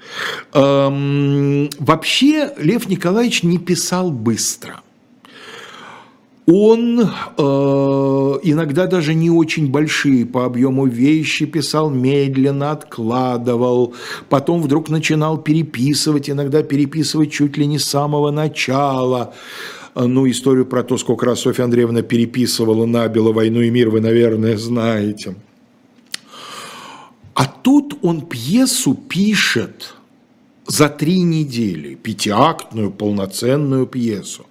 Эм, 0.52 1.70
вообще 1.78 2.52
Лев 2.58 2.88
Николаевич 2.88 3.42
не 3.42 3.58
писал 3.58 4.10
быстро– 4.10 4.80
он 6.46 7.00
э, 7.00 7.04
иногда 8.42 8.86
даже 8.86 9.14
не 9.14 9.30
очень 9.30 9.70
большие 9.70 10.26
по 10.26 10.44
объему 10.44 10.86
вещи 10.86 11.46
писал 11.46 11.88
медленно, 11.88 12.72
откладывал, 12.72 13.94
потом 14.28 14.60
вдруг 14.60 14.88
начинал 14.88 15.38
переписывать, 15.38 16.28
иногда 16.28 16.62
переписывать 16.62 17.30
чуть 17.30 17.56
ли 17.56 17.66
не 17.66 17.78
с 17.78 17.84
самого 17.84 18.32
начала. 18.32 19.34
Ну, 19.94 20.28
историю 20.28 20.66
про 20.66 20.82
то, 20.82 20.96
сколько 20.96 21.26
раз 21.26 21.40
Софья 21.40 21.64
Андреевна 21.64 22.02
переписывала 22.02 22.86
набело 22.86 23.32
«Войну 23.32 23.60
и 23.60 23.70
мир» 23.70 23.90
вы, 23.90 24.00
наверное, 24.00 24.56
знаете. 24.56 25.36
А 27.34 27.46
тут 27.46 27.98
он 28.02 28.22
пьесу 28.22 28.94
пишет 28.94 29.94
за 30.66 30.88
три 30.88 31.20
недели, 31.20 31.94
пятиактную 31.94 32.90
полноценную 32.90 33.86
пьесу. 33.86 34.46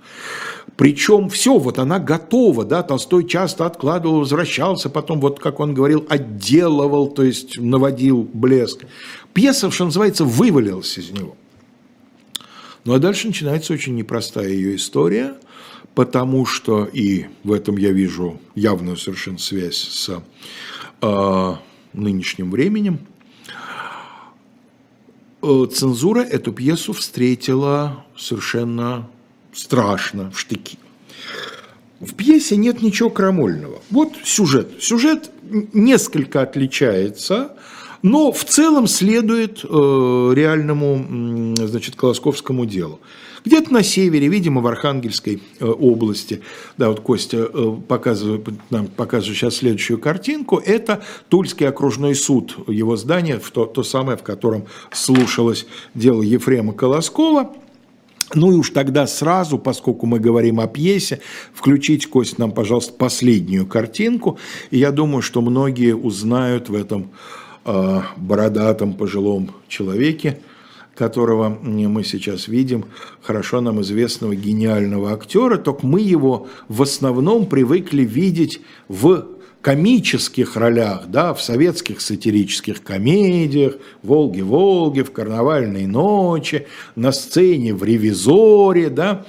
Причем 0.81 1.29
все, 1.29 1.59
вот 1.59 1.77
она 1.77 1.99
готова, 1.99 2.65
да, 2.65 2.81
Толстой 2.81 3.27
часто 3.27 3.67
откладывал, 3.67 4.21
возвращался, 4.21 4.89
потом, 4.89 5.21
вот 5.21 5.39
как 5.39 5.59
он 5.59 5.75
говорил, 5.75 6.07
отделывал, 6.09 7.07
то 7.09 7.21
есть 7.21 7.59
наводил 7.59 8.27
блеск. 8.33 8.85
Пьеса, 9.31 9.69
что 9.69 9.85
называется, 9.85 10.25
вывалилась 10.25 10.97
из 10.97 11.11
него. 11.11 11.37
Ну 12.83 12.95
а 12.95 12.97
дальше 12.97 13.27
начинается 13.27 13.73
очень 13.73 13.93
непростая 13.93 14.49
ее 14.49 14.75
история, 14.75 15.35
потому 15.93 16.47
что, 16.47 16.85
и 16.85 17.27
в 17.43 17.51
этом 17.51 17.77
я 17.77 17.91
вижу 17.91 18.41
явную 18.55 18.97
совершенно 18.97 19.37
связь 19.37 19.77
с 19.77 20.23
э, 20.99 21.55
нынешним 21.93 22.49
временем, 22.49 23.01
э, 25.43 25.65
цензура 25.71 26.21
эту 26.21 26.51
пьесу 26.51 26.93
встретила 26.93 28.03
совершенно 28.17 29.07
страшно 29.53 30.31
в 30.31 30.39
штыки. 30.39 30.77
В 31.99 32.15
пьесе 32.15 32.55
нет 32.55 32.81
ничего 32.81 33.09
крамольного. 33.09 33.79
Вот 33.89 34.13
сюжет. 34.23 34.81
Сюжет 34.81 35.29
несколько 35.73 36.41
отличается 36.41 37.55
но 38.01 38.31
в 38.31 38.43
целом 38.43 38.87
следует 38.87 39.63
э, 39.63 39.67
реальному 40.35 41.55
значит, 41.55 41.95
Колосковскому 41.95 42.65
делу. 42.65 42.99
Где-то 43.43 43.73
на 43.73 43.81
севере, 43.81 44.27
видимо, 44.27 44.61
в 44.61 44.67
Архангельской 44.67 45.41
э, 45.59 45.65
области, 45.65 46.41
да, 46.77 46.89
вот 46.89 46.99
Костя 47.01 47.49
э, 47.51 47.75
показывает, 47.87 48.47
нам 48.69 48.87
показывает 48.87 49.37
сейчас 49.37 49.55
следующую 49.57 49.99
картинку, 49.99 50.57
это 50.57 51.03
Тульский 51.29 51.67
окружной 51.67 52.15
суд, 52.15 52.55
его 52.67 52.95
здание, 52.97 53.39
то, 53.53 53.65
то 53.65 53.83
самое, 53.83 54.17
в 54.17 54.23
котором 54.23 54.65
слушалось 54.91 55.65
дело 55.95 56.21
Ефрема 56.21 56.73
Колоскова. 56.73 57.55
Ну 58.33 58.51
и 58.51 58.55
уж 58.55 58.69
тогда 58.69 59.07
сразу, 59.07 59.57
поскольку 59.57 60.05
мы 60.05 60.19
говорим 60.19 60.59
о 60.59 60.67
пьесе, 60.67 61.19
включить, 61.53 62.07
Кость, 62.07 62.37
нам, 62.37 62.51
пожалуйста, 62.51 62.93
последнюю 62.93 63.65
картинку. 63.65 64.37
И 64.69 64.77
я 64.77 64.91
думаю, 64.91 65.21
что 65.21 65.41
многие 65.41 65.95
узнают 65.95 66.69
в 66.69 66.75
этом 66.75 67.11
э, 67.65 68.01
бородатом 68.17 68.93
пожилом 68.93 69.51
человеке, 69.67 70.39
которого 70.95 71.49
мы 71.49 72.03
сейчас 72.03 72.47
видим, 72.47 72.85
хорошо 73.21 73.61
нам 73.61 73.81
известного 73.81 74.35
гениального 74.35 75.13
актера, 75.13 75.57
только 75.57 75.85
мы 75.85 76.01
его 76.01 76.47
в 76.67 76.81
основном 76.81 77.47
привыкли 77.47 78.03
видеть 78.03 78.61
в 78.87 79.25
комических 79.61 80.55
ролях, 80.55 81.03
да, 81.07 81.33
в 81.33 81.41
советских 81.41 82.01
сатирических 82.01 82.83
комедиях, 82.83 83.75
«Волги-Волги», 84.03 85.01
в 85.01 85.11
«Карнавальной 85.11 85.85
ночи», 85.85 86.67
на 86.95 87.11
сцене 87.11 87.73
в 87.73 87.83
«Ревизоре», 87.83 88.89
да, 88.89 89.25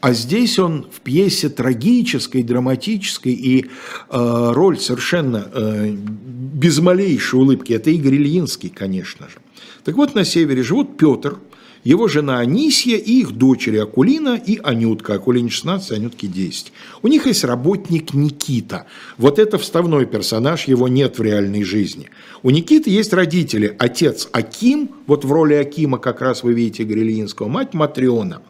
а 0.00 0.12
здесь 0.12 0.58
он 0.58 0.86
в 0.92 1.00
пьесе 1.00 1.48
трагической, 1.48 2.42
драматической, 2.42 3.32
и 3.32 3.64
э, 3.64 4.50
роль 4.52 4.78
совершенно 4.78 5.48
э, 5.52 5.90
без 5.90 6.78
малейшей 6.78 7.40
улыбки. 7.40 7.72
Это 7.72 7.90
Игорь 7.90 8.14
Ильинский, 8.14 8.68
конечно 8.68 9.28
же. 9.28 9.36
Так 9.84 9.96
вот, 9.96 10.14
на 10.14 10.24
севере 10.24 10.62
живут 10.62 10.96
Петр, 10.96 11.38
его 11.86 12.08
жена 12.08 12.40
Анисия 12.40 12.96
и 12.96 13.20
их 13.20 13.30
дочери 13.30 13.76
Акулина 13.76 14.34
и 14.34 14.58
Анютка. 14.60 15.14
Акулине 15.14 15.50
16, 15.50 15.92
Анютке 15.92 16.26
10. 16.26 16.72
У 17.02 17.06
них 17.06 17.26
есть 17.26 17.44
работник 17.44 18.12
Никита. 18.12 18.86
Вот 19.18 19.38
это 19.38 19.56
вставной 19.56 20.04
персонаж, 20.04 20.64
его 20.64 20.88
нет 20.88 21.16
в 21.16 21.22
реальной 21.22 21.62
жизни. 21.62 22.10
У 22.42 22.50
Никиты 22.50 22.90
есть 22.90 23.12
родители. 23.12 23.76
Отец 23.78 24.28
Аким, 24.32 24.90
вот 25.06 25.24
в 25.24 25.30
роли 25.30 25.54
Акима 25.54 25.98
как 25.98 26.22
раз 26.22 26.42
вы 26.42 26.54
видите 26.54 26.82
Грилинского, 26.82 27.46
мать 27.46 27.72
Матриона. 27.72 28.42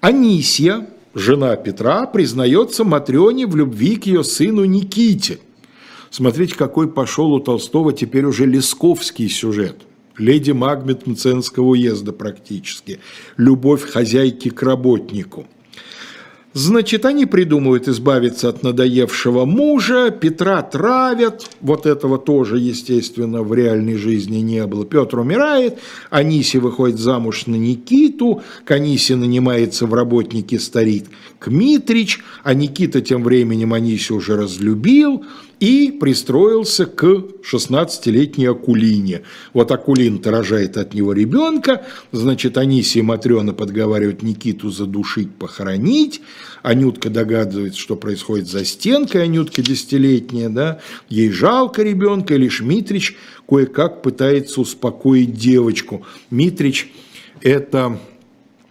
Анисия, 0.00 0.88
жена 1.14 1.54
Петра, 1.56 2.06
признается 2.06 2.82
Матрионе 2.82 3.46
в 3.46 3.56
любви 3.56 3.96
к 3.96 4.06
ее 4.06 4.24
сыну 4.24 4.64
Никите. 4.64 5.38
Смотрите, 6.08 6.54
какой 6.54 6.90
пошел 6.90 7.30
у 7.30 7.40
Толстого 7.40 7.92
теперь 7.92 8.24
уже 8.24 8.46
лесковский 8.46 9.28
сюжет 9.28 9.82
леди 10.18 10.50
Магмет 10.50 11.06
Мценского 11.06 11.68
уезда 11.68 12.12
практически, 12.12 13.00
любовь 13.36 13.82
хозяйки 13.82 14.50
к 14.50 14.62
работнику. 14.62 15.46
Значит, 16.54 17.04
они 17.04 17.26
придумывают 17.26 17.88
избавиться 17.88 18.48
от 18.48 18.62
надоевшего 18.62 19.44
мужа, 19.44 20.10
Петра 20.10 20.62
травят, 20.62 21.48
вот 21.60 21.84
этого 21.84 22.18
тоже, 22.18 22.58
естественно, 22.58 23.42
в 23.42 23.52
реальной 23.52 23.96
жизни 23.96 24.38
не 24.38 24.66
было. 24.66 24.86
Петр 24.86 25.20
умирает, 25.20 25.78
Аниси 26.10 26.56
выходит 26.56 26.98
замуж 26.98 27.46
на 27.46 27.54
Никиту, 27.54 28.42
к 28.64 28.70
Анисе 28.70 29.14
нанимается 29.14 29.86
в 29.86 29.92
работники 29.92 30.56
старик 30.56 31.04
Кмитрич, 31.38 32.20
а 32.42 32.54
Никита 32.54 33.02
тем 33.02 33.22
временем 33.22 33.74
Аниси 33.74 34.12
уже 34.12 34.36
разлюбил, 34.36 35.24
и 35.60 35.90
пристроился 35.90 36.86
к 36.86 37.04
16-летней 37.04 38.46
Акулине. 38.46 39.22
Вот 39.52 39.70
Акулин-то 39.72 40.30
рожает 40.30 40.76
от 40.76 40.94
него 40.94 41.12
ребенка, 41.12 41.86
значит, 42.12 42.56
Анисия 42.58 43.02
и 43.02 43.04
Матрена 43.04 43.52
подговаривают 43.52 44.22
Никиту 44.22 44.70
задушить, 44.70 45.34
похоронить, 45.34 46.20
Анютка 46.62 47.10
догадывается, 47.10 47.80
что 47.80 47.96
происходит 47.96 48.48
за 48.48 48.64
стенкой, 48.64 49.24
Анютка 49.24 49.62
десятилетняя, 49.62 50.48
да, 50.48 50.80
ей 51.08 51.30
жалко 51.30 51.82
ребенка, 51.82 52.34
и 52.34 52.38
лишь 52.38 52.60
Митрич 52.60 53.16
кое-как 53.48 54.02
пытается 54.02 54.60
успокоить 54.60 55.34
девочку. 55.34 56.04
Митрич– 56.30 56.92
это 57.40 57.98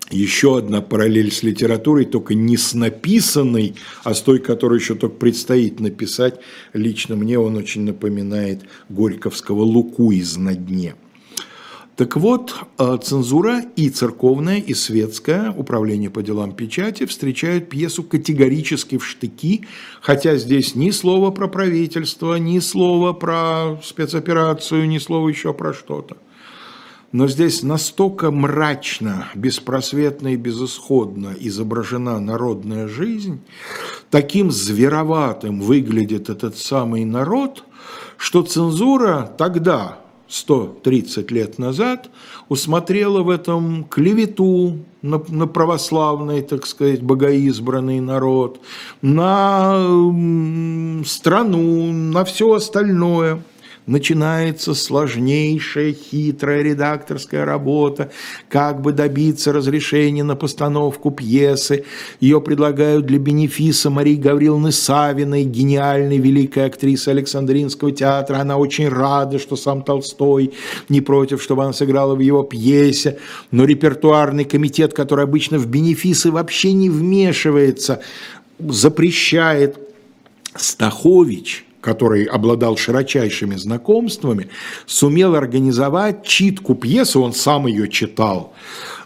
еще 0.09 0.57
одна 0.57 0.81
параллель 0.81 1.31
с 1.31 1.43
литературой, 1.43 2.05
только 2.05 2.33
не 2.33 2.57
с 2.57 2.73
написанной, 2.73 3.75
а 4.03 4.13
с 4.13 4.21
той, 4.21 4.39
которую 4.39 4.79
еще 4.79 4.95
только 4.95 5.15
предстоит 5.15 5.79
написать. 5.79 6.39
Лично 6.73 7.15
мне 7.15 7.37
он 7.39 7.57
очень 7.57 7.83
напоминает 7.83 8.63
Горьковского 8.89 9.61
Луку 9.63 10.11
из 10.11 10.37
«На 10.37 10.55
дне». 10.55 10.95
Так 11.97 12.15
вот, 12.15 12.53
э, 12.77 12.97
цензура 13.01 13.63
и 13.75 13.89
церковная, 13.89 14.59
и 14.59 14.75
светское 14.75 15.49
управление 15.49 16.11
по 16.11 16.21
делам 16.21 16.51
печати 16.51 17.07
встречают 17.07 17.69
пьесу 17.69 18.03
категорически 18.03 18.99
в 18.99 19.05
штыки, 19.05 19.65
хотя 19.99 20.37
здесь 20.37 20.75
ни 20.75 20.91
слова 20.91 21.31
про 21.31 21.47
правительство, 21.47 22.35
ни 22.35 22.59
слова 22.59 23.13
про 23.13 23.81
спецоперацию, 23.83 24.87
ни 24.87 24.99
слова 24.99 25.27
еще 25.27 25.55
про 25.55 25.73
что-то 25.73 26.17
но 27.11 27.27
здесь 27.27 27.63
настолько 27.63 28.31
мрачно, 28.31 29.27
беспросветно 29.33 30.29
и 30.29 30.35
безысходно 30.35 31.33
изображена 31.39 32.19
народная 32.19 32.87
жизнь, 32.87 33.39
таким 34.09 34.51
звероватым 34.51 35.61
выглядит 35.61 36.29
этот 36.29 36.57
самый 36.57 37.05
народ, 37.05 37.63
что 38.17 38.43
цензура 38.43 39.33
тогда, 39.37 39.99
130 40.27 41.31
лет 41.31 41.57
назад, 41.57 42.09
усмотрела 42.49 43.21
в 43.21 43.29
этом 43.29 43.85
клевету 43.85 44.79
на, 45.01 45.23
на 45.29 45.47
православный, 45.47 46.41
так 46.41 46.65
сказать, 46.67 47.01
богоизбранный 47.01 48.01
народ, 48.01 48.59
на 49.01 50.03
страну, 51.05 51.93
на 51.93 52.25
все 52.25 52.53
остальное– 52.53 53.41
начинается 53.87 54.73
сложнейшая, 54.73 55.93
хитрая 55.93 56.61
редакторская 56.61 57.45
работа, 57.45 58.11
как 58.49 58.81
бы 58.81 58.91
добиться 58.91 59.53
разрешения 59.53 60.23
на 60.23 60.35
постановку 60.35 61.09
пьесы. 61.09 61.85
Ее 62.19 62.41
предлагают 62.41 63.05
для 63.05 63.17
бенефиса 63.17 63.89
Марии 63.89 64.15
Гавриловны 64.15 64.71
Савиной, 64.71 65.45
гениальной 65.45 66.17
великой 66.17 66.65
актрисы 66.65 67.09
Александринского 67.09 67.91
театра. 67.93 68.37
Она 68.37 68.57
очень 68.57 68.89
рада, 68.89 69.39
что 69.39 69.55
сам 69.55 69.81
Толстой 69.81 70.53
не 70.89 70.99
против, 70.99 71.41
чтобы 71.41 71.63
она 71.63 71.73
сыграла 71.73 72.13
в 72.13 72.19
его 72.19 72.43
пьесе. 72.43 73.17
Но 73.51 73.63
репертуарный 73.63 74.43
комитет, 74.43 74.93
который 74.93 75.23
обычно 75.23 75.57
в 75.57 75.67
бенефисы 75.67 76.29
вообще 76.29 76.73
не 76.73 76.89
вмешивается, 76.89 78.01
запрещает 78.59 79.77
Стахович– 80.55 81.63
который 81.87 82.25
обладал 82.25 82.75
широчайшими 82.75 83.55
знакомствами, 83.55 84.49
сумел 84.85 85.35
организовать 85.35 86.25
читку 86.25 86.75
пьесы, 86.75 87.17
он 87.17 87.31
сам 87.31 87.65
ее 87.65 87.87
читал, 87.87 88.53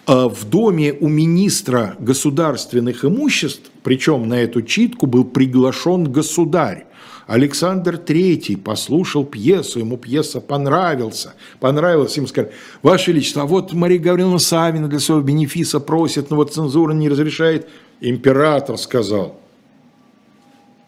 э, 0.07 0.27
в 0.27 0.49
доме 0.49 0.91
у 0.99 1.07
министра 1.07 1.95
государственных 1.99 3.05
имуществ, 3.05 3.69
причем 3.83 4.27
на 4.27 4.41
эту 4.41 4.63
читку 4.63 5.05
был 5.05 5.25
приглашен 5.25 6.11
государь. 6.11 6.85
Александр 7.27 7.99
Третий 7.99 8.55
послушал 8.55 9.25
пьесу, 9.25 9.77
ему 9.77 9.97
пьеса 9.97 10.41
понравился, 10.41 11.35
понравилась, 11.59 12.17
ему 12.17 12.25
сказали, 12.25 12.51
Ваше 12.81 13.11
Величество, 13.11 13.43
а 13.43 13.45
вот 13.45 13.73
Мария 13.73 13.99
Гавриловна 13.99 14.39
Савина 14.39 14.87
для 14.87 14.99
своего 14.99 15.23
бенефиса 15.23 15.79
просит, 15.79 16.31
но 16.31 16.35
вот 16.35 16.51
цензура 16.51 16.93
не 16.93 17.09
разрешает. 17.09 17.69
Император 17.99 18.79
сказал, 18.79 19.39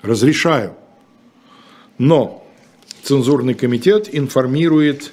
разрешаю. 0.02 0.74
Но 1.98 2.46
цензурный 3.04 3.54
комитет 3.54 4.10
информирует 4.12 5.12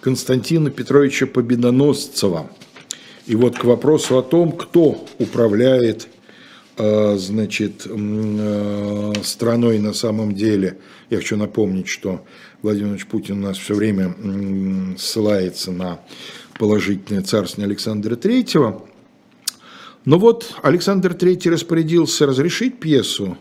Константина 0.00 0.70
Петровича 0.70 1.26
Победоносцева. 1.26 2.50
И 3.26 3.34
вот 3.34 3.58
к 3.58 3.64
вопросу 3.64 4.18
о 4.18 4.22
том, 4.22 4.52
кто 4.52 5.04
управляет 5.18 6.08
э, 6.78 7.16
значит, 7.18 7.86
э, 7.86 9.12
страной 9.22 9.78
на 9.78 9.92
самом 9.92 10.34
деле. 10.34 10.78
Я 11.10 11.18
хочу 11.18 11.36
напомнить, 11.36 11.88
что 11.88 12.24
Владимир 12.62 12.92
Ильич 12.92 13.06
Путин 13.06 13.42
у 13.42 13.48
нас 13.48 13.58
все 13.58 13.74
время 13.74 14.14
ссылается 14.96 15.72
на 15.72 16.00
положительное 16.58 17.22
царствие 17.22 17.66
Александра 17.66 18.16
Третьего. 18.16 18.84
Но 20.04 20.18
вот 20.18 20.54
Александр 20.62 21.14
Третий 21.14 21.50
распорядился 21.50 22.26
разрешить 22.26 22.80
пьесу 22.80 23.36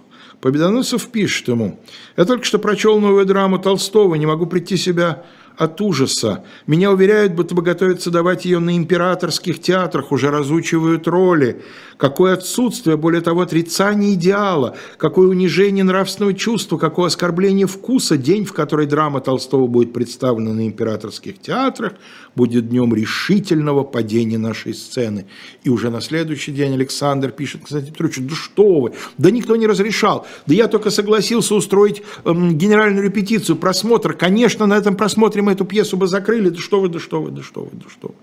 Победоносцев 0.47 1.09
пишет 1.09 1.49
ему, 1.49 1.77
«Я 2.15 2.23
только 2.23 2.45
что 2.45 2.57
прочел 2.57 3.01
новую 3.01 3.25
драму 3.25 3.59
Толстого, 3.59 4.15
не 4.15 4.25
могу 4.25 4.45
прийти 4.45 4.77
себя 4.77 5.25
от 5.57 5.81
ужаса. 5.81 6.45
Меня 6.67 6.89
уверяют, 6.89 7.33
будто 7.33 7.53
бы 7.53 7.63
готовятся 7.63 8.11
давать 8.11 8.45
ее 8.45 8.59
на 8.59 8.77
императорских 8.77 9.59
театрах, 9.59 10.13
уже 10.13 10.31
разучивают 10.31 11.05
роли. 11.05 11.63
Какое 11.97 12.35
отсутствие, 12.35 12.95
более 12.95 13.21
того, 13.21 13.41
отрицание 13.41 14.13
идеала, 14.13 14.77
какое 14.97 15.27
унижение 15.27 15.83
нравственного 15.83 16.33
чувства, 16.33 16.77
какое 16.77 17.07
оскорбление 17.07 17.67
вкуса. 17.67 18.15
День, 18.17 18.45
в 18.45 18.53
который 18.53 18.85
драма 18.85 19.19
Толстого 19.19 19.67
будет 19.67 19.91
представлена 19.91 20.53
на 20.53 20.65
императорских 20.65 21.41
театрах, 21.41 21.93
будет 22.37 22.69
днем 22.69 22.93
решительного 22.93 23.83
падения 23.83 24.37
нашей 24.37 24.73
сцены. 24.73 25.25
И 25.63 25.69
уже 25.69 25.89
на 25.89 25.99
следующий 26.01 26.53
день 26.53 26.73
Александр 26.73 27.31
пишет, 27.31 27.61
кстати, 27.65 27.89
Петрович, 27.89 28.19
да 28.19 28.35
что 28.35 28.79
вы, 28.79 28.93
да 29.17 29.31
никто 29.31 29.55
не 29.55 29.67
разрешал, 29.67 30.25
да 30.45 30.53
я 30.53 30.67
только 30.67 30.91
согласился 30.91 31.55
устроить 31.55 32.03
эм, 32.23 32.55
генеральную 32.57 33.03
репетицию, 33.03 33.57
просмотр, 33.57 34.13
конечно, 34.13 34.67
на 34.67 34.77
этом 34.77 34.95
просмотре 34.95 35.41
мы 35.41 35.53
эту 35.53 35.65
пьесу 35.65 35.97
бы 35.97 36.07
закрыли, 36.07 36.49
да 36.49 36.59
что 36.59 36.79
вы, 36.79 36.89
да 36.89 36.99
что 36.99 37.21
вы, 37.21 37.31
да 37.31 37.41
что 37.41 37.63
вы, 37.63 37.71
да 37.73 37.89
что 37.89 38.09
вы. 38.09 38.15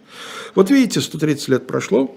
Вот 0.55 0.71
видите, 0.71 1.01
130 1.01 1.49
лет 1.49 1.67
прошло, 1.67 2.17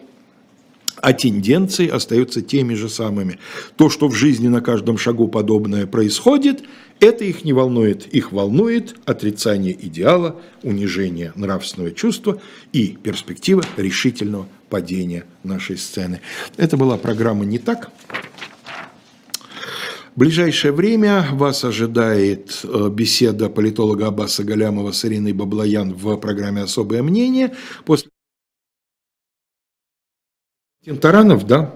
а 1.02 1.14
тенденции 1.14 1.88
остаются 1.88 2.42
теми 2.42 2.74
же 2.74 2.90
самыми. 2.90 3.40
То, 3.76 3.90
что 3.90 4.08
в 4.08 4.16
жизни 4.16 4.48
на 4.48 4.62
каждом 4.62 4.98
шагу 4.98 5.28
подобное 5.28 5.86
происходит, 5.86 6.64
это 7.00 7.24
их 7.24 7.44
не 7.46 7.54
волнует. 7.54 8.08
Их 8.08 8.32
волнует 8.32 8.96
отрицание 9.06 9.78
идеала, 9.80 10.40
унижение 10.64 11.32
нравственного 11.36 11.92
чувства 11.92 12.42
и 12.74 12.98
перспектива 13.02 13.64
решительного 13.78 14.48
падения 14.70 15.26
нашей 15.44 15.78
сцены. 15.78 16.22
Это 16.58 16.78
была 16.78 16.98
программа 16.98 17.46
«Не 17.46 17.60
так». 17.60 17.92
В 20.16 20.20
ближайшее 20.20 20.72
время 20.72 21.28
вас 21.32 21.64
ожидает 21.64 22.62
э, 22.64 22.90
беседа 22.92 23.50
политолога 23.50 24.08
Аббаса 24.08 24.44
Галямова 24.44 24.92
с 24.92 25.06
Ириной 25.06 25.32
Баблоян 25.32 25.94
в 25.94 26.18
программе 26.18 26.64
«Особое 26.64 27.04
мнение». 27.04 27.56
После 27.86 28.10
Таранов, 30.96 31.46
да? 31.46 31.72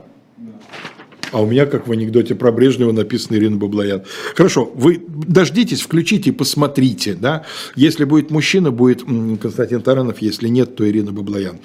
А 1.32 1.42
у 1.42 1.46
меня, 1.46 1.66
как 1.66 1.88
в 1.88 1.92
анекдоте 1.92 2.36
про 2.36 2.52
Брежнева, 2.52 2.92
написано 2.92 3.38
Ирина 3.38 3.58
Баблоян. 3.58 4.04
Хорошо, 4.36 4.70
вы 4.76 5.02
дождитесь, 5.08 5.82
включите 5.82 6.30
и 6.30 6.34
посмотрите. 6.34 7.14
Да? 7.14 7.46
Если 7.76 8.04
будет 8.04 8.32
мужчина, 8.32 8.72
будет 8.72 9.04
Константин 9.42 9.82
Таранов, 9.82 10.22
если 10.22 10.48
нет, 10.50 10.76
то 10.76 10.88
Ирина 10.90 11.12
Баблоян. 11.12 11.60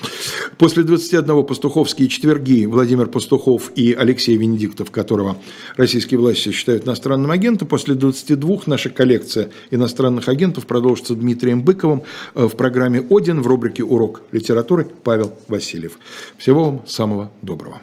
После 0.59 0.85
21 0.85 1.45
пастуховские 1.45 2.09
четверги 2.09 2.67
Владимир 2.67 3.07
Пастухов 3.07 3.73
и 3.75 3.93
Алексей 3.93 4.37
Венедиктов, 4.37 4.91
которого 4.91 5.37
российские 5.77 6.21
власти 6.21 6.53
считают 6.53 6.87
иностранным 6.87 7.31
агентом, 7.31 7.69
после 7.69 7.95
22 7.95 8.61
наша 8.67 8.91
коллекция 8.91 9.51
иностранных 9.71 10.29
агентов 10.29 10.67
продолжится 10.67 11.15
Дмитрием 11.15 11.63
Быковым 11.63 12.03
э, 12.35 12.47
в 12.47 12.57
программе 12.57 13.05
«Один» 13.11 13.43
в 13.43 13.47
рубрике 13.47 13.83
«Урок 13.83 14.23
литературы» 14.33 14.87
Павел 15.03 15.35
Васильев. 15.49 15.99
Всего 16.39 16.65
вам 16.65 16.83
самого 16.87 17.31
доброго. 17.43 17.81